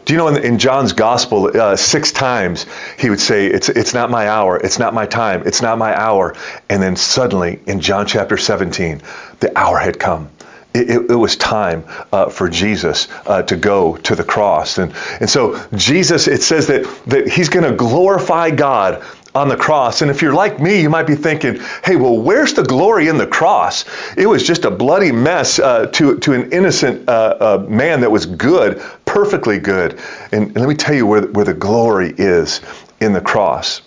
Do 0.05 0.13
you 0.13 0.17
know 0.17 0.27
in, 0.27 0.43
in 0.43 0.59
John's 0.59 0.93
gospel, 0.93 1.49
uh, 1.59 1.75
six 1.75 2.11
times 2.11 2.67
he 2.97 3.09
would 3.09 3.19
say, 3.19 3.47
it's, 3.47 3.69
it's 3.69 3.93
not 3.93 4.11
my 4.11 4.29
hour, 4.29 4.57
it's 4.57 4.77
not 4.77 4.93
my 4.93 5.07
time, 5.07 5.43
it's 5.45 5.63
not 5.63 5.79
my 5.79 5.99
hour. 5.99 6.35
And 6.69 6.81
then 6.81 6.95
suddenly 6.95 7.59
in 7.65 7.81
John 7.81 8.05
chapter 8.05 8.37
17, 8.37 9.01
the 9.39 9.57
hour 9.57 9.79
had 9.79 9.99
come. 9.99 10.29
It, 10.75 10.89
it, 10.89 11.11
it, 11.11 11.15
was 11.15 11.37
time 11.37 11.85
uh, 12.11 12.29
for 12.29 12.49
Jesus 12.49 13.07
uh, 13.25 13.43
to 13.43 13.55
go 13.55 13.95
to 13.97 14.15
the 14.15 14.25
cross. 14.25 14.77
And, 14.77 14.93
and 15.21 15.29
so 15.29 15.65
Jesus, 15.73 16.27
it 16.27 16.43
says 16.43 16.67
that, 16.67 16.83
that 17.07 17.29
he's 17.29 17.49
going 17.49 17.63
to 17.63 17.75
glorify 17.75 18.51
God 18.51 19.01
on 19.35 19.49
the 19.49 19.57
cross. 19.57 20.01
And 20.01 20.09
if 20.09 20.21
you're 20.21 20.33
like 20.33 20.61
me, 20.61 20.81
you 20.81 20.89
might 20.89 21.05
be 21.05 21.15
thinking, 21.15 21.59
hey, 21.83 21.97
well, 21.97 22.17
where's 22.17 22.53
the 22.53 22.63
glory 22.63 23.09
in 23.09 23.17
the 23.17 23.27
cross? 23.27 23.83
It 24.17 24.27
was 24.27 24.47
just 24.47 24.63
a 24.63 24.71
bloody 24.71 25.11
mess 25.11 25.59
uh, 25.59 25.87
to, 25.87 26.17
to 26.19 26.33
an 26.33 26.53
innocent 26.53 27.09
uh, 27.09 27.11
uh, 27.61 27.65
man 27.67 28.01
that 28.01 28.11
was 28.11 28.25
good, 28.25 28.81
perfectly 29.15 29.57
good. 29.59 29.97
And, 30.33 30.47
and, 30.47 30.57
let 30.57 30.67
me 30.67 30.75
tell 30.75 30.93
you 30.93 31.07
where, 31.07 31.21
where 31.27 31.45
the 31.45 31.53
glory 31.53 32.13
is 32.17 32.59
in 32.99 33.13
the 33.13 33.21
cross. 33.21 33.81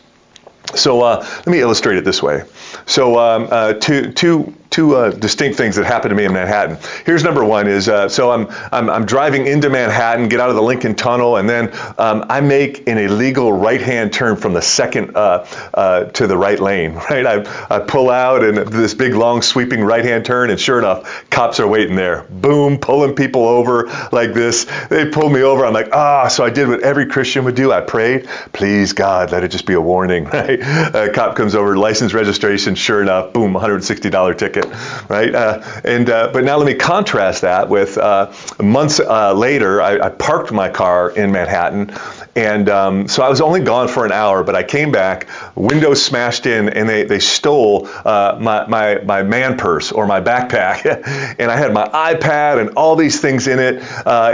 So 0.74 1.02
uh, 1.02 1.18
let 1.36 1.46
me 1.46 1.60
illustrate 1.60 1.98
it 1.98 2.04
this 2.06 2.22
way. 2.22 2.44
So 2.86 3.18
um, 3.18 3.46
uh, 3.50 3.74
two, 3.74 4.10
two 4.12 4.54
two 4.70 4.94
uh, 4.94 5.10
distinct 5.10 5.56
things 5.56 5.76
that 5.76 5.86
happened 5.86 6.10
to 6.10 6.16
me 6.16 6.24
in 6.24 6.32
Manhattan. 6.32 6.78
Here's 7.04 7.24
number 7.24 7.44
one: 7.44 7.66
is 7.66 7.88
uh, 7.88 8.08
so 8.08 8.30
I'm, 8.30 8.48
I'm, 8.72 8.90
I'm 8.90 9.06
driving 9.06 9.46
into 9.46 9.70
Manhattan, 9.70 10.28
get 10.28 10.40
out 10.40 10.50
of 10.50 10.56
the 10.56 10.62
Lincoln 10.62 10.94
Tunnel, 10.94 11.36
and 11.36 11.48
then 11.48 11.72
um, 11.98 12.26
I 12.28 12.40
make 12.40 12.86
an 12.86 12.98
illegal 12.98 13.52
right-hand 13.52 14.12
turn 14.12 14.36
from 14.36 14.52
the 14.52 14.62
second 14.62 15.16
uh, 15.16 15.46
uh 15.74 16.04
to 16.04 16.26
the 16.26 16.36
right 16.36 16.58
lane. 16.58 16.98
Right, 17.08 17.24
I, 17.24 17.74
I 17.74 17.78
pull 17.78 18.10
out 18.10 18.44
and 18.44 18.58
this 18.58 18.92
big 18.92 19.14
long 19.14 19.40
sweeping 19.40 19.82
right-hand 19.82 20.26
turn, 20.26 20.50
and 20.50 20.60
sure 20.60 20.78
enough, 20.78 21.30
cops 21.30 21.58
are 21.58 21.66
waiting 21.66 21.96
there. 21.96 22.24
Boom, 22.24 22.76
pulling 22.76 23.14
people 23.14 23.46
over 23.48 23.86
like 24.12 24.34
this. 24.34 24.66
They 24.90 25.08
pull 25.08 25.30
me 25.30 25.40
over. 25.40 25.64
I'm 25.64 25.72
like, 25.72 25.88
ah. 25.92 26.28
So 26.28 26.44
I 26.44 26.50
did 26.50 26.68
what 26.68 26.82
every 26.82 27.06
Christian 27.06 27.46
would 27.46 27.54
do. 27.54 27.72
I 27.72 27.80
prayed, 27.80 28.28
please 28.52 28.92
God, 28.92 29.32
let 29.32 29.42
it 29.42 29.50
just 29.50 29.64
be 29.64 29.72
a 29.74 29.80
warning. 29.80 30.28
Right, 30.38 30.60
a 30.60 31.10
cop 31.12 31.34
comes 31.34 31.54
over, 31.54 31.76
license 31.76 32.12
registration. 32.14 32.74
Sure 32.74 33.02
enough, 33.02 33.32
boom, 33.32 33.54
$160 33.54 34.38
ticket 34.38 34.67
right? 35.08 35.34
Uh, 35.34 35.80
and 35.84 36.10
uh, 36.10 36.30
but 36.32 36.44
now 36.44 36.56
let 36.56 36.66
me 36.66 36.74
contrast 36.74 37.42
that 37.42 37.68
with 37.68 37.98
uh, 37.98 38.32
months 38.60 39.00
uh, 39.00 39.32
later, 39.32 39.80
I, 39.80 39.98
I, 40.06 40.08
parked 40.10 40.52
my 40.52 40.68
car 40.68 41.10
in 41.10 41.32
Manhattan, 41.32 41.92
and 42.36 42.68
um, 42.68 43.08
so 43.08 43.22
I 43.22 43.28
was 43.28 43.40
only 43.40 43.60
gone 43.60 43.88
for 43.88 44.04
an 44.04 44.12
hour, 44.12 44.42
but 44.42 44.54
I 44.54 44.62
came 44.62 44.90
back, 44.90 45.28
windows 45.54 46.02
smashed 46.02 46.46
in, 46.46 46.68
and 46.68 46.88
they 46.88 47.04
they 47.04 47.18
stole 47.18 47.88
uh, 48.04 48.36
my 48.40 48.66
my 48.66 48.98
my 49.04 49.22
man 49.22 49.56
purse 49.56 49.92
or 49.92 50.06
my 50.06 50.20
backpack, 50.20 50.84
and 51.38 51.50
I 51.50 51.56
had 51.56 51.72
my 51.72 51.86
iPad 51.88 52.60
and 52.60 52.70
all 52.70 52.96
these 52.96 53.20
things 53.20 53.46
in 53.46 53.58
it. 53.58 53.76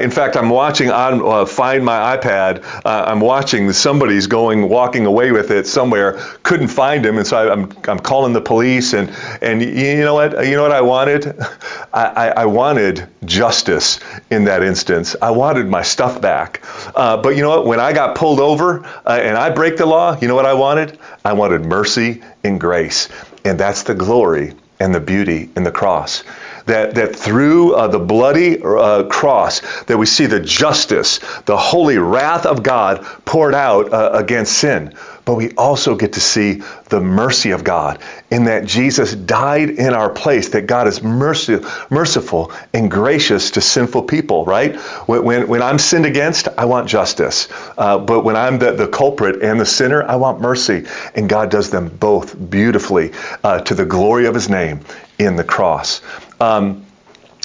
In 0.02 0.10
fact, 0.10 0.36
I'm 0.36 0.50
watching 0.50 0.90
on 0.90 1.46
Find 1.46 1.84
My 1.84 2.16
iPad. 2.16 2.64
I'm 2.84 3.20
watching 3.20 3.72
somebody's 3.72 4.26
going 4.26 4.68
walking 4.68 5.06
away 5.06 5.32
with 5.32 5.50
it 5.50 5.66
somewhere. 5.66 6.14
Couldn't 6.42 6.68
find 6.68 7.04
him, 7.04 7.18
and 7.18 7.26
so 7.26 7.36
I, 7.36 7.52
I'm 7.52 7.72
I'm 7.88 7.98
calling 7.98 8.32
the 8.32 8.40
police, 8.40 8.92
and 8.92 9.10
and 9.40 9.62
you 9.62 10.00
know 10.00 10.13
what? 10.14 10.34
what? 10.34 10.46
You 10.46 10.56
know 10.56 10.62
what 10.62 10.72
I 10.72 10.80
wanted? 10.80 11.26
I, 11.92 12.04
I, 12.04 12.28
I 12.28 12.46
wanted 12.46 13.06
justice 13.24 14.00
in 14.30 14.44
that 14.44 14.62
instance. 14.62 15.16
I 15.20 15.30
wanted 15.30 15.66
my 15.66 15.82
stuff 15.82 16.20
back. 16.20 16.62
Uh, 16.94 17.16
but 17.16 17.36
you 17.36 17.42
know 17.42 17.50
what? 17.50 17.66
When 17.66 17.80
I 17.80 17.92
got 17.92 18.16
pulled 18.16 18.40
over 18.40 18.84
uh, 18.84 19.20
and 19.22 19.36
I 19.36 19.50
break 19.50 19.76
the 19.76 19.86
law, 19.86 20.16
you 20.20 20.28
know 20.28 20.34
what 20.34 20.46
I 20.46 20.54
wanted? 20.54 20.98
I 21.24 21.32
wanted 21.34 21.64
mercy 21.64 22.22
and 22.42 22.60
grace. 22.60 23.08
And 23.44 23.58
that's 23.58 23.82
the 23.82 23.94
glory 23.94 24.54
and 24.80 24.94
the 24.94 25.00
beauty 25.00 25.50
in 25.56 25.62
the 25.64 25.70
cross. 25.70 26.24
That, 26.66 26.94
that 26.94 27.14
through 27.14 27.74
uh, 27.74 27.88
the 27.88 27.98
bloody 27.98 28.62
uh, 28.62 29.04
cross 29.04 29.60
that 29.84 29.98
we 29.98 30.06
see 30.06 30.26
the 30.26 30.40
justice, 30.40 31.18
the 31.44 31.58
holy 31.58 31.98
wrath 31.98 32.46
of 32.46 32.62
God 32.62 33.04
poured 33.26 33.54
out 33.54 33.92
uh, 33.92 34.12
against 34.14 34.54
sin 34.54 34.94
but 35.24 35.34
we 35.34 35.52
also 35.52 35.94
get 35.96 36.14
to 36.14 36.20
see 36.20 36.62
the 36.88 37.00
mercy 37.00 37.52
of 37.52 37.64
God 37.64 38.00
in 38.30 38.44
that 38.44 38.66
Jesus 38.66 39.14
died 39.14 39.70
in 39.70 39.94
our 39.94 40.10
place, 40.10 40.50
that 40.50 40.66
God 40.66 40.86
is 40.86 41.02
mercy, 41.02 41.60
merciful 41.90 42.52
and 42.72 42.90
gracious 42.90 43.52
to 43.52 43.60
sinful 43.60 44.02
people, 44.02 44.44
right? 44.44 44.76
When, 45.06 45.24
when, 45.24 45.48
when 45.48 45.62
I'm 45.62 45.78
sinned 45.78 46.06
against, 46.06 46.48
I 46.48 46.66
want 46.66 46.88
justice. 46.88 47.48
Uh, 47.78 47.98
but 47.98 48.22
when 48.22 48.36
I'm 48.36 48.58
the, 48.58 48.72
the 48.72 48.88
culprit 48.88 49.42
and 49.42 49.58
the 49.58 49.66
sinner, 49.66 50.02
I 50.02 50.16
want 50.16 50.40
mercy. 50.40 50.84
And 51.14 51.28
God 51.28 51.50
does 51.50 51.70
them 51.70 51.88
both 51.88 52.50
beautifully 52.50 53.12
uh, 53.42 53.60
to 53.60 53.74
the 53.74 53.86
glory 53.86 54.26
of 54.26 54.34
his 54.34 54.48
name 54.48 54.80
in 55.18 55.36
the 55.36 55.44
cross. 55.44 56.02
Um, 56.40 56.84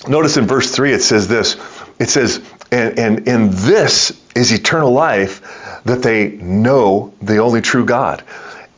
notice 0.08 0.38
in 0.38 0.48
verse 0.48 0.76
3 0.76 0.94
it 0.94 1.02
says 1.02 1.28
this 1.28 1.56
it 2.00 2.10
says, 2.10 2.42
and, 2.72 2.98
and 2.98 3.28
in 3.28 3.50
this 3.52 4.20
is 4.36 4.54
eternal 4.54 4.92
life 4.92 5.59
that 5.86 6.04
they 6.04 6.30
know 6.30 7.14
the 7.22 7.38
only 7.38 7.62
true 7.62 7.86
God. 7.86 8.24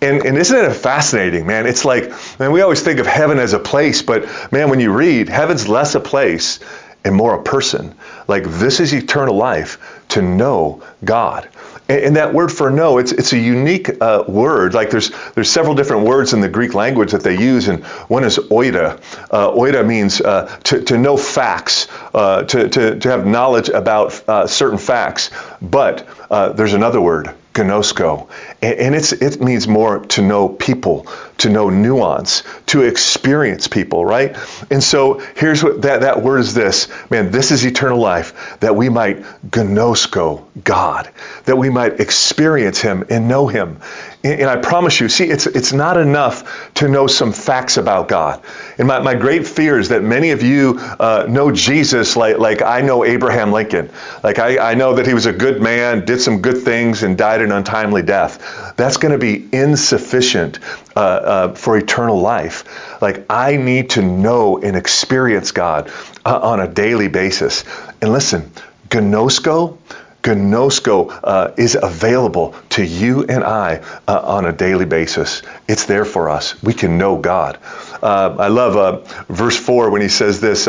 And, 0.02 0.26
and 0.26 0.38
isn't 0.38 0.58
it 0.58 0.74
fascinating, 0.74 1.46
man? 1.46 1.68
It's 1.68 1.86
like, 1.86 2.12
man, 2.40 2.52
we 2.52 2.62
always 2.62 2.82
think 2.82 3.00
of 3.00 3.06
heaven 3.06 3.38
as 3.38 3.54
a 3.54 3.60
place, 3.60 4.02
but 4.02 4.28
man, 4.52 4.70
when 4.70 4.80
you 4.80 4.92
read, 4.92 5.30
heaven's 5.30 5.68
less 5.68 5.94
a 5.94 6.00
place 6.00 6.60
and 7.04 7.16
more 7.16 7.36
a 7.36 7.44
person. 7.44 7.94
Like, 8.28 8.44
this 8.46 8.80
is 8.80 8.94
eternal 8.94 9.36
life 9.36 10.02
to 10.10 10.22
know 10.22 10.84
God. 11.04 11.48
And, 11.92 12.16
that 12.16 12.34
word 12.34 12.52
for 12.52 12.70
know, 12.70 13.00
it's, 13.00 13.12
it's 13.12 13.34
a 13.34 13.38
unique 13.38 13.90
uh, 14.02 14.24
word. 14.28 14.74
Like 14.74 14.90
there's, 14.90 15.12
there's 15.34 15.50
several 15.50 15.76
different 15.76 16.06
words 16.06 16.34
in 16.34 16.40
the 16.40 16.50
Greek 16.50 16.74
language 16.74 17.12
that 17.12 17.24
they 17.24 17.38
use, 17.38 17.68
and 17.68 17.84
one 18.08 18.24
is 18.24 18.38
oida. 18.38 19.02
Uh, 19.30 19.52
oida 19.52 19.86
means 19.86 20.22
uh, 20.22 20.48
to, 20.64 20.84
to 20.84 20.98
know 20.98 21.18
facts, 21.18 21.88
uh, 22.14 22.44
to, 22.44 22.70
to, 22.70 23.00
to 23.00 23.10
have 23.10 23.26
knowledge 23.28 23.70
about 23.70 24.24
uh, 24.30 24.48
certain 24.48 24.78
facts. 24.78 25.32
But 25.62 26.08
uh, 26.30 26.54
there's 26.54 26.74
another 26.74 27.02
word, 27.02 27.36
gnosko, 27.54 28.30
and 28.62 28.96
it's, 28.96 29.12
it 29.12 29.42
means 29.42 29.68
more 29.68 30.00
to 30.00 30.22
know 30.22 30.48
people, 30.48 31.08
to 31.42 31.50
know 31.50 31.70
nuance, 31.70 32.44
to 32.68 32.82
experience 32.82 33.68
people, 33.68 34.06
right? 34.06 34.36
And 34.70 34.84
so 34.84 35.20
here's 35.36 35.64
what 35.64 35.84
that, 35.84 36.02
that 36.02 36.22
word 36.22 36.40
is 36.40 36.54
this 36.54 36.88
man, 37.10 37.32
this 37.32 37.52
is 37.52 37.66
eternal 37.66 38.00
life, 38.00 38.60
that 38.60 38.76
we 38.76 38.90
might 38.90 39.22
gnosko 39.50 40.46
God, 40.64 41.10
that 41.46 41.58
we 41.58 41.70
might 41.70 42.00
experience 42.00 42.82
Him 42.82 43.06
and 43.10 43.28
know 43.28 43.48
Him. 43.48 43.80
And, 44.24 44.42
and 44.42 44.50
I 44.50 44.58
promise 44.58 45.00
you, 45.00 45.10
see, 45.10 45.26
it's, 45.26 45.48
it's 45.48 45.74
not 45.74 45.98
enough 45.98 46.74
to 46.76 46.88
know 46.88 47.08
some 47.08 47.32
facts 47.32 47.78
about 47.78 48.08
God. 48.08 48.44
And 48.78 48.88
my, 48.88 49.00
my 49.00 49.16
great 49.16 49.48
fear 49.48 49.80
is 49.80 49.90
that 49.90 50.04
many 50.04 50.32
of 50.32 50.44
you 50.44 50.78
uh, 50.78 51.26
know 51.28 51.52
Jesus 51.52 52.16
like, 52.16 52.38
like 52.38 52.62
I 52.62 52.82
know 52.82 53.04
Abraham 53.04 53.52
Lincoln. 53.52 53.90
Like 54.24 54.40
I, 54.40 54.72
I 54.72 54.74
know 54.76 54.96
that 54.96 55.08
he 55.08 55.14
was 55.14 55.26
a 55.26 55.34
good 55.34 55.62
man, 55.62 56.06
did 56.06 56.22
some 56.22 56.42
good 56.42 56.64
things, 56.64 57.04
and 57.04 57.18
died 57.18 57.42
an 57.42 57.52
untimely 57.52 58.02
death. 58.02 58.74
That's 58.78 58.98
going 58.98 59.14
to 59.14 59.18
be 59.18 59.48
insufficient 59.52 60.60
uh, 60.96 61.00
uh, 61.32 61.54
for 61.54 61.78
eternal 61.78 62.20
life. 62.20 63.02
Like 63.02 63.26
I 63.30 63.56
need 63.56 63.92
to 63.92 64.02
know 64.02 64.58
and 64.58 64.76
experience 64.76 65.54
God 65.54 65.90
uh, 66.26 66.40
on 66.40 66.60
a 66.60 66.68
daily 66.68 67.08
basis. 67.08 67.64
And 68.02 68.12
listen, 68.12 68.52
gnosko, 68.90 69.78
Gnosko 70.24 71.20
uh, 71.24 71.52
is 71.58 71.78
available 71.82 72.54
to 72.72 72.86
you 72.86 73.24
and 73.24 73.46
I 73.46 73.82
uh, 74.08 74.20
on 74.20 74.46
a 74.46 74.52
daily 74.52 74.86
basis. 74.86 75.42
It's 75.70 75.86
there 75.86 76.06
for 76.06 76.30
us. 76.30 76.62
We 76.62 76.74
can 76.74 76.98
know 76.98 77.18
God. 77.18 77.58
Uh, 78.04 78.36
I 78.38 78.50
love 78.50 78.76
uh, 78.76 79.24
verse 79.34 79.58
4 79.58 79.90
when 79.90 80.02
he 80.02 80.10
says 80.10 80.42
this. 80.42 80.66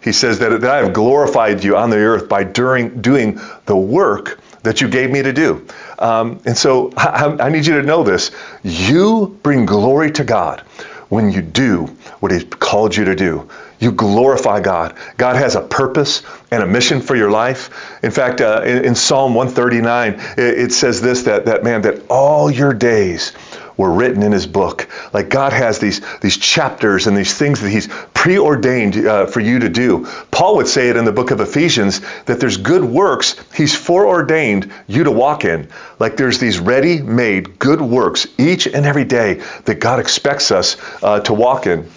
He 0.00 0.12
says 0.12 0.38
that, 0.38 0.60
that 0.60 0.70
I 0.70 0.76
have 0.76 0.92
glorified 0.92 1.64
you 1.64 1.76
on 1.76 1.90
the 1.90 1.98
earth 1.98 2.28
by 2.28 2.44
during, 2.44 3.02
doing 3.02 3.40
the 3.66 3.76
work 3.76 4.38
that 4.64 4.80
you 4.80 4.88
gave 4.88 5.10
me 5.10 5.22
to 5.22 5.32
do. 5.32 5.66
Um, 5.98 6.40
and 6.44 6.56
so 6.56 6.92
I, 6.96 7.36
I 7.38 7.48
need 7.50 7.66
you 7.66 7.80
to 7.80 7.82
know 7.82 8.02
this. 8.02 8.32
You 8.62 9.38
bring 9.42 9.66
glory 9.66 10.10
to 10.12 10.24
God 10.24 10.60
when 11.08 11.30
you 11.30 11.42
do 11.42 11.86
what 12.20 12.32
He's 12.32 12.44
called 12.44 12.96
you 12.96 13.04
to 13.04 13.14
do. 13.14 13.48
You 13.78 13.92
glorify 13.92 14.60
God. 14.60 14.96
God 15.16 15.36
has 15.36 15.56
a 15.56 15.60
purpose 15.60 16.22
and 16.50 16.62
a 16.62 16.66
mission 16.66 17.02
for 17.02 17.14
your 17.14 17.30
life. 17.30 18.02
In 18.02 18.10
fact, 18.10 18.40
uh, 18.40 18.62
in, 18.64 18.84
in, 18.84 18.94
Psalm 18.94 19.34
139, 19.34 20.14
it, 20.38 20.38
it 20.38 20.72
says 20.72 21.02
this 21.02 21.24
that, 21.24 21.44
that 21.46 21.64
man, 21.64 21.82
that 21.82 22.06
all 22.08 22.50
your 22.50 22.72
days 22.72 23.32
were 23.76 23.92
written 23.92 24.22
in 24.22 24.32
his 24.32 24.46
book. 24.46 24.88
Like 25.12 25.28
God 25.28 25.52
has 25.52 25.78
these, 25.78 26.00
these 26.20 26.36
chapters 26.36 27.06
and 27.06 27.16
these 27.16 27.34
things 27.36 27.60
that 27.60 27.70
he's 27.70 27.88
preordained 28.12 29.06
uh, 29.06 29.26
for 29.26 29.40
you 29.40 29.58
to 29.60 29.68
do. 29.68 30.06
Paul 30.30 30.56
would 30.56 30.68
say 30.68 30.88
it 30.88 30.96
in 30.96 31.04
the 31.04 31.12
book 31.12 31.30
of 31.30 31.40
Ephesians 31.40 32.00
that 32.24 32.40
there's 32.40 32.56
good 32.56 32.84
works 32.84 33.36
he's 33.54 33.74
foreordained 33.74 34.72
you 34.86 35.04
to 35.04 35.10
walk 35.10 35.44
in. 35.44 35.68
Like 35.98 36.16
there's 36.16 36.38
these 36.38 36.58
ready 36.58 37.02
made 37.02 37.58
good 37.58 37.80
works 37.80 38.26
each 38.38 38.66
and 38.66 38.86
every 38.86 39.04
day 39.04 39.42
that 39.64 39.80
God 39.80 40.00
expects 40.00 40.50
us 40.50 40.76
uh, 41.02 41.20
to 41.20 41.34
walk 41.34 41.66
in. 41.66 41.88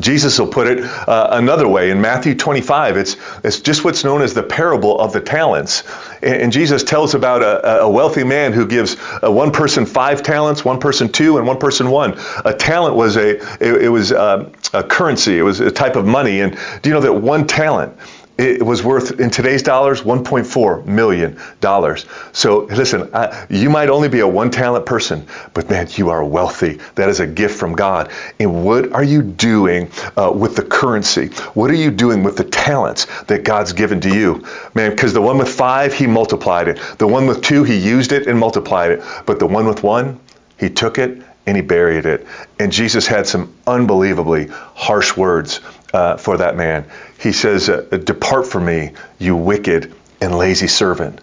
Jesus 0.00 0.38
will 0.38 0.48
put 0.48 0.66
it 0.66 0.80
uh, 0.80 1.28
another 1.32 1.68
way. 1.68 1.90
In 1.90 2.00
Matthew 2.00 2.34
25, 2.34 2.96
it's, 2.96 3.16
it's 3.42 3.60
just 3.60 3.84
what's 3.84 4.04
known 4.04 4.22
as 4.22 4.34
the 4.34 4.42
parable 4.42 4.98
of 4.98 5.12
the 5.12 5.20
talents. 5.20 5.84
And, 6.22 6.42
and 6.42 6.52
Jesus 6.52 6.82
tells 6.82 7.14
about 7.14 7.42
a, 7.42 7.82
a, 7.82 7.90
wealthy 7.90 8.24
man 8.24 8.52
who 8.52 8.66
gives 8.66 8.96
uh, 9.22 9.30
one 9.30 9.52
person 9.52 9.86
five 9.86 10.22
talents, 10.22 10.64
one 10.64 10.80
person 10.80 11.10
two, 11.10 11.38
and 11.38 11.46
one 11.46 11.58
person 11.58 11.90
one. 11.90 12.18
A 12.44 12.54
talent 12.54 12.96
was 12.96 13.16
a, 13.16 13.36
it, 13.64 13.84
it 13.84 13.88
was 13.88 14.12
uh, 14.12 14.50
a 14.72 14.82
currency, 14.82 15.38
it 15.38 15.42
was 15.42 15.60
a 15.60 15.70
type 15.70 15.96
of 15.96 16.06
money. 16.06 16.40
And 16.40 16.58
do 16.82 16.90
you 16.90 16.94
know 16.94 17.00
that 17.00 17.12
one 17.12 17.46
talent 17.46 17.96
it 18.36 18.62
was 18.62 18.82
worth 18.82 19.20
in 19.20 19.30
today's 19.30 19.62
dollars 19.62 20.02
1.4 20.02 20.84
million 20.86 21.38
dollars. 21.60 22.06
So 22.32 22.64
listen 22.64 23.08
I, 23.14 23.46
you 23.48 23.70
might 23.70 23.88
only 23.88 24.08
be 24.08 24.20
a 24.20 24.28
one 24.28 24.50
talent 24.50 24.86
person 24.86 25.26
but 25.52 25.70
man 25.70 25.86
you 25.92 26.10
are 26.10 26.24
wealthy. 26.24 26.80
That 26.96 27.08
is 27.08 27.20
a 27.20 27.26
gift 27.26 27.58
from 27.58 27.74
god. 27.74 28.10
And 28.40 28.64
what 28.64 28.92
are 28.92 29.04
you 29.04 29.22
doing 29.22 29.90
uh, 30.16 30.32
with 30.34 30.56
the 30.56 30.64
currency? 30.64 31.28
What 31.54 31.70
are 31.70 31.74
you 31.74 31.90
doing 31.90 32.24
with 32.24 32.36
the 32.36 32.44
talents 32.44 33.06
that 33.24 33.44
god's 33.44 33.72
given 33.72 34.00
to 34.00 34.12
you? 34.12 34.44
Man 34.74 34.90
because 34.90 35.12
the 35.12 35.22
one 35.22 35.38
with 35.38 35.48
five 35.48 35.94
he 35.94 36.06
multiplied 36.06 36.66
it. 36.66 36.80
The 36.98 37.06
one 37.06 37.26
with 37.26 37.42
two 37.42 37.62
he 37.62 37.76
used 37.76 38.10
it 38.12 38.26
and 38.26 38.38
multiplied 38.38 38.90
it. 38.90 39.04
But 39.26 39.38
the 39.38 39.46
one 39.46 39.66
with 39.66 39.84
one 39.84 40.18
he 40.58 40.70
took 40.70 40.98
it 40.98 41.22
and 41.46 41.56
he 41.56 41.62
buried 41.62 42.06
it. 42.06 42.26
And 42.58 42.72
jesus 42.72 43.06
had 43.06 43.28
some 43.28 43.54
unbelievably 43.66 44.48
harsh 44.74 45.16
words 45.16 45.60
uh, 45.94 46.16
for 46.18 46.36
that 46.38 46.56
man. 46.56 46.84
He 47.18 47.32
says, 47.32 47.68
uh, 47.68 47.82
Depart 48.04 48.46
from 48.46 48.66
me, 48.66 48.92
you 49.18 49.36
wicked 49.36 49.94
and 50.20 50.36
lazy 50.36 50.66
servant. 50.66 51.20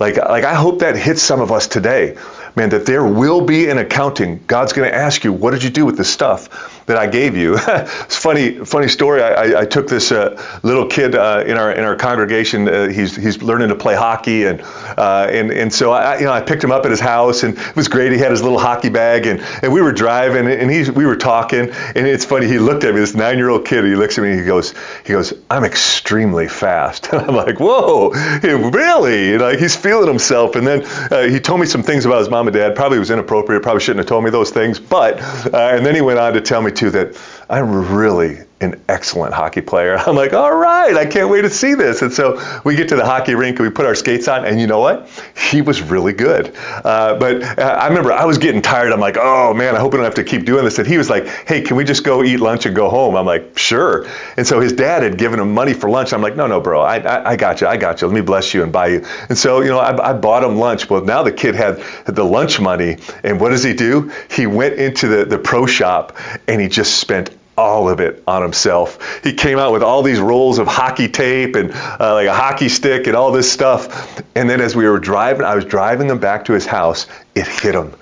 Like, 0.00 0.16
like 0.16 0.44
I 0.44 0.54
hope 0.54 0.80
that 0.80 0.96
hits 0.96 1.22
some 1.22 1.40
of 1.40 1.52
us 1.52 1.68
today 1.68 2.16
man, 2.56 2.70
that 2.70 2.86
there 2.86 3.04
will 3.04 3.44
be 3.44 3.68
an 3.68 3.78
accounting. 3.78 4.42
God's 4.46 4.72
going 4.72 4.88
to 4.88 4.94
ask 4.94 5.24
you, 5.24 5.32
what 5.32 5.52
did 5.52 5.62
you 5.64 5.70
do 5.70 5.84
with 5.84 5.96
this 5.96 6.10
stuff 6.10 6.83
that 6.86 6.96
I 6.96 7.06
gave 7.06 7.36
you? 7.36 7.56
it's 7.58 8.16
funny, 8.16 8.64
funny 8.64 8.88
story. 8.88 9.22
I, 9.22 9.30
I, 9.30 9.60
I 9.62 9.64
took 9.64 9.88
this 9.88 10.12
uh, 10.12 10.40
little 10.62 10.86
kid 10.86 11.14
uh, 11.14 11.42
in 11.46 11.56
our 11.56 11.72
in 11.72 11.84
our 11.84 11.96
congregation. 11.96 12.68
Uh, 12.68 12.88
he's 12.88 13.16
he's 13.16 13.42
learning 13.42 13.68
to 13.68 13.74
play 13.74 13.96
hockey, 13.96 14.44
and 14.44 14.62
uh, 14.62 15.28
and 15.30 15.50
and 15.50 15.72
so 15.72 15.90
I 15.92 16.18
you 16.18 16.24
know 16.24 16.32
I 16.32 16.40
picked 16.40 16.62
him 16.62 16.70
up 16.70 16.84
at 16.84 16.90
his 16.90 17.00
house, 17.00 17.42
and 17.42 17.58
it 17.58 17.76
was 17.76 17.88
great. 17.88 18.12
He 18.12 18.18
had 18.18 18.30
his 18.30 18.42
little 18.42 18.58
hockey 18.58 18.90
bag, 18.90 19.26
and 19.26 19.40
and 19.62 19.72
we 19.72 19.82
were 19.82 19.92
driving, 19.92 20.46
and 20.46 20.70
he 20.70 20.88
we 20.90 21.06
were 21.06 21.16
talking, 21.16 21.70
and 21.70 22.06
it's 22.06 22.24
funny. 22.24 22.46
He 22.46 22.58
looked 22.58 22.84
at 22.84 22.94
me, 22.94 23.00
this 23.00 23.14
nine 23.14 23.38
year 23.38 23.48
old 23.48 23.66
kid. 23.66 23.84
He 23.84 23.96
looks 23.96 24.16
at 24.18 24.22
me, 24.22 24.30
and 24.30 24.40
he 24.40 24.46
goes 24.46 24.74
he 25.04 25.12
goes, 25.12 25.32
I'm 25.50 25.64
extremely 25.64 26.48
fast. 26.48 27.08
And 27.14 27.30
I'm 27.30 27.36
like, 27.36 27.60
whoa, 27.60 28.10
really? 28.42 29.38
like 29.38 29.60
he's 29.60 29.76
feeling 29.76 30.08
himself. 30.08 30.56
And 30.56 30.66
then 30.66 30.82
uh, 30.84 31.28
he 31.28 31.38
told 31.38 31.60
me 31.60 31.66
some 31.66 31.84
things 31.84 32.04
about 32.04 32.18
his 32.18 32.28
mom 32.28 32.44
mom 32.44 32.54
and 32.54 32.54
dad. 32.54 32.76
Probably 32.76 32.98
was 32.98 33.10
inappropriate. 33.10 33.62
Probably 33.62 33.80
shouldn't 33.80 34.00
have 34.00 34.08
told 34.08 34.24
me 34.24 34.30
those 34.30 34.50
things. 34.50 34.78
But 34.78 35.20
uh, 35.20 35.72
and 35.74 35.84
then 35.84 35.94
he 35.94 36.00
went 36.00 36.18
on 36.18 36.34
to 36.34 36.40
tell 36.40 36.62
me 36.62 36.70
too 36.74 36.90
that 36.90 37.16
I'm 37.48 37.94
really 37.94 38.40
an 38.64 38.82
excellent 38.88 39.34
hockey 39.34 39.60
player. 39.60 39.96
I'm 40.06 40.16
like, 40.16 40.32
all 40.32 40.54
right, 40.54 40.96
I 40.96 41.06
can't 41.06 41.28
wait 41.28 41.42
to 41.42 41.50
see 41.50 41.74
this. 41.74 42.02
And 42.02 42.12
so 42.12 42.40
we 42.64 42.76
get 42.76 42.88
to 42.88 42.96
the 42.96 43.04
hockey 43.04 43.34
rink 43.34 43.58
and 43.58 43.68
we 43.68 43.72
put 43.72 43.86
our 43.86 43.94
skates 43.94 44.28
on, 44.28 44.44
and 44.44 44.60
you 44.60 44.66
know 44.66 44.80
what? 44.80 45.08
He 45.36 45.62
was 45.62 45.82
really 45.82 46.12
good. 46.12 46.54
Uh, 46.84 47.16
but 47.18 47.42
uh, 47.58 47.62
I 47.62 47.88
remember 47.88 48.12
I 48.12 48.24
was 48.24 48.38
getting 48.38 48.62
tired. 48.62 48.92
I'm 48.92 49.00
like, 49.00 49.16
oh 49.18 49.54
man, 49.54 49.76
I 49.76 49.78
hope 49.78 49.94
I 49.94 49.98
don't 49.98 50.04
have 50.04 50.14
to 50.16 50.24
keep 50.24 50.44
doing 50.44 50.64
this. 50.64 50.78
And 50.78 50.86
he 50.86 50.98
was 50.98 51.10
like, 51.10 51.26
hey, 51.26 51.62
can 51.62 51.76
we 51.76 51.84
just 51.84 52.04
go 52.04 52.22
eat 52.24 52.38
lunch 52.38 52.66
and 52.66 52.74
go 52.74 52.88
home? 52.88 53.16
I'm 53.16 53.26
like, 53.26 53.58
sure. 53.58 54.06
And 54.36 54.46
so 54.46 54.60
his 54.60 54.72
dad 54.72 55.02
had 55.02 55.18
given 55.18 55.38
him 55.38 55.54
money 55.54 55.74
for 55.74 55.90
lunch. 55.90 56.12
I'm 56.12 56.22
like, 56.22 56.36
no, 56.36 56.46
no, 56.46 56.60
bro, 56.60 56.80
I, 56.80 56.98
I, 56.98 57.30
I 57.30 57.36
got 57.36 57.60
you, 57.60 57.66
I 57.66 57.76
got 57.76 58.00
you. 58.00 58.08
Let 58.08 58.14
me 58.14 58.20
bless 58.20 58.54
you 58.54 58.62
and 58.62 58.72
buy 58.72 58.88
you. 58.88 59.04
And 59.28 59.36
so 59.36 59.60
you 59.60 59.68
know, 59.68 59.78
I, 59.78 60.10
I 60.10 60.12
bought 60.12 60.42
him 60.42 60.56
lunch. 60.56 60.88
Well, 60.88 61.04
now 61.04 61.22
the 61.22 61.32
kid 61.32 61.54
had 61.54 61.82
the 62.06 62.24
lunch 62.24 62.60
money, 62.60 62.98
and 63.22 63.40
what 63.40 63.50
does 63.50 63.62
he 63.62 63.74
do? 63.74 64.10
He 64.30 64.46
went 64.46 64.74
into 64.74 65.08
the 65.08 65.24
the 65.24 65.38
pro 65.38 65.66
shop 65.66 66.16
and 66.48 66.60
he 66.60 66.68
just 66.68 66.98
spent 66.98 67.30
all 67.56 67.88
of 67.88 68.00
it 68.00 68.22
on 68.26 68.42
himself. 68.42 69.22
He 69.22 69.32
came 69.32 69.58
out 69.58 69.72
with 69.72 69.82
all 69.82 70.02
these 70.02 70.20
rolls 70.20 70.58
of 70.58 70.66
hockey 70.66 71.08
tape 71.08 71.56
and 71.56 71.70
uh, 71.72 72.14
like 72.14 72.26
a 72.26 72.34
hockey 72.34 72.68
stick 72.68 73.06
and 73.06 73.16
all 73.16 73.32
this 73.32 73.50
stuff. 73.50 74.22
And 74.34 74.48
then 74.48 74.60
as 74.60 74.74
we 74.74 74.88
were 74.88 74.98
driving, 74.98 75.44
I 75.44 75.54
was 75.54 75.64
driving 75.64 76.08
him 76.08 76.18
back 76.18 76.46
to 76.46 76.52
his 76.52 76.66
house, 76.66 77.06
it 77.34 77.46
hit 77.46 77.74
him. 77.74 77.92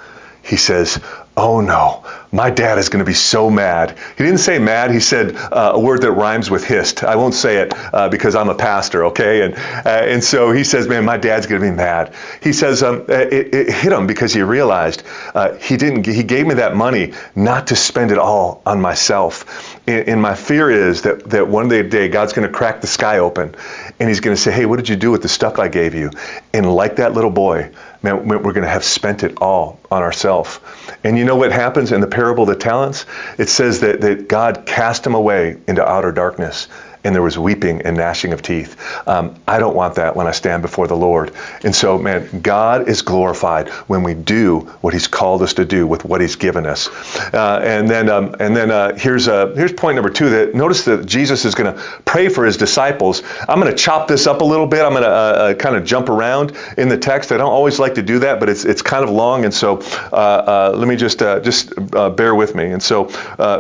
He 0.43 0.57
says, 0.57 1.01
Oh 1.35 1.63
no, 1.63 2.05
my 2.31 2.51
dad 2.51 2.77
is 2.77 2.91
going 2.91 3.03
to 3.03 3.09
be 3.09 3.15
so 3.15 3.49
mad. 3.49 3.97
He 4.19 4.25
didn't 4.25 4.41
say 4.41 4.59
mad, 4.59 4.91
he 4.91 5.01
said 5.01 5.35
uh, 5.35 5.73
a 5.75 5.81
word 5.81 6.03
that 6.03 6.13
rhymes 6.13 6.51
with 6.51 6.63
hissed. 6.63 7.05
I 7.05 7.17
won't 7.17 7.33
say 7.33 7.57
it 7.63 7.73
uh, 7.75 8.11
because 8.11 8.35
I'm 8.35 8.51
a 8.51 8.55
pastor, 8.55 9.07
okay? 9.07 9.41
And, 9.41 9.55
uh, 9.55 9.89
and 9.89 10.23
so 10.23 10.53
he 10.53 10.63
says, 10.63 10.89
man, 10.89 11.07
my 11.07 11.17
dad's 11.17 11.47
going 11.47 11.63
to 11.63 11.67
be 11.67 11.75
mad. 11.75 12.15
He 12.43 12.53
says, 12.53 12.83
um, 12.83 13.07
it, 13.09 13.55
it, 13.55 13.73
hit 13.73 13.93
him 13.93 14.07
because 14.07 14.35
he 14.35 14.43
realized 14.43 15.05
uh, 15.35 15.55
he 15.55 15.79
didn't, 15.79 16.05
he 16.07 16.23
gave 16.23 16.47
me 16.47 16.57
that 16.57 16.77
money 16.77 17.15
not 17.35 17.69
to 17.69 17.77
spend 17.77 18.13
it 18.13 18.19
all 18.19 18.61
on 18.67 18.83
myself. 18.83 19.79
And, 19.87 20.09
and 20.09 20.21
my 20.21 20.35
fear 20.35 20.71
is 20.71 21.03
that, 21.03 21.31
that 21.31 21.49
one 21.49 21.69
day, 21.69 21.83
day 21.83 22.09
God's 22.09 22.35
going 22.35 22.47
to 22.47 22.53
crack 22.53 22.83
the 22.83 22.87
sky 22.87 23.19
open 23.19 23.55
and 23.99 24.09
he's 24.09 24.21
going 24.21 24.37
to 24.37 24.41
say, 24.41 24.53
hey, 24.53 24.67
what 24.67 24.77
did 24.77 24.91
you 24.91 24.97
do 24.97 25.11
with 25.11 25.23
the 25.23 25.31
stuff 25.31 25.59
I 25.59 25.69
gave 25.69 25.95
you? 25.95 26.11
And 26.53 26.71
like 26.71 26.97
that 26.97 27.15
little 27.15 27.31
boy, 27.31 27.71
man, 28.03 28.29
we're 28.29 28.53
going 28.53 28.65
to 28.65 28.69
have 28.69 28.85
spent 28.85 29.23
it 29.23 29.39
all 29.39 29.81
on 29.91 30.03
ourselves. 30.03 30.61
And 31.05 31.19
you 31.19 31.25
know 31.25 31.37
what 31.37 31.53
happens 31.53 31.93
in 31.93 32.01
the 32.01 32.07
parable 32.07 32.45
of 32.45 32.49
the 32.49 32.57
talents? 32.57 33.07
It 33.39 33.49
says 33.49 33.81
that, 33.81 34.01
that 34.03 34.29
God 34.29 34.67
cast 34.67 35.07
him 35.07 35.15
away 35.15 35.57
into 35.67 35.87
outer 35.87 36.13
darkness. 36.13 36.69
And 37.05 37.15
there 37.15 37.23
was 37.23 37.39
weeping 37.39 37.83
and 37.83 37.97
gnashing 37.97 38.33
of 38.33 38.43
teeth. 38.43 38.77
Um, 39.09 39.35
I 39.47 39.59
don't 39.59 39.75
want 39.75 39.97
that 39.97 40.15
when 40.15 40.27
I 40.27 40.33
stand 40.33 40.63
before 40.63 40.87
the 40.87 40.97
Lord. 40.97 41.33
And 41.65 41.75
so, 41.75 41.99
man, 41.99 42.41
God 42.41 42.89
is 42.89 43.03
glorified 43.03 43.69
when 43.89 44.03
we 44.03 44.15
do 44.15 44.61
what 44.81 44.93
He's 44.93 45.09
called 45.09 45.43
us 45.43 45.55
to 45.55 45.65
do 45.65 45.87
with 45.87 46.05
what 46.05 46.21
He's 46.21 46.37
given 46.37 46.67
us. 46.67 46.89
Uh, 47.35 47.61
and 47.63 47.89
then, 47.89 48.09
um, 48.09 48.37
and 48.39 48.57
then 48.57 48.71
uh, 48.71 48.97
here's 48.97 49.29
uh, 49.29 49.49
here's 49.57 49.73
point 49.73 49.97
number 49.97 50.11
two. 50.11 50.31
That 50.31 50.55
notice 50.55 50.85
that 50.85 51.07
Jesus 51.07 51.45
is 51.45 51.55
going 51.55 51.75
to 51.75 51.81
pray 52.05 52.29
for 52.29 52.45
His 52.45 52.57
disciples. 52.57 53.23
I'm 53.49 53.61
going 53.61 53.73
to 53.73 53.79
chop 53.79 54.09
this 54.09 54.27
up 54.27 54.41
a 54.41 54.45
little 54.45 54.67
bit. 54.67 54.83
I'm 54.83 54.93
going 54.93 55.03
to 55.03 55.09
uh, 55.09 55.13
uh, 55.13 55.55
kind 55.55 55.77
of 55.77 55.85
jump 55.85 56.09
around 56.09 56.57
in 56.77 56.89
the 56.89 56.99
text. 56.99 57.33
I 57.33 57.37
don't 57.37 57.51
always 57.51 57.79
like 57.79 57.95
to 57.97 58.03
do 58.03 58.21
that, 58.21 58.39
but 58.39 58.49
it's 58.49 58.65
it's 58.65 58.83
kind 58.83 59.05
of 59.05 59.11
long, 59.11 59.45
and 59.45 59.53
so 59.53 59.79
uh, 60.13 60.73
let 60.75 60.87
me 60.87 60.97
just 60.97 61.19
just 61.19 61.73
bear 62.17 62.35
with 62.35 62.55
me. 62.55 62.67
And 62.67 62.83
so, 62.83 63.07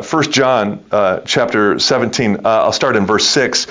First 0.02 0.30
John 0.30 0.84
chapter 1.24 1.78
17. 1.78 2.46
I'll 2.46 2.72
start 2.72 2.96
in 2.96 3.06
verse 3.06 3.31
six. 3.32 3.66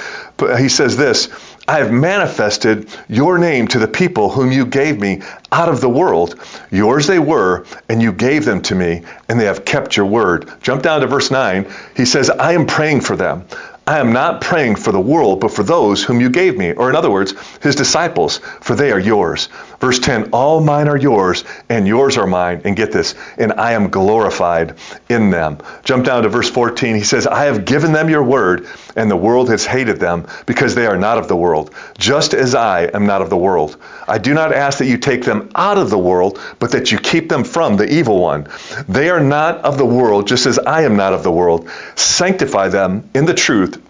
He 0.58 0.70
says 0.70 0.98
this. 0.98 1.30
I 1.68 1.78
have 1.78 1.92
manifested 1.92 2.90
your 3.08 3.38
name 3.38 3.68
to 3.70 3.80
the 3.80 3.88
people 3.88 4.30
whom 4.30 4.52
you 4.52 4.66
gave 4.66 5.00
me 5.00 5.22
out 5.52 5.70
of 5.70 5.80
the 5.80 5.90
world. 5.90 6.36
Yours 6.72 7.08
they 7.08 7.20
were, 7.20 7.66
and 7.88 8.02
you 8.02 8.12
gave 8.12 8.46
them 8.46 8.62
to 8.64 8.76
me, 8.76 9.04
and 9.30 9.40
they 9.40 9.46
have 9.46 9.64
kept 9.64 9.96
your 9.96 10.08
word. 10.08 10.52
Jump 10.62 10.82
down 10.82 11.02
to 11.02 11.08
verse 11.08 11.30
9. 11.30 11.72
He 11.96 12.06
says, 12.06 12.30
I 12.30 12.54
am 12.54 12.66
praying 12.66 13.02
for 13.02 13.16
them. 13.16 13.46
I 13.86 14.00
am 14.00 14.14
not 14.14 14.42
praying 14.42 14.76
for 14.76 14.92
the 14.92 15.00
world, 15.00 15.40
but 15.40 15.52
for 15.52 15.64
those 15.64 16.04
whom 16.04 16.22
you 16.22 16.30
gave 16.30 16.58
me. 16.58 16.72
Or, 16.72 16.90
in 16.90 16.96
other 16.96 17.12
words, 17.12 17.34
his 17.62 17.76
disciples, 17.76 18.38
for 18.62 18.76
they 18.76 18.92
are 18.92 19.00
yours. 19.00 19.50
Verse 19.82 19.98
10 19.98 20.30
All 20.32 20.62
mine 20.62 20.88
are 20.88 20.96
yours, 20.96 21.44
and 21.68 21.88
yours 21.88 22.18
are 22.18 22.28
mine. 22.28 22.62
And 22.64 22.78
get 22.78 22.92
this, 22.92 23.16
and 23.38 23.54
I 23.54 23.74
am 23.74 23.90
glorified 23.90 24.76
in 25.10 25.32
them. 25.32 25.58
Jump 25.84 26.06
down 26.06 26.24
to 26.24 26.30
verse 26.30 26.50
14. 26.50 26.96
He 26.96 27.04
says, 27.04 27.26
I 27.26 27.46
have 27.46 27.66
given 27.66 27.92
them 27.92 28.08
your 28.08 28.24
word, 28.24 28.68
and 28.96 29.10
the 29.10 29.18
world 29.18 29.50
has 29.50 29.66
hated 29.66 30.00
them 30.00 30.28
because 30.46 30.76
they 30.76 30.86
are 30.86 30.98
not 30.98 31.18
of 31.18 31.28
the 31.28 31.36
world, 31.36 31.74
just 31.98 32.36
as 32.36 32.54
I 32.54 32.84
am 32.94 33.08
not 33.08 33.24
of 33.24 33.32
the 33.32 33.38
world. 33.38 33.76
I 34.08 34.20
do 34.20 34.36
not 34.36 34.54
ask 34.54 34.78
that 34.78 34.86
you 34.86 34.98
take 34.98 35.24
them 35.24 35.50
out 35.56 35.80
of 35.80 35.90
the 35.90 35.98
world, 35.98 36.40
but 36.60 36.72
that 36.72 36.92
you 36.92 37.00
keep 37.00 37.28
them 37.28 37.44
from 37.44 37.76
the 37.76 37.92
evil 37.92 38.20
one. 38.20 38.48
They 38.88 39.10
are 39.10 39.20
not 39.20 39.58
of 39.66 39.80
the 39.80 39.86
world, 39.86 40.28
just 40.28 40.46
as 40.46 40.60
I 40.60 40.84
am 40.84 40.96
not 40.96 41.14
of 41.14 41.24
the 41.24 41.32
world. 41.32 41.68
Sanctify 41.96 42.68
them 42.68 43.10
in 43.16 43.26
the 43.26 43.34
truth. 43.34 43.82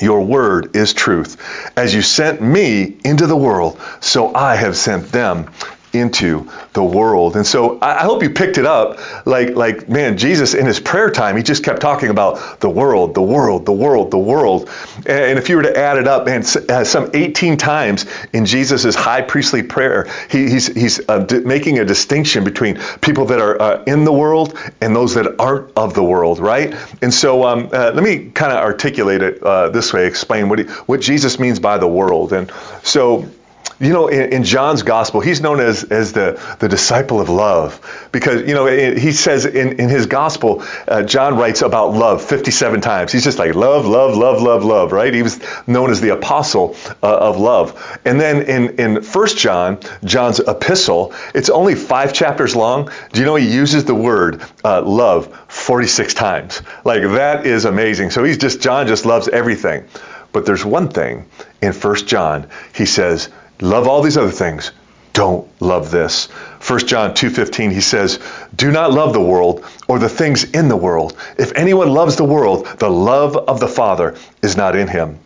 Your 0.00 0.22
word 0.22 0.74
is 0.76 0.94
truth. 0.94 1.36
As 1.76 1.94
you 1.94 2.02
sent 2.02 2.40
me 2.40 2.96
into 3.04 3.26
the 3.26 3.36
world, 3.36 3.80
so 4.00 4.34
I 4.34 4.56
have 4.56 4.76
sent 4.76 5.12
them 5.12 5.50
into 5.92 6.50
the 6.72 6.82
world. 6.82 7.36
And 7.36 7.46
so 7.46 7.78
I 7.80 8.02
hope 8.02 8.22
you 8.22 8.30
picked 8.30 8.58
it 8.58 8.66
up. 8.66 8.98
Like, 9.26 9.50
like, 9.50 9.88
man, 9.88 10.16
Jesus 10.16 10.54
in 10.54 10.66
his 10.66 10.80
prayer 10.80 11.10
time, 11.10 11.36
he 11.36 11.42
just 11.42 11.64
kept 11.64 11.80
talking 11.80 12.08
about 12.08 12.60
the 12.60 12.70
world, 12.70 13.14
the 13.14 13.22
world, 13.22 13.66
the 13.66 13.72
world, 13.72 14.10
the 14.10 14.18
world. 14.18 14.70
And 15.06 15.38
if 15.38 15.48
you 15.48 15.56
were 15.56 15.62
to 15.62 15.76
add 15.76 15.98
it 15.98 16.08
up, 16.08 16.26
man, 16.26 16.44
uh, 16.68 16.84
some 16.84 17.10
18 17.12 17.56
times 17.56 18.06
in 18.32 18.46
Jesus' 18.46 18.94
high 18.94 19.22
priestly 19.22 19.62
prayer, 19.62 20.08
he, 20.30 20.48
he's, 20.48 20.66
he's 20.66 21.08
uh, 21.08 21.26
making 21.44 21.78
a 21.78 21.84
distinction 21.84 22.44
between 22.44 22.78
people 23.00 23.26
that 23.26 23.40
are 23.40 23.60
uh, 23.60 23.84
in 23.84 24.04
the 24.04 24.12
world 24.12 24.58
and 24.80 24.96
those 24.96 25.14
that 25.14 25.40
aren't 25.40 25.72
of 25.76 25.94
the 25.94 26.02
world, 26.02 26.38
right? 26.38 26.74
And 27.02 27.12
so 27.12 27.44
um, 27.44 27.68
uh, 27.72 27.92
let 27.94 28.02
me 28.02 28.30
kind 28.30 28.52
of 28.52 28.58
articulate 28.58 29.22
it 29.22 29.42
uh, 29.42 29.68
this 29.68 29.92
way, 29.92 30.06
explain 30.06 30.48
what, 30.48 30.60
he, 30.60 30.64
what 30.64 31.00
Jesus 31.00 31.38
means 31.38 31.60
by 31.60 31.78
the 31.78 31.88
world. 31.88 32.32
And 32.32 32.50
so 32.82 33.28
you 33.82 33.92
know, 33.92 34.06
in, 34.06 34.32
in, 34.32 34.44
John's 34.44 34.84
gospel, 34.84 35.20
he's 35.20 35.40
known 35.40 35.58
as, 35.58 35.82
as 35.82 36.12
the, 36.12 36.40
the 36.60 36.68
disciple 36.68 37.20
of 37.20 37.28
love 37.28 38.08
because, 38.12 38.42
you 38.46 38.54
know, 38.54 38.66
he 38.66 39.10
says 39.10 39.44
in, 39.44 39.80
in 39.80 39.88
his 39.88 40.06
gospel, 40.06 40.62
uh, 40.86 41.02
John 41.02 41.36
writes 41.36 41.62
about 41.62 41.92
love 41.92 42.24
57 42.24 42.80
times. 42.80 43.10
He's 43.10 43.24
just 43.24 43.40
like 43.40 43.56
love, 43.56 43.84
love, 43.84 44.16
love, 44.16 44.40
love, 44.40 44.62
love, 44.62 44.92
right? 44.92 45.12
He 45.12 45.24
was 45.24 45.40
known 45.66 45.90
as 45.90 46.00
the 46.00 46.10
apostle 46.10 46.76
uh, 47.02 47.16
of 47.16 47.38
love. 47.38 48.00
And 48.04 48.20
then 48.20 48.42
in, 48.42 48.78
in 48.78 49.02
1 49.02 49.28
John, 49.30 49.80
John's 50.04 50.38
epistle, 50.38 51.12
it's 51.34 51.50
only 51.50 51.74
five 51.74 52.12
chapters 52.12 52.54
long. 52.54 52.88
Do 53.12 53.18
you 53.18 53.26
know 53.26 53.34
he 53.34 53.52
uses 53.52 53.84
the 53.84 53.96
word 53.96 54.42
uh, 54.64 54.82
love 54.82 55.36
46 55.48 56.14
times? 56.14 56.62
Like 56.84 57.02
that 57.02 57.46
is 57.46 57.64
amazing. 57.64 58.10
So 58.10 58.22
he's 58.22 58.38
just, 58.38 58.60
John 58.60 58.86
just 58.86 59.06
loves 59.06 59.26
everything. 59.26 59.88
But 60.30 60.46
there's 60.46 60.64
one 60.64 60.88
thing 60.88 61.26
in 61.60 61.72
1 61.72 61.96
John, 62.06 62.48
he 62.74 62.86
says, 62.86 63.28
Love 63.62 63.86
all 63.86 64.02
these 64.02 64.16
other 64.16 64.30
things. 64.30 64.72
Don't 65.12 65.46
love 65.60 65.90
this. 65.90 66.26
1 66.66 66.86
John 66.86 67.14
2:15 67.14 67.70
he 67.70 67.80
says, 67.80 68.18
"Do 68.56 68.70
not 68.70 68.92
love 68.92 69.12
the 69.12 69.20
world 69.20 69.64
or 69.86 69.98
the 69.98 70.08
things 70.08 70.44
in 70.44 70.68
the 70.68 70.76
world. 70.76 71.14
If 71.38 71.52
anyone 71.54 71.90
loves 71.90 72.16
the 72.16 72.24
world, 72.24 72.66
the 72.78 72.90
love 72.90 73.36
of 73.36 73.60
the 73.60 73.68
Father 73.68 74.14
is 74.42 74.56
not 74.56 74.74
in 74.74 74.88
him." 74.88 75.18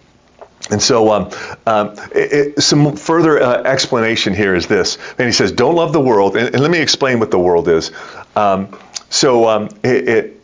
And 0.70 0.83
so, 0.83 1.12
um, 1.12 1.31
um, 1.66 1.94
it, 2.12 2.33
it, 2.33 2.62
some 2.62 2.96
further 2.96 3.40
uh, 3.40 3.62
explanation 3.62 4.35
here 4.35 4.55
is 4.55 4.66
this. 4.66 4.99
And 5.18 5.27
he 5.27 5.33
says, 5.33 5.53
"Don't 5.53 5.77
love 5.77 5.92
the 5.92 6.01
world." 6.01 6.37
And, 6.37 6.53
and 6.53 6.61
let 6.61 6.70
me 6.70 6.81
explain 6.81 7.20
what 7.20 7.31
the 7.31 7.38
world 7.38 7.68
is. 7.68 7.90
Um, 8.35 8.77
so, 9.09 9.49
um, 9.49 9.68
it, 9.83 10.37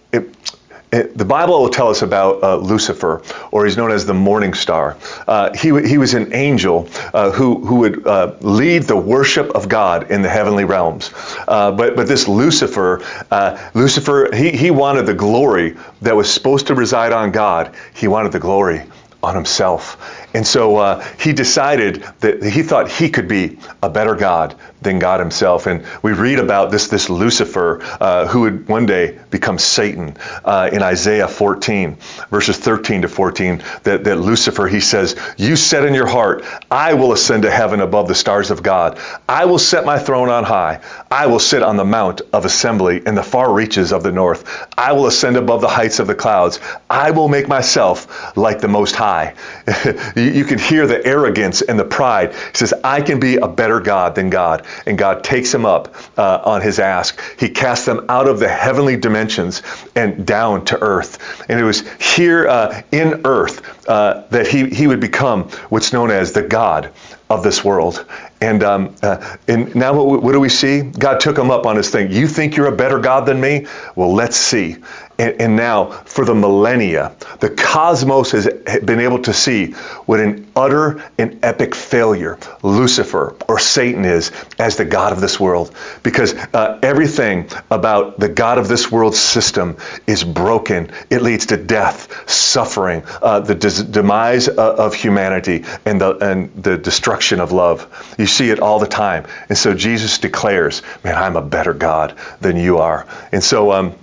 it, 0.93 1.17
the 1.17 1.25
Bible 1.25 1.63
will 1.63 1.71
tell 1.71 1.89
us 1.89 2.03
about 2.03 2.43
uh, 2.43 2.57
Lucifer, 2.57 3.23
or 3.51 3.65
he's 3.65 3.77
known 3.77 3.91
as 3.91 4.05
the 4.05 4.15
morning 4.15 4.53
star. 4.53 4.97
Uh, 5.27 5.57
he, 5.57 5.69
he 5.89 5.97
was 5.97 6.13
an 6.13 6.35
angel 6.35 6.89
uh, 7.15 7.31
who, 7.31 7.65
who 7.65 7.77
would 7.77 8.07
uh, 8.07 8.35
lead 8.41 8.83
the 8.83 8.97
worship 8.97 9.51
of 9.51 9.69
God 9.69 10.11
in 10.11 10.21
the 10.21 10.29
heavenly 10.29 10.65
realms. 10.65 11.11
Uh, 11.49 11.73
but, 11.73 11.97
but 11.97 12.07
this 12.07 12.29
Lucifer, 12.29 13.03
uh, 13.31 13.71
Lucifer, 13.75 14.35
he, 14.35 14.51
he 14.51 14.71
wanted 14.71 15.07
the 15.07 15.15
glory 15.15 15.77
that 16.03 16.15
was 16.15 16.31
supposed 16.31 16.67
to 16.67 16.75
reside 16.75 17.13
on 17.13 17.33
God. 17.33 17.75
He 17.95 18.07
wanted 18.07 18.33
the 18.33 18.41
glory 18.41 18.83
on 19.23 19.35
himself. 19.35 20.22
And 20.35 20.47
so 20.47 20.77
uh, 20.77 21.05
he 21.19 21.33
decided 21.33 22.05
that 22.21 22.43
he 22.43 22.63
thought 22.63 22.91
he 22.91 23.11
could 23.11 23.29
be 23.29 23.59
a 23.83 23.91
better 23.91 24.15
God 24.15 24.55
than 24.81 24.99
God 24.99 25.21
himself. 25.21 25.67
And 25.67 25.85
we 26.03 26.13
read 26.13 26.39
about 26.39 26.71
this, 26.71 26.89
this 26.89 27.09
Lucifer 27.09 27.81
uh, 27.83 28.27
who 28.27 28.43
would 28.43 28.69
one 28.69 28.87
day 28.87 29.19
become 29.31 29.59
Satan 29.59 30.17
uh, 30.45 30.71
in 30.73 30.83
Isaiah 30.83 31.29
14, 31.29 31.97
verses 32.31 32.59
13 32.59 33.03
to 33.03 33.09
14. 33.09 33.63
That, 33.85 34.05
that 34.05 34.17
Lucifer, 34.17 34.67
he 34.67 34.81
says, 34.81 35.17
You 35.37 35.57
said 35.57 35.85
in 35.85 35.95
your 35.95 36.07
heart, 36.07 36.45
I 36.71 36.95
will 36.95 37.13
ascend 37.13 37.45
to 37.45 37.51
heaven 37.51 37.81
above 37.81 38.09
the 38.09 38.15
stars 38.15 38.51
of 38.51 38.63
God. 38.63 38.99
I 39.29 39.45
will 39.45 39.59
set 39.59 39.85
my 39.85 39.99
throne 39.99 40.29
on 40.29 40.45
high. 40.45 40.81
I 41.11 41.27
will 41.27 41.39
sit 41.39 41.63
on 41.63 41.77
the 41.77 41.85
mount 41.85 42.23
of 42.33 42.45
assembly 42.45 43.03
in 43.07 43.15
the 43.15 43.23
far 43.23 43.53
reaches 43.53 43.93
of 43.93 44.03
the 44.03 44.13
north. 44.13 44.67
I 44.77 44.93
will 44.93 45.07
ascend 45.07 45.37
above 45.37 45.61
the 45.61 45.69
heights 45.69 45.99
of 45.99 46.07
the 46.07 46.15
clouds. 46.15 46.59
I 46.91 47.11
will 47.11 47.29
make 47.29 47.49
myself 47.49 48.37
like 48.37 48.61
the 48.61 48.69
Most 48.69 48.97
High. 48.97 49.35
you 50.25 50.45
can 50.45 50.59
hear 50.59 50.87
the 50.87 51.05
arrogance 51.05 51.63
and 51.63 51.79
the 51.79 51.85
pride. 51.85 52.35
He 52.35 52.55
says, 52.55 52.75
I 52.85 53.01
can 53.01 53.21
be 53.21 53.37
a 53.37 53.49
better 53.49 53.81
God 53.81 54.15
than 54.15 54.31
God. 54.31 54.67
And 54.87 54.99
God 54.99 55.25
takes 55.25 55.53
him 55.53 55.65
up 55.65 55.95
uh, 56.19 56.43
on 56.45 56.61
his 56.61 56.79
ask. 56.79 57.21
He 57.39 57.49
casts 57.49 57.87
them 57.87 58.07
out 58.09 58.29
of 58.29 58.39
the 58.39 58.49
heavenly 58.49 58.97
dimensions 58.97 59.63
and 59.95 60.27
down 60.27 60.65
to 60.67 60.81
earth. 60.81 61.45
And 61.49 61.59
it 61.59 61.65
was 61.65 61.81
here 62.01 62.49
uh, 62.49 62.83
in 62.93 63.23
earth 63.25 63.89
uh, 63.89 64.25
that 64.31 64.47
he, 64.47 64.69
he 64.69 64.87
would 64.87 65.01
become 65.01 65.45
what's 65.69 65.93
known 65.93 66.11
as 66.11 66.33
the 66.33 66.43
God 66.43 66.93
of 67.33 67.43
this 67.43 67.65
world. 67.65 68.05
And, 68.41 68.63
um, 68.63 68.95
uh, 69.03 69.37
and 69.49 69.75
now 69.75 69.95
what, 69.95 70.23
what, 70.23 70.33
do 70.33 70.41
we 70.41 70.49
see? 70.49 70.83
God 70.83 71.21
took 71.21 71.39
him 71.39 71.51
up 71.51 71.65
on 71.65 71.77
his 71.77 71.91
thing. 71.91 72.13
You 72.13 72.27
think 72.29 72.57
you're 72.57 72.67
a 72.67 72.77
better 72.77 72.99
God 72.99 73.27
than 73.27 73.41
me? 73.41 73.67
Well, 73.97 74.13
let's 74.15 74.37
see. 74.37 74.77
And, 75.23 75.41
and, 75.41 75.57
now, 75.57 75.85
for 75.87 76.25
the 76.25 76.35
millennia, 76.35 77.15
the 77.39 77.49
cosmos 77.49 78.33
has 78.33 78.49
been 78.85 78.99
able 78.99 79.23
to 79.23 79.33
see 79.33 79.71
what 80.05 80.19
an 80.19 80.51
utter 80.57 81.01
and 81.17 81.39
epic 81.45 81.77
failure 81.77 82.41
Lucifer 82.65 83.37
or 83.49 83.61
Satan 83.61 84.05
is 84.05 84.33
as 84.59 84.77
the 84.77 84.85
God 84.85 85.13
of 85.13 85.21
this 85.21 85.39
world. 85.39 85.73
Because 86.03 86.35
uh, 86.35 86.81
everything 86.83 87.49
about 87.71 88.19
the 88.19 88.29
God 88.29 88.59
of 88.59 88.67
this 88.67 88.91
world 88.91 89.15
system 89.15 89.77
is 90.09 90.25
broken. 90.25 90.91
It 91.09 91.23
leads 91.23 91.47
to 91.47 91.57
death, 91.57 92.29
suffering, 92.29 93.05
uh, 93.23 93.41
the 93.41 93.55
des- 93.55 93.85
demise 93.85 94.49
uh, 94.49 94.75
of 94.75 94.93
humanity, 94.93 95.65
and 95.87 96.01
the, 96.01 96.17
and 96.17 96.65
the 96.65 96.77
destruction 96.77 97.39
of 97.39 97.53
love. 97.53 97.87
You 98.19 98.27
see 98.27 98.51
it 98.51 98.59
all 98.59 98.81
the 98.81 98.89
time. 98.89 99.27
And 99.49 99.57
so 99.57 99.73
Jesus 99.73 100.19
declares, 100.19 100.83
Man, 101.05 101.15
I'm 101.15 101.37
a 101.37 101.43
better 101.43 101.75
God 101.75 102.19
than 102.41 102.57
you 102.57 102.79
are. 102.79 103.07
And 103.31 103.45
so, 103.45 103.71
um, 103.71 103.95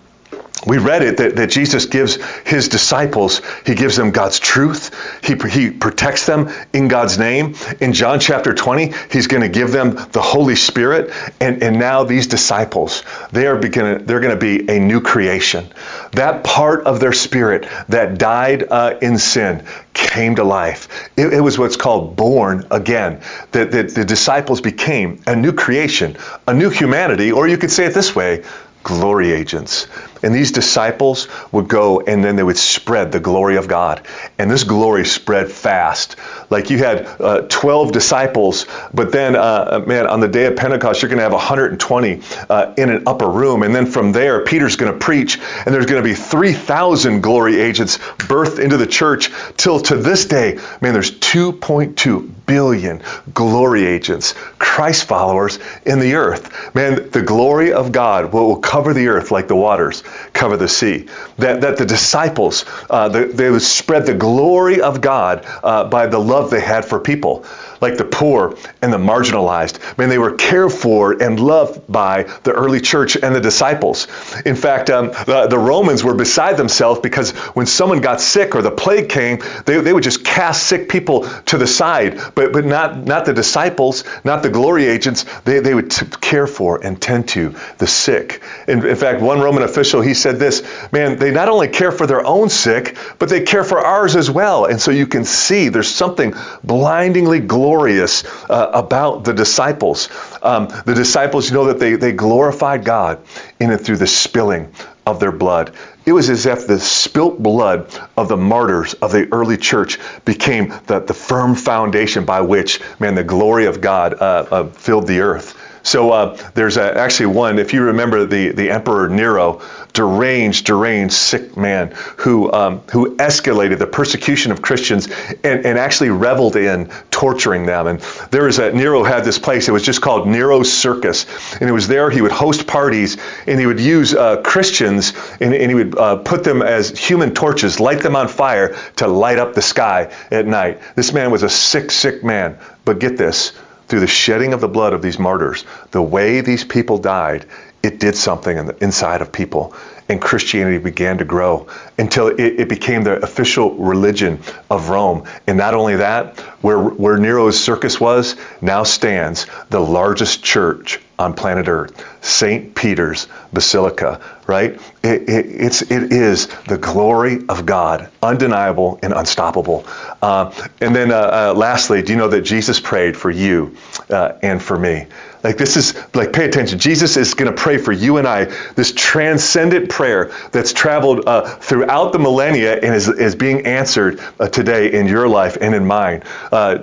we 0.67 0.77
read 0.77 1.03
it 1.03 1.17
that, 1.17 1.35
that 1.37 1.49
Jesus 1.49 1.85
gives 1.85 2.15
his 2.45 2.67
disciples, 2.67 3.41
he 3.65 3.75
gives 3.75 3.95
them 3.95 4.11
God's 4.11 4.39
truth. 4.39 4.93
He, 5.23 5.35
he 5.49 5.71
protects 5.71 6.25
them 6.25 6.49
in 6.73 6.89
God's 6.89 7.17
name. 7.17 7.55
In 7.79 7.93
John 7.93 8.19
chapter 8.19 8.53
20, 8.53 8.93
he's 9.11 9.27
going 9.27 9.43
to 9.43 9.49
give 9.49 9.71
them 9.71 9.91
the 10.11 10.21
Holy 10.21 10.55
Spirit. 10.55 11.13
And, 11.39 11.63
and 11.63 11.79
now 11.79 12.03
these 12.03 12.27
disciples, 12.27 13.03
they 13.31 13.47
are 13.47 13.57
beginning, 13.57 14.05
they're 14.05 14.19
going 14.19 14.37
to 14.37 14.39
be 14.39 14.69
a 14.69 14.79
new 14.79 14.99
creation. 14.99 15.65
That 16.11 16.43
part 16.43 16.85
of 16.85 16.99
their 16.99 17.13
spirit 17.13 17.67
that 17.87 18.17
died 18.17 18.63
uh, 18.69 18.97
in 19.01 19.17
sin 19.17 19.65
came 19.93 20.35
to 20.35 20.43
life. 20.43 21.09
It, 21.15 21.33
it, 21.33 21.41
was 21.41 21.57
what's 21.57 21.77
called 21.77 22.15
born 22.15 22.65
again. 22.71 23.21
That, 23.51 23.71
that 23.71 23.95
the 23.95 24.05
disciples 24.05 24.61
became 24.61 25.21
a 25.25 25.35
new 25.35 25.53
creation, 25.53 26.17
a 26.47 26.53
new 26.53 26.69
humanity, 26.69 27.31
or 27.31 27.47
you 27.47 27.57
could 27.57 27.71
say 27.71 27.85
it 27.85 27.93
this 27.93 28.15
way 28.15 28.43
glory 28.83 29.31
agents. 29.31 29.87
And 30.23 30.33
these 30.33 30.51
disciples 30.51 31.27
would 31.51 31.67
go 31.67 32.01
and 32.01 32.23
then 32.23 32.35
they 32.35 32.43
would 32.43 32.57
spread 32.57 33.11
the 33.11 33.19
glory 33.19 33.57
of 33.57 33.67
God. 33.67 34.05
And 34.37 34.49
this 34.49 34.63
glory 34.63 35.05
spread 35.05 35.51
fast. 35.51 36.15
Like 36.49 36.69
you 36.69 36.79
had 36.79 37.05
uh, 37.19 37.41
12 37.49 37.91
disciples, 37.91 38.65
but 38.93 39.11
then, 39.11 39.35
uh, 39.35 39.83
man, 39.85 40.07
on 40.07 40.19
the 40.19 40.27
day 40.27 40.45
of 40.45 40.55
Pentecost, 40.55 41.01
you're 41.01 41.09
going 41.09 41.19
to 41.19 41.23
have 41.23 41.31
120 41.31 42.21
uh, 42.49 42.73
in 42.77 42.89
an 42.89 43.03
upper 43.07 43.29
room. 43.29 43.63
And 43.63 43.73
then 43.73 43.85
from 43.85 44.11
there, 44.11 44.43
Peter's 44.43 44.75
going 44.75 44.91
to 44.91 44.97
preach, 44.97 45.37
and 45.37 45.73
there's 45.73 45.85
going 45.85 46.01
to 46.01 46.07
be 46.07 46.15
3,000 46.15 47.21
glory 47.21 47.59
agents 47.59 47.97
birthed 47.97 48.59
into 48.59 48.77
the 48.77 48.87
church 48.87 49.31
till 49.57 49.79
to 49.79 49.95
this 49.95 50.25
day, 50.25 50.59
man, 50.81 50.93
there's 50.93 51.11
2.2 51.11 52.31
billion 52.45 53.01
glory 53.31 53.85
agents, 53.85 54.33
Christ 54.57 55.07
followers 55.07 55.59
in 55.85 55.99
the 55.99 56.15
earth. 56.15 56.73
Man, 56.73 57.09
the 57.11 57.21
glory 57.21 57.73
of 57.73 57.91
God 57.91 58.33
will, 58.33 58.47
will 58.47 58.59
cover 58.59 58.93
the 58.93 59.09
earth 59.09 59.29
like 59.29 59.47
the 59.47 59.55
waters 59.55 60.03
cover 60.33 60.57
the 60.57 60.67
sea. 60.67 61.07
That, 61.37 61.61
that 61.61 61.77
the 61.77 61.85
disciples, 61.85 62.65
uh, 62.89 63.09
the, 63.09 63.25
they 63.25 63.49
would 63.49 63.61
spread 63.61 64.05
the 64.05 64.13
glory 64.13 64.81
of 64.81 65.01
God 65.01 65.45
uh, 65.63 65.89
by 65.89 66.07
the 66.07 66.19
love 66.19 66.49
they 66.49 66.61
had 66.61 66.85
for 66.85 66.99
people 66.99 67.45
like 67.81 67.97
the 67.97 68.05
poor 68.05 68.55
and 68.81 68.91
the 68.91 68.97
marginalized. 68.97 69.79
I 69.81 70.01
mean, 70.01 70.09
they 70.09 70.17
were 70.17 70.33
cared 70.33 70.71
for 70.71 71.21
and 71.21 71.39
loved 71.39 71.91
by 71.91 72.23
the 72.43 72.51
early 72.51 72.81
church 72.81 73.15
and 73.15 73.35
the 73.35 73.41
disciples. 73.41 74.07
In 74.45 74.55
fact, 74.55 74.89
um, 74.89 75.07
the, 75.07 75.47
the, 75.49 75.59
Romans 75.59 76.03
were 76.03 76.13
beside 76.13 76.57
themselves 76.57 76.99
because 77.01 77.31
when 77.55 77.65
someone 77.65 78.01
got 78.01 78.21
sick 78.21 78.55
or 78.55 78.61
the 78.61 78.71
plague 78.71 79.09
came, 79.09 79.39
they, 79.65 79.79
they 79.81 79.93
would 79.93 80.03
just 80.03 80.23
cast 80.23 80.67
sick 80.67 80.89
people 80.89 81.27
to 81.45 81.57
the 81.57 81.67
side, 81.67 82.19
but, 82.35 82.53
but 82.53 82.65
not, 82.65 83.05
not 83.05 83.25
the 83.25 83.33
disciples, 83.33 84.03
not 84.23 84.41
the 84.41 84.49
glory 84.49 84.85
agents. 84.85 85.25
They, 85.41 85.59
they 85.59 85.73
would 85.73 85.91
t- 85.91 86.05
care 86.21 86.47
for 86.47 86.83
and 86.83 87.01
tend 87.01 87.29
to 87.29 87.55
the 87.77 87.87
sick. 87.87 88.41
In, 88.67 88.85
in 88.85 88.95
fact, 88.95 89.21
one 89.21 89.39
Roman 89.39 89.63
official, 89.63 90.01
he 90.01 90.13
said 90.13 90.39
this, 90.39 90.63
man, 90.91 91.17
they 91.17 91.31
not 91.31 91.49
only 91.49 91.67
care 91.67 91.91
for 91.91 92.07
their 92.07 92.25
own 92.25 92.49
sick, 92.49 92.97
but 93.19 93.29
they 93.29 93.41
care 93.41 93.63
for 93.63 93.79
ours 93.79 94.15
as 94.15 94.31
well. 94.31 94.65
And 94.65 94.81
so 94.81 94.91
you 94.91 95.07
can 95.07 95.25
see 95.25 95.69
there's 95.69 95.93
something 95.93 96.33
blindingly 96.63 97.39
glorious 97.39 97.68
glorious 97.69 98.25
uh, 98.49 98.71
about 98.73 99.23
the 99.25 99.33
disciples. 99.33 100.09
Um, 100.41 100.69
the 100.87 100.95
disciples, 100.95 101.49
you 101.49 101.53
know 101.53 101.65
that 101.65 101.77
they, 101.77 101.93
they 101.93 102.13
glorified 102.13 102.83
God 102.83 103.21
in 103.59 103.69
and 103.69 103.79
through 103.79 103.97
the 103.97 104.07
spilling 104.07 104.73
of 105.05 105.19
their 105.19 105.31
blood. 105.31 105.75
It 106.03 106.13
was 106.13 106.31
as 106.31 106.47
if 106.47 106.65
the 106.65 106.79
spilt 106.79 107.37
blood 107.37 107.95
of 108.17 108.27
the 108.27 108.37
martyrs 108.37 108.95
of 108.95 109.11
the 109.11 109.31
early 109.31 109.57
church 109.57 109.99
became 110.25 110.73
the, 110.87 110.99
the 110.99 111.13
firm 111.13 111.53
foundation 111.53 112.25
by 112.25 112.41
which, 112.41 112.81
man, 112.99 113.13
the 113.13 113.23
glory 113.23 113.67
of 113.67 113.81
God 113.81 114.15
uh, 114.15 114.45
uh, 114.49 114.67
filled 114.69 115.05
the 115.05 115.19
earth. 115.19 115.55
So 115.83 116.11
uh, 116.11 116.51
there's 116.53 116.77
a, 116.77 116.97
actually 116.97 117.27
one, 117.27 117.59
if 117.59 117.73
you 117.73 117.83
remember 117.83 118.25
the, 118.25 118.49
the 118.49 118.71
Emperor 118.71 119.09
Nero, 119.09 119.61
deranged, 119.93 120.65
deranged, 120.65 121.13
sick 121.13 121.57
man 121.57 121.93
who, 122.17 122.51
um, 122.51 122.79
who 122.91 123.15
escalated 123.17 123.79
the 123.79 123.87
persecution 123.87 124.51
of 124.51 124.61
Christians 124.61 125.07
and, 125.43 125.65
and 125.65 125.79
actually 125.79 126.09
reveled 126.09 126.55
in 126.55 126.89
torturing 127.11 127.65
them. 127.65 127.87
And 127.87 127.99
there 128.31 128.43
was 128.43 128.59
a, 128.59 128.71
Nero 128.71 129.03
had 129.03 129.23
this 129.23 129.39
place, 129.39 129.67
it 129.67 129.71
was 129.71 129.83
just 129.83 130.01
called 130.01 130.27
Nero's 130.27 130.71
Circus. 130.71 131.25
And 131.59 131.69
it 131.69 131.73
was 131.73 131.87
there 131.87 132.09
he 132.09 132.21
would 132.21 132.31
host 132.31 132.67
parties 132.67 133.17
and 133.47 133.59
he 133.59 133.65
would 133.65 133.79
use 133.79 134.13
uh, 134.13 134.41
Christians 134.41 135.13
and, 135.39 135.53
and, 135.53 135.69
he 135.69 135.75
would 135.75 135.97
uh, 135.97 136.17
put 136.17 136.43
them 136.43 136.61
as 136.61 136.97
human 136.97 137.33
torches, 137.33 137.79
light 137.79 138.01
them 138.01 138.15
on 138.15 138.27
fire 138.27 138.75
to 138.97 139.07
light 139.07 139.39
up 139.39 139.53
the 139.53 139.61
sky 139.61 140.13
at 140.31 140.45
night. 140.45 140.81
This 140.95 141.13
man 141.13 141.31
was 141.31 141.43
a 141.43 141.49
sick, 141.49 141.91
sick 141.91 142.23
man. 142.23 142.57
But 142.85 142.99
get 142.99 143.17
this 143.17 143.53
through 143.89 143.99
the 143.99 144.07
shedding 144.07 144.53
of 144.53 144.61
the 144.61 144.67
blood 144.67 144.93
of 144.93 145.01
these 145.01 145.19
martyrs, 145.19 145.65
the 145.91 146.01
way 146.01 146.41
these 146.41 146.63
people 146.63 146.99
died, 146.99 147.45
it 147.81 147.99
did 147.99 148.15
something 148.15 148.55
in 148.55 148.67
the 148.67 148.83
inside 148.83 149.21
of 149.21 149.31
people. 149.31 149.73
And 150.07 150.21
Christianity 150.21 150.77
began 150.77 151.19
to 151.19 151.25
grow 151.25 151.67
until 151.97 152.27
it, 152.27 152.39
it, 152.39 152.69
became 152.69 153.03
the 153.03 153.21
official 153.23 153.75
religion 153.75 154.39
of 154.69 154.89
Rome. 154.89 155.25
And 155.47 155.57
not 155.57 155.73
only 155.73 155.97
that, 155.97 156.39
where, 156.61 156.79
where 156.79 157.17
Nero's 157.17 157.59
circus 157.59 157.99
was, 157.99 158.35
now 158.61 158.83
stands 158.83 159.45
the 159.69 159.79
largest 159.79 160.43
church 160.43 160.99
on 161.17 161.33
planet 161.33 161.67
Earth, 161.67 162.03
St. 162.21 162.73
Peter's 162.73 163.27
Basilica, 163.53 164.21
right? 164.49 164.81
It, 165.03 165.29
it, 165.29 165.45
it's, 165.45 165.83
it 165.83 166.11
is 166.11 166.47
the 166.67 166.77
glory 166.77 167.45
of 167.47 167.67
God, 167.67 168.09
undeniable 168.21 168.99
and 169.03 169.13
unstoppable. 169.13 169.85
Uh, 170.21 170.51
and 170.81 170.95
then, 170.95 171.11
uh, 171.11 171.51
uh, 171.51 171.53
lastly, 171.55 172.01
do 172.01 172.11
you 172.11 172.17
know 172.17 172.29
that 172.29 172.41
Jesus 172.41 172.79
prayed 172.79 173.15
for 173.15 173.29
you 173.29 173.77
uh, 174.09 174.33
and 174.41 174.61
for 174.61 174.77
me? 174.77 175.05
Like 175.41 175.57
this 175.57 175.77
is 175.77 175.95
like 176.13 176.33
pay 176.33 176.45
attention. 176.45 176.79
Jesus 176.79 177.15
is 177.15 177.33
going 177.33 177.49
to 177.49 177.55
pray 177.55 177.77
for 177.77 177.93
you 177.93 178.17
and 178.17 178.27
I. 178.27 178.45
This 178.73 178.91
transcendent 178.91 179.89
prayer 179.89 180.33
that's 180.51 180.73
traveled 180.73 181.25
uh, 181.27 181.55
throughout 181.55 182.11
the 182.11 182.19
millennia 182.19 182.73
and 182.73 182.93
is, 182.93 183.07
is 183.07 183.35
being 183.35 183.65
answered 183.65 184.19
uh, 184.37 184.49
today 184.49 184.91
in 184.91 185.07
your 185.07 185.29
life 185.29 185.57
and 185.61 185.73
in 185.73 185.85
mine. 185.85 186.23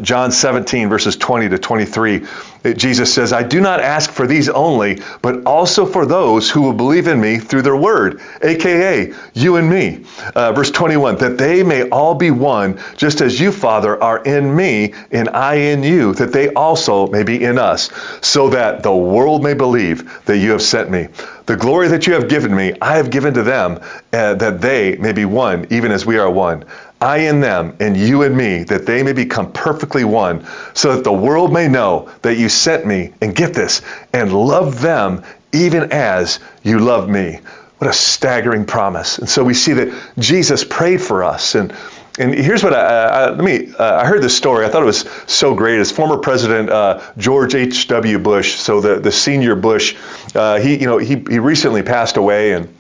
John 0.00 0.32
17 0.32 0.88
verses 0.88 1.16
20 1.16 1.50
to 1.50 1.58
23. 1.58 2.26
Jesus 2.74 3.12
says, 3.12 3.32
I 3.32 3.42
do 3.42 3.60
not 3.60 3.80
ask 3.80 4.10
for 4.10 4.26
these 4.26 4.48
only, 4.48 5.00
but 5.22 5.44
also 5.44 5.86
for 5.86 6.06
those 6.06 6.50
who 6.50 6.62
will 6.62 6.72
believe 6.72 7.06
in 7.06 7.20
me 7.20 7.38
through 7.38 7.62
their 7.62 7.76
word, 7.76 8.20
aka 8.42 9.12
you 9.34 9.56
and 9.56 9.68
me. 9.68 10.04
Uh, 10.34 10.52
verse 10.52 10.70
21, 10.70 11.16
that 11.18 11.38
they 11.38 11.62
may 11.62 11.88
all 11.90 12.14
be 12.14 12.30
one, 12.30 12.80
just 12.96 13.20
as 13.20 13.38
you, 13.38 13.52
Father, 13.52 14.02
are 14.02 14.22
in 14.24 14.54
me 14.54 14.94
and 15.10 15.28
I 15.30 15.54
in 15.54 15.82
you, 15.82 16.14
that 16.14 16.32
they 16.32 16.52
also 16.54 17.06
may 17.08 17.22
be 17.22 17.42
in 17.42 17.58
us, 17.58 17.90
so 18.20 18.50
that 18.50 18.82
the 18.82 18.94
world 18.94 19.42
may 19.42 19.54
believe 19.54 20.24
that 20.26 20.38
you 20.38 20.50
have 20.52 20.62
sent 20.62 20.90
me. 20.90 21.08
The 21.46 21.56
glory 21.56 21.88
that 21.88 22.08
you 22.08 22.14
have 22.14 22.28
given 22.28 22.54
me, 22.54 22.74
I 22.82 22.96
have 22.96 23.10
given 23.10 23.34
to 23.34 23.42
them, 23.44 23.80
uh, 24.12 24.34
that 24.34 24.60
they 24.60 24.96
may 24.96 25.12
be 25.12 25.24
one, 25.24 25.66
even 25.70 25.92
as 25.92 26.04
we 26.04 26.18
are 26.18 26.30
one. 26.30 26.64
I 27.00 27.18
in 27.18 27.40
them, 27.40 27.76
and 27.78 27.96
you 27.96 28.22
in 28.22 28.34
me, 28.34 28.64
that 28.64 28.86
they 28.86 29.02
may 29.02 29.12
become 29.12 29.52
perfectly 29.52 30.04
one, 30.04 30.46
so 30.72 30.94
that 30.94 31.04
the 31.04 31.12
world 31.12 31.52
may 31.52 31.68
know 31.68 32.10
that 32.22 32.36
you 32.36 32.48
sent 32.48 32.86
me, 32.86 33.12
and 33.20 33.34
get 33.34 33.52
this, 33.52 33.82
and 34.12 34.32
love 34.32 34.80
them 34.80 35.22
even 35.52 35.92
as 35.92 36.38
you 36.62 36.78
love 36.78 37.08
me. 37.08 37.40
What 37.78 37.90
a 37.90 37.92
staggering 37.92 38.64
promise. 38.64 39.18
And 39.18 39.28
so 39.28 39.44
we 39.44 39.54
see 39.54 39.74
that 39.74 40.12
Jesus 40.18 40.64
prayed 40.64 41.02
for 41.02 41.24
us. 41.24 41.54
And, 41.54 41.74
and 42.18 42.32
here's 42.34 42.64
what 42.64 42.72
I, 42.72 42.80
I 42.80 43.30
let 43.30 43.44
me, 43.44 43.72
uh, 43.74 43.96
I 43.96 44.06
heard 44.06 44.22
this 44.22 44.34
story. 44.34 44.64
I 44.64 44.70
thought 44.70 44.82
it 44.82 44.86
was 44.86 45.06
so 45.26 45.54
great. 45.54 45.78
As 45.78 45.92
former 45.92 46.16
President 46.16 46.70
uh, 46.70 47.02
George 47.18 47.54
H.W. 47.54 48.18
Bush, 48.18 48.54
so 48.54 48.80
the, 48.80 48.98
the 48.98 49.12
senior 49.12 49.54
Bush, 49.54 49.94
uh, 50.34 50.58
he, 50.58 50.78
you 50.78 50.86
know, 50.86 50.96
he, 50.96 51.16
he 51.16 51.38
recently 51.38 51.82
passed 51.82 52.16
away 52.16 52.52
and 52.52 52.74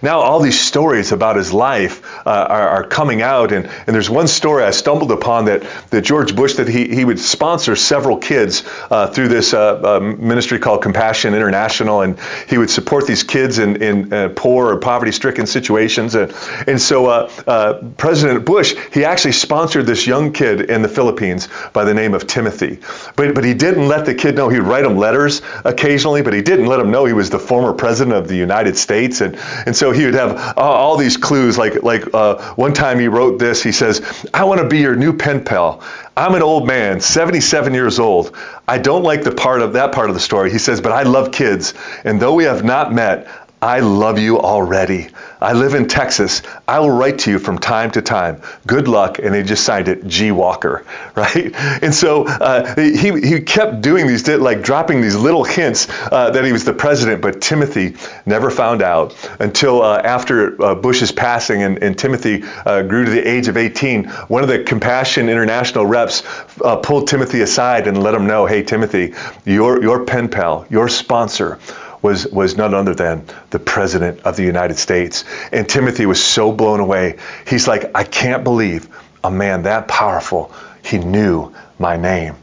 now 0.00 0.20
all 0.20 0.40
these 0.40 0.60
stories 0.60 1.10
about 1.10 1.36
his 1.36 1.52
life 1.52 2.04
uh, 2.26 2.30
are, 2.30 2.68
are, 2.68 2.84
coming 2.84 3.20
out, 3.20 3.52
and, 3.52 3.66
and 3.66 3.94
there's 3.94 4.08
one 4.08 4.28
story 4.28 4.62
I 4.62 4.70
stumbled 4.70 5.10
upon 5.10 5.46
that, 5.46 5.66
that 5.90 6.02
George 6.02 6.36
Bush 6.36 6.54
that 6.54 6.68
he, 6.68 6.88
he 6.94 7.04
would 7.04 7.18
sponsor 7.18 7.74
several 7.74 8.18
kids 8.18 8.62
uh, 8.90 9.08
through 9.08 9.28
this 9.28 9.54
uh, 9.54 9.80
uh 9.96 10.00
ministry 10.00 10.58
called 10.58 10.82
Compassion 10.82 11.34
International, 11.34 12.02
and 12.02 12.18
he 12.48 12.58
would 12.58 12.70
support 12.70 13.06
these 13.06 13.24
kids 13.24 13.58
in, 13.58 13.82
in 13.82 14.12
uh, 14.12 14.32
poor 14.36 14.72
or 14.72 14.78
poverty-stricken 14.78 15.46
situations, 15.46 16.14
and 16.14 16.32
and 16.66 16.80
so 16.80 17.06
uh, 17.06 17.82
President 17.96 18.44
Bush 18.44 18.76
he 18.92 19.04
actually 19.04 19.32
sponsored 19.32 19.86
this 19.86 20.06
young 20.06 20.32
kid 20.32 20.70
in 20.70 20.82
the 20.82 20.88
Philippines 20.88 21.48
by 21.72 21.84
the 21.84 21.94
name 21.94 22.14
of 22.14 22.26
Timothy, 22.26 22.78
but 23.16 23.34
but 23.34 23.42
he 23.42 23.54
didn't 23.54 23.88
let 23.88 24.06
the 24.06 24.14
kid 24.14 24.36
know. 24.36 24.48
He'd 24.48 24.60
write 24.60 24.84
him 24.84 24.96
letters 24.96 25.42
occasionally, 25.64 26.22
but 26.22 26.34
he 26.34 26.42
didn't 26.42 26.66
let 26.66 26.78
him 26.78 26.92
know 26.92 27.04
he 27.04 27.12
was 27.12 27.30
the 27.30 27.40
former 27.40 27.72
president 27.72 28.16
of 28.16 28.28
the 28.28 28.36
United 28.36 28.76
States, 28.76 29.20
and 29.20 29.36
and 29.64 29.74
so 29.74 29.92
he 29.92 30.04
would 30.04 30.14
have 30.14 30.58
all 30.58 30.96
these 30.96 31.16
clues. 31.16 31.56
Like 31.56 31.82
like 31.82 32.14
uh, 32.14 32.54
one 32.54 32.72
time 32.72 32.98
he 32.98 33.08
wrote 33.08 33.38
this. 33.38 33.62
He 33.62 33.72
says, 33.72 34.26
"I 34.34 34.44
want 34.44 34.60
to 34.60 34.68
be 34.68 34.78
your 34.78 34.96
new 34.96 35.16
pen 35.16 35.44
pal. 35.44 35.82
I'm 36.16 36.34
an 36.34 36.42
old 36.42 36.66
man, 36.66 37.00
77 37.00 37.74
years 37.74 37.98
old. 37.98 38.34
I 38.66 38.78
don't 38.78 39.02
like 39.02 39.22
the 39.22 39.32
part 39.32 39.60
of 39.62 39.74
that 39.74 39.92
part 39.92 40.10
of 40.10 40.14
the 40.14 40.20
story." 40.20 40.50
He 40.50 40.58
says, 40.58 40.80
"But 40.80 40.92
I 40.92 41.02
love 41.02 41.32
kids, 41.32 41.74
and 42.04 42.20
though 42.20 42.34
we 42.34 42.44
have 42.44 42.64
not 42.64 42.92
met, 42.92 43.28
I 43.66 43.80
love 43.80 44.20
you 44.20 44.38
already. 44.38 45.08
I 45.40 45.52
live 45.52 45.74
in 45.74 45.88
Texas. 45.88 46.42
I 46.68 46.78
will 46.78 46.92
write 46.92 47.18
to 47.20 47.32
you 47.32 47.40
from 47.40 47.58
time 47.58 47.90
to 47.90 48.00
time. 48.00 48.40
Good 48.64 48.86
luck. 48.86 49.18
And 49.18 49.34
they 49.34 49.42
just 49.42 49.64
signed 49.64 49.88
it 49.88 50.06
G. 50.06 50.30
Walker, 50.30 50.84
right? 51.16 51.52
And 51.82 51.92
so 51.92 52.26
uh, 52.28 52.76
he, 52.76 53.20
he 53.20 53.40
kept 53.40 53.80
doing 53.80 54.06
these, 54.06 54.28
like 54.28 54.62
dropping 54.62 55.00
these 55.00 55.16
little 55.16 55.42
hints 55.42 55.88
uh, 56.12 56.30
that 56.30 56.44
he 56.44 56.52
was 56.52 56.64
the 56.64 56.74
president, 56.74 57.20
but 57.20 57.40
Timothy 57.40 57.96
never 58.24 58.52
found 58.52 58.82
out 58.82 59.16
until 59.40 59.82
uh, 59.82 59.98
after 59.98 60.62
uh, 60.62 60.76
Bush's 60.76 61.10
passing 61.10 61.64
and, 61.64 61.82
and 61.82 61.98
Timothy 61.98 62.44
uh, 62.64 62.82
grew 62.82 63.04
to 63.04 63.10
the 63.10 63.28
age 63.28 63.48
of 63.48 63.56
18. 63.56 64.04
One 64.28 64.44
of 64.44 64.48
the 64.48 64.62
Compassion 64.62 65.28
International 65.28 65.84
reps 65.84 66.22
uh, 66.62 66.76
pulled 66.76 67.08
Timothy 67.08 67.40
aside 67.40 67.88
and 67.88 68.00
let 68.00 68.14
him 68.14 68.28
know, 68.28 68.46
hey, 68.46 68.62
Timothy, 68.62 69.14
your, 69.44 69.82
your 69.82 70.04
pen 70.04 70.28
pal, 70.28 70.64
your 70.70 70.88
sponsor, 70.88 71.58
was, 72.02 72.26
was 72.28 72.56
none 72.56 72.74
other 72.74 72.94
than 72.94 73.24
the 73.50 73.58
President 73.58 74.20
of 74.20 74.36
the 74.36 74.44
United 74.44 74.78
States. 74.78 75.24
And 75.52 75.68
Timothy 75.68 76.06
was 76.06 76.22
so 76.22 76.52
blown 76.52 76.80
away. 76.80 77.18
He's 77.46 77.66
like, 77.66 77.90
I 77.94 78.04
can't 78.04 78.44
believe 78.44 78.88
a 79.24 79.30
man 79.30 79.62
that 79.64 79.88
powerful, 79.88 80.52
he 80.84 80.98
knew 80.98 81.52
my 81.78 81.96
name. 81.96 82.36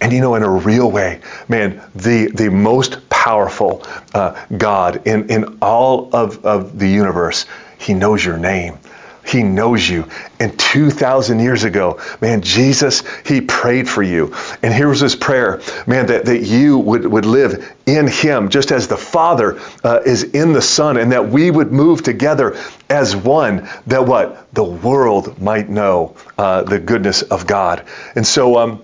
And 0.00 0.12
you 0.12 0.20
know, 0.20 0.34
in 0.34 0.42
a 0.42 0.50
real 0.50 0.90
way, 0.90 1.20
man, 1.48 1.80
the, 1.94 2.30
the 2.34 2.50
most 2.50 3.08
powerful 3.08 3.82
uh, 4.12 4.44
God 4.56 5.06
in, 5.06 5.30
in 5.30 5.58
all 5.62 6.14
of, 6.14 6.44
of 6.44 6.78
the 6.78 6.88
universe. 6.88 7.46
He 7.78 7.94
knows 7.94 8.24
your 8.24 8.36
name. 8.36 8.78
He 9.24 9.42
knows 9.42 9.88
you. 9.88 10.08
And 10.38 10.58
2,000 10.58 11.40
years 11.40 11.64
ago, 11.64 12.00
man, 12.20 12.42
Jesus, 12.42 13.02
He 13.24 13.40
prayed 13.40 13.88
for 13.88 14.02
you. 14.02 14.34
And 14.62 14.72
here 14.72 14.88
was 14.88 15.00
His 15.00 15.16
prayer, 15.16 15.62
man, 15.86 16.06
that, 16.06 16.26
that 16.26 16.40
you 16.40 16.78
would, 16.78 17.06
would 17.06 17.24
live 17.24 17.72
in 17.86 18.06
Him, 18.06 18.50
just 18.50 18.70
as 18.70 18.88
the 18.88 18.96
Father 18.96 19.60
uh, 19.82 20.00
is 20.04 20.22
in 20.22 20.52
the 20.52 20.62
Son, 20.62 20.96
and 20.96 21.12
that 21.12 21.28
we 21.28 21.50
would 21.50 21.72
move 21.72 22.02
together 22.02 22.56
as 22.90 23.16
one, 23.16 23.68
that 23.86 24.04
what? 24.04 24.52
The 24.54 24.64
world 24.64 25.40
might 25.40 25.68
know 25.68 26.16
uh, 26.36 26.62
the 26.62 26.78
goodness 26.78 27.22
of 27.22 27.46
God. 27.46 27.84
And 28.14 28.26
so, 28.26 28.58
um, 28.58 28.83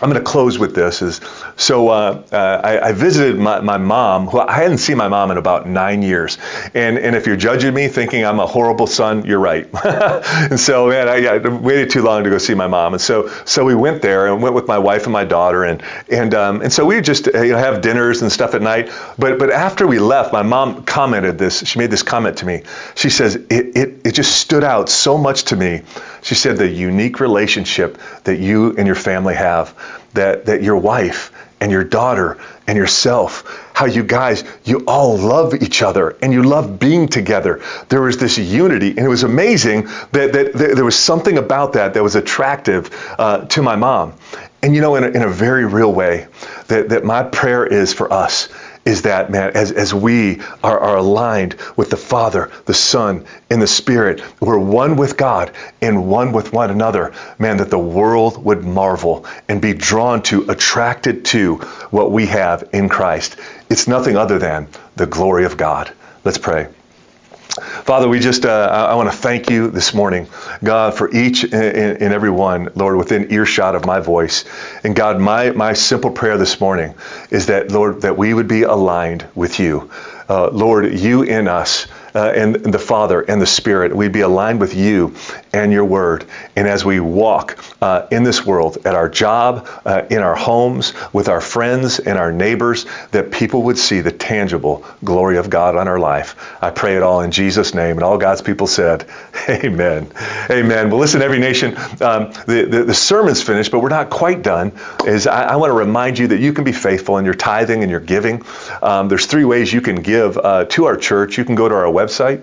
I'm 0.00 0.10
going 0.10 0.22
to 0.22 0.30
close 0.30 0.60
with 0.60 0.76
this. 0.76 1.02
Is 1.02 1.20
so 1.56 1.88
uh, 1.88 2.22
uh, 2.30 2.60
I, 2.62 2.88
I, 2.88 2.92
visited 2.92 3.36
my, 3.36 3.60
my, 3.60 3.78
mom, 3.78 4.28
who 4.28 4.38
I 4.38 4.52
hadn't 4.52 4.78
seen 4.78 4.96
my 4.96 5.08
mom 5.08 5.32
in 5.32 5.38
about 5.38 5.66
nine 5.66 6.02
years, 6.02 6.38
and 6.72 6.98
and 6.98 7.16
if 7.16 7.26
you're 7.26 7.36
judging 7.36 7.74
me 7.74 7.88
thinking 7.88 8.24
I'm 8.24 8.38
a 8.38 8.46
horrible 8.46 8.86
son, 8.86 9.24
you're 9.24 9.40
right. 9.40 9.68
and 9.84 10.60
so 10.60 10.88
man, 10.88 11.08
I, 11.08 11.26
I, 11.26 11.38
waited 11.38 11.90
too 11.90 12.02
long 12.02 12.22
to 12.22 12.30
go 12.30 12.38
see 12.38 12.54
my 12.54 12.68
mom, 12.68 12.94
and 12.94 13.00
so 13.00 13.28
so 13.44 13.64
we 13.64 13.74
went 13.74 14.00
there 14.00 14.28
and 14.28 14.40
went 14.40 14.54
with 14.54 14.68
my 14.68 14.78
wife 14.78 15.04
and 15.04 15.12
my 15.12 15.24
daughter, 15.24 15.64
and 15.64 15.82
and 16.08 16.32
um, 16.32 16.62
and 16.62 16.72
so 16.72 16.84
we 16.86 17.00
just 17.00 17.26
you 17.26 17.32
know 17.32 17.58
have 17.58 17.80
dinners 17.80 18.22
and 18.22 18.30
stuff 18.30 18.54
at 18.54 18.62
night. 18.62 18.92
But 19.18 19.40
but 19.40 19.50
after 19.50 19.84
we 19.84 19.98
left, 19.98 20.32
my 20.32 20.42
mom 20.42 20.84
commented 20.84 21.38
this. 21.38 21.66
She 21.66 21.80
made 21.80 21.90
this 21.90 22.04
comment 22.04 22.38
to 22.38 22.46
me. 22.46 22.62
She 22.94 23.10
says 23.10 23.34
it 23.34 23.76
it, 23.76 24.06
it 24.06 24.12
just 24.12 24.36
stood 24.36 24.62
out 24.62 24.88
so 24.88 25.18
much 25.18 25.44
to 25.46 25.56
me. 25.56 25.82
She 26.22 26.36
said 26.36 26.56
the 26.56 26.68
unique 26.68 27.18
relationship 27.18 27.98
that 28.24 28.38
you 28.38 28.76
and 28.76 28.86
your 28.86 28.96
family 28.96 29.34
have 29.34 29.74
that, 30.14 30.46
that 30.46 30.62
your 30.62 30.76
wife 30.76 31.32
and 31.60 31.72
your 31.72 31.84
daughter 31.84 32.38
and 32.66 32.76
yourself, 32.76 33.68
how 33.74 33.86
you 33.86 34.02
guys, 34.02 34.44
you 34.64 34.84
all 34.86 35.16
love 35.16 35.54
each 35.54 35.82
other 35.82 36.16
and 36.22 36.32
you 36.32 36.42
love 36.42 36.78
being 36.78 37.08
together. 37.08 37.62
There 37.88 38.02
was 38.02 38.18
this 38.18 38.38
unity, 38.38 38.90
and 38.90 39.00
it 39.00 39.08
was 39.08 39.22
amazing 39.22 39.84
that, 40.12 40.32
that, 40.32 40.52
that 40.52 40.76
there 40.76 40.84
was 40.84 40.98
something 40.98 41.38
about 41.38 41.72
that 41.72 41.94
that 41.94 42.02
was 42.02 42.14
attractive 42.14 42.90
uh, 43.18 43.46
to 43.46 43.62
my 43.62 43.76
mom. 43.76 44.14
And 44.62 44.74
you 44.74 44.80
know, 44.80 44.96
in 44.96 45.04
a, 45.04 45.08
in 45.08 45.22
a 45.22 45.28
very 45.28 45.64
real 45.64 45.92
way, 45.92 46.26
that, 46.66 46.90
that 46.90 47.04
my 47.04 47.22
prayer 47.22 47.64
is 47.64 47.92
for 47.92 48.12
us 48.12 48.48
is 48.88 49.02
that, 49.02 49.30
man, 49.30 49.50
as, 49.54 49.70
as 49.70 49.92
we 49.92 50.40
are, 50.64 50.80
are 50.80 50.96
aligned 50.96 51.54
with 51.76 51.90
the 51.90 51.96
Father, 51.96 52.50
the 52.64 52.72
Son, 52.72 53.26
and 53.50 53.60
the 53.60 53.66
Spirit, 53.66 54.22
we're 54.40 54.58
one 54.58 54.96
with 54.96 55.18
God 55.18 55.52
and 55.82 56.08
one 56.08 56.32
with 56.32 56.54
one 56.54 56.70
another, 56.70 57.12
man, 57.38 57.58
that 57.58 57.68
the 57.68 57.78
world 57.78 58.42
would 58.42 58.64
marvel 58.64 59.26
and 59.46 59.60
be 59.60 59.74
drawn 59.74 60.22
to, 60.22 60.50
attracted 60.50 61.26
to 61.26 61.56
what 61.90 62.10
we 62.10 62.26
have 62.26 62.70
in 62.72 62.88
Christ. 62.88 63.36
It's 63.68 63.86
nothing 63.86 64.16
other 64.16 64.38
than 64.38 64.68
the 64.96 65.06
glory 65.06 65.44
of 65.44 65.58
God. 65.58 65.92
Let's 66.24 66.38
pray. 66.38 66.68
Father, 67.48 68.08
we 68.08 68.20
just, 68.20 68.44
uh, 68.44 68.88
I 68.90 68.94
want 68.94 69.10
to 69.10 69.16
thank 69.16 69.48
you 69.48 69.70
this 69.70 69.94
morning, 69.94 70.28
God, 70.62 70.94
for 70.94 71.10
each 71.10 71.44
and, 71.44 71.54
every 72.12 72.30
one, 72.30 72.68
Lord, 72.74 72.96
within 72.96 73.32
earshot 73.32 73.74
of 73.74 73.86
my 73.86 74.00
voice. 74.00 74.44
And 74.84 74.94
God, 74.94 75.18
my, 75.18 75.50
my 75.52 75.72
simple 75.72 76.10
prayer 76.10 76.36
this 76.36 76.60
morning 76.60 76.94
is 77.30 77.46
that, 77.46 77.72
Lord, 77.72 78.02
that 78.02 78.18
we 78.18 78.34
would 78.34 78.48
be 78.48 78.62
aligned 78.62 79.26
with 79.34 79.58
you. 79.58 79.90
Uh, 80.28 80.50
Lord, 80.50 80.92
you 80.92 81.22
in 81.22 81.48
us 81.48 81.86
uh, 82.14 82.32
and, 82.34 82.54
the 82.56 82.78
Father 82.78 83.20
and 83.20 83.40
the 83.40 83.46
Spirit. 83.46 83.94
We'd 83.94 84.12
be 84.12 84.20
aligned 84.20 84.60
with 84.60 84.74
you 84.74 85.14
and 85.52 85.72
your 85.72 85.84
word. 85.84 86.24
And 86.56 86.66
as 86.68 86.84
we 86.84 87.00
walk 87.00 87.58
uh, 87.80 88.06
in 88.10 88.22
this 88.22 88.44
world, 88.44 88.78
at 88.84 88.94
our 88.94 89.08
job, 89.08 89.68
uh, 89.84 90.04
in 90.10 90.18
our 90.18 90.34
homes, 90.34 90.94
with 91.12 91.28
our 91.28 91.40
friends 91.40 91.98
and 91.98 92.18
our 92.18 92.32
neighbors, 92.32 92.86
that 93.12 93.30
people 93.30 93.64
would 93.64 93.78
see 93.78 94.00
the 94.00 94.12
tangible 94.12 94.84
glory 95.04 95.38
of 95.38 95.50
God 95.50 95.76
on 95.76 95.88
our 95.88 95.98
life. 95.98 96.36
I 96.62 96.70
pray 96.70 96.96
it 96.96 97.02
all 97.02 97.20
in 97.20 97.30
Jesus' 97.30 97.74
name. 97.74 97.96
And 97.96 98.02
all 98.02 98.18
God's 98.18 98.42
people 98.42 98.66
said, 98.66 99.08
Amen. 99.48 100.10
Amen. 100.50 100.90
Well, 100.90 101.00
listen, 101.00 101.22
every 101.22 101.38
nation, 101.38 101.76
um, 102.00 102.32
the, 102.46 102.66
the, 102.70 102.84
the, 102.84 102.94
sermon's 102.94 103.42
finished, 103.42 103.70
but 103.70 103.80
we're 103.80 103.88
not 103.88 104.10
quite 104.10 104.42
done. 104.42 104.72
Is 105.06 105.26
I, 105.26 105.44
I, 105.44 105.56
want 105.56 105.70
to 105.70 105.74
remind 105.74 106.18
you 106.18 106.28
that 106.28 106.40
you 106.40 106.52
can 106.52 106.64
be 106.64 106.72
faithful 106.72 107.16
in 107.18 107.24
your 107.24 107.34
tithing 107.34 107.82
and 107.82 107.90
your 107.90 108.00
giving. 108.00 108.44
Um, 108.82 109.08
there's 109.08 109.26
three 109.26 109.44
ways 109.44 109.72
you 109.72 109.80
can 109.80 109.96
give 109.96 110.36
uh, 110.36 110.64
to 110.66 110.86
our 110.86 110.96
church. 110.96 111.38
You 111.38 111.44
can 111.44 111.54
go 111.54 111.68
to 111.68 111.74
our 111.74 111.90
website, 111.98 112.40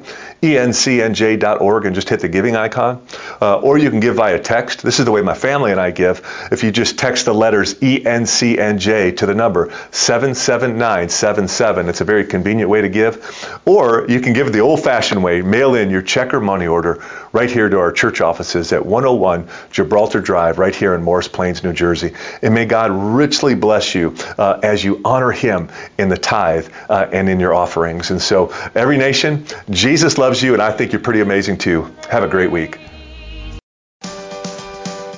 encnj.org, 0.54 1.86
and 1.86 1.96
just 1.96 2.10
hit 2.10 2.20
the 2.22 2.30
giving 2.30 2.56
icon. 2.56 3.06
Uh, 3.42 3.60
or 3.60 3.78
you 3.78 3.90
can 3.90 4.00
give 4.00 4.16
via 4.16 4.40
text. 4.40 4.82
This 4.84 5.00
is 5.00 5.06
the 5.06 5.12
way 5.12 5.22
my 5.22 5.34
family 5.34 5.72
and 5.72 5.80
I 5.80 5.92
give. 5.92 6.22
If 6.52 6.64
you 6.64 6.72
just 6.72 6.98
text 6.98 7.26
the 7.26 7.34
letters 7.34 7.76
ENCNJ 7.76 9.18
to 9.18 9.26
the 9.26 9.36
number 9.36 9.72
77977, 9.92 11.90
it's 11.90 12.02
a 12.02 12.06
very 12.06 12.26
convenient 12.26 12.70
way 12.70 12.82
to 12.82 12.90
give. 12.90 13.60
Or 13.66 14.06
you 14.08 14.20
can 14.20 14.34
give 14.34 14.54
the 14.54 14.60
old 14.60 14.84
fashioned 14.84 15.24
way, 15.24 15.42
mail 15.42 15.76
in 15.76 15.90
your 15.90 16.02
check 16.02 16.34
or 16.34 16.40
money 16.40 16.68
order 16.68 17.04
right 17.36 17.52
here 17.52 17.68
to 17.68 17.78
our 17.78 17.92
church 17.92 18.22
offices 18.22 18.72
at 18.72 18.86
101 18.86 19.48
Gibraltar 19.72 20.22
Drive, 20.22 20.58
right 20.58 20.74
here 20.74 20.96
in 20.96 21.04
Morris 21.04 21.28
Plains, 21.28 21.64
New 21.64 21.74
Jersey. 21.74 22.14
And 22.42 22.54
may 22.54 22.66
God 22.66 22.92
richly 22.92 23.56
bless 23.56 23.94
you 23.94 24.16
uh, 24.38 24.60
as 24.64 24.84
you 24.84 25.02
honor 25.04 25.32
Him 25.32 25.70
in 25.98 26.08
the 26.08 26.18
tithe 26.18 26.70
uh, 26.90 27.08
and 27.12 27.28
in 27.28 27.40
your 27.40 27.54
offerings. 27.54 28.12
And 28.12 28.22
so, 28.22 28.54
every 28.74 28.98
nation, 28.98 29.46
Jesus 29.70 30.18
loves 30.36 30.44
you, 30.44 30.52
and 30.52 30.62
I 30.62 30.72
think 30.72 30.92
you're 30.92 31.00
pretty 31.00 31.22
amazing 31.22 31.58
too. 31.58 31.90
Have 32.10 32.24
a 32.24 32.28
great 32.28 32.52
week. 32.52 32.78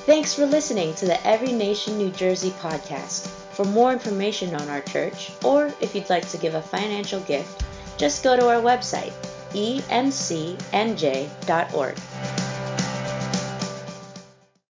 Thanks 0.06 0.32
for 0.34 0.46
listening 0.46 0.94
to 0.94 1.06
the 1.06 1.26
Every 1.26 1.50
Nation 1.52 1.98
New 1.98 2.10
Jersey 2.10 2.50
podcast. 2.50 3.26
For 3.52 3.64
more 3.64 3.92
information 3.92 4.54
on 4.54 4.68
our 4.68 4.80
church, 4.82 5.32
or 5.44 5.72
if 5.80 5.96
you'd 5.96 6.08
like 6.08 6.28
to 6.28 6.38
give 6.38 6.54
a 6.54 6.62
financial 6.62 7.18
gift, 7.20 7.64
just 7.98 8.22
go 8.22 8.36
to 8.36 8.48
our 8.48 8.62
website, 8.62 9.12
encnj.org. 9.54 10.38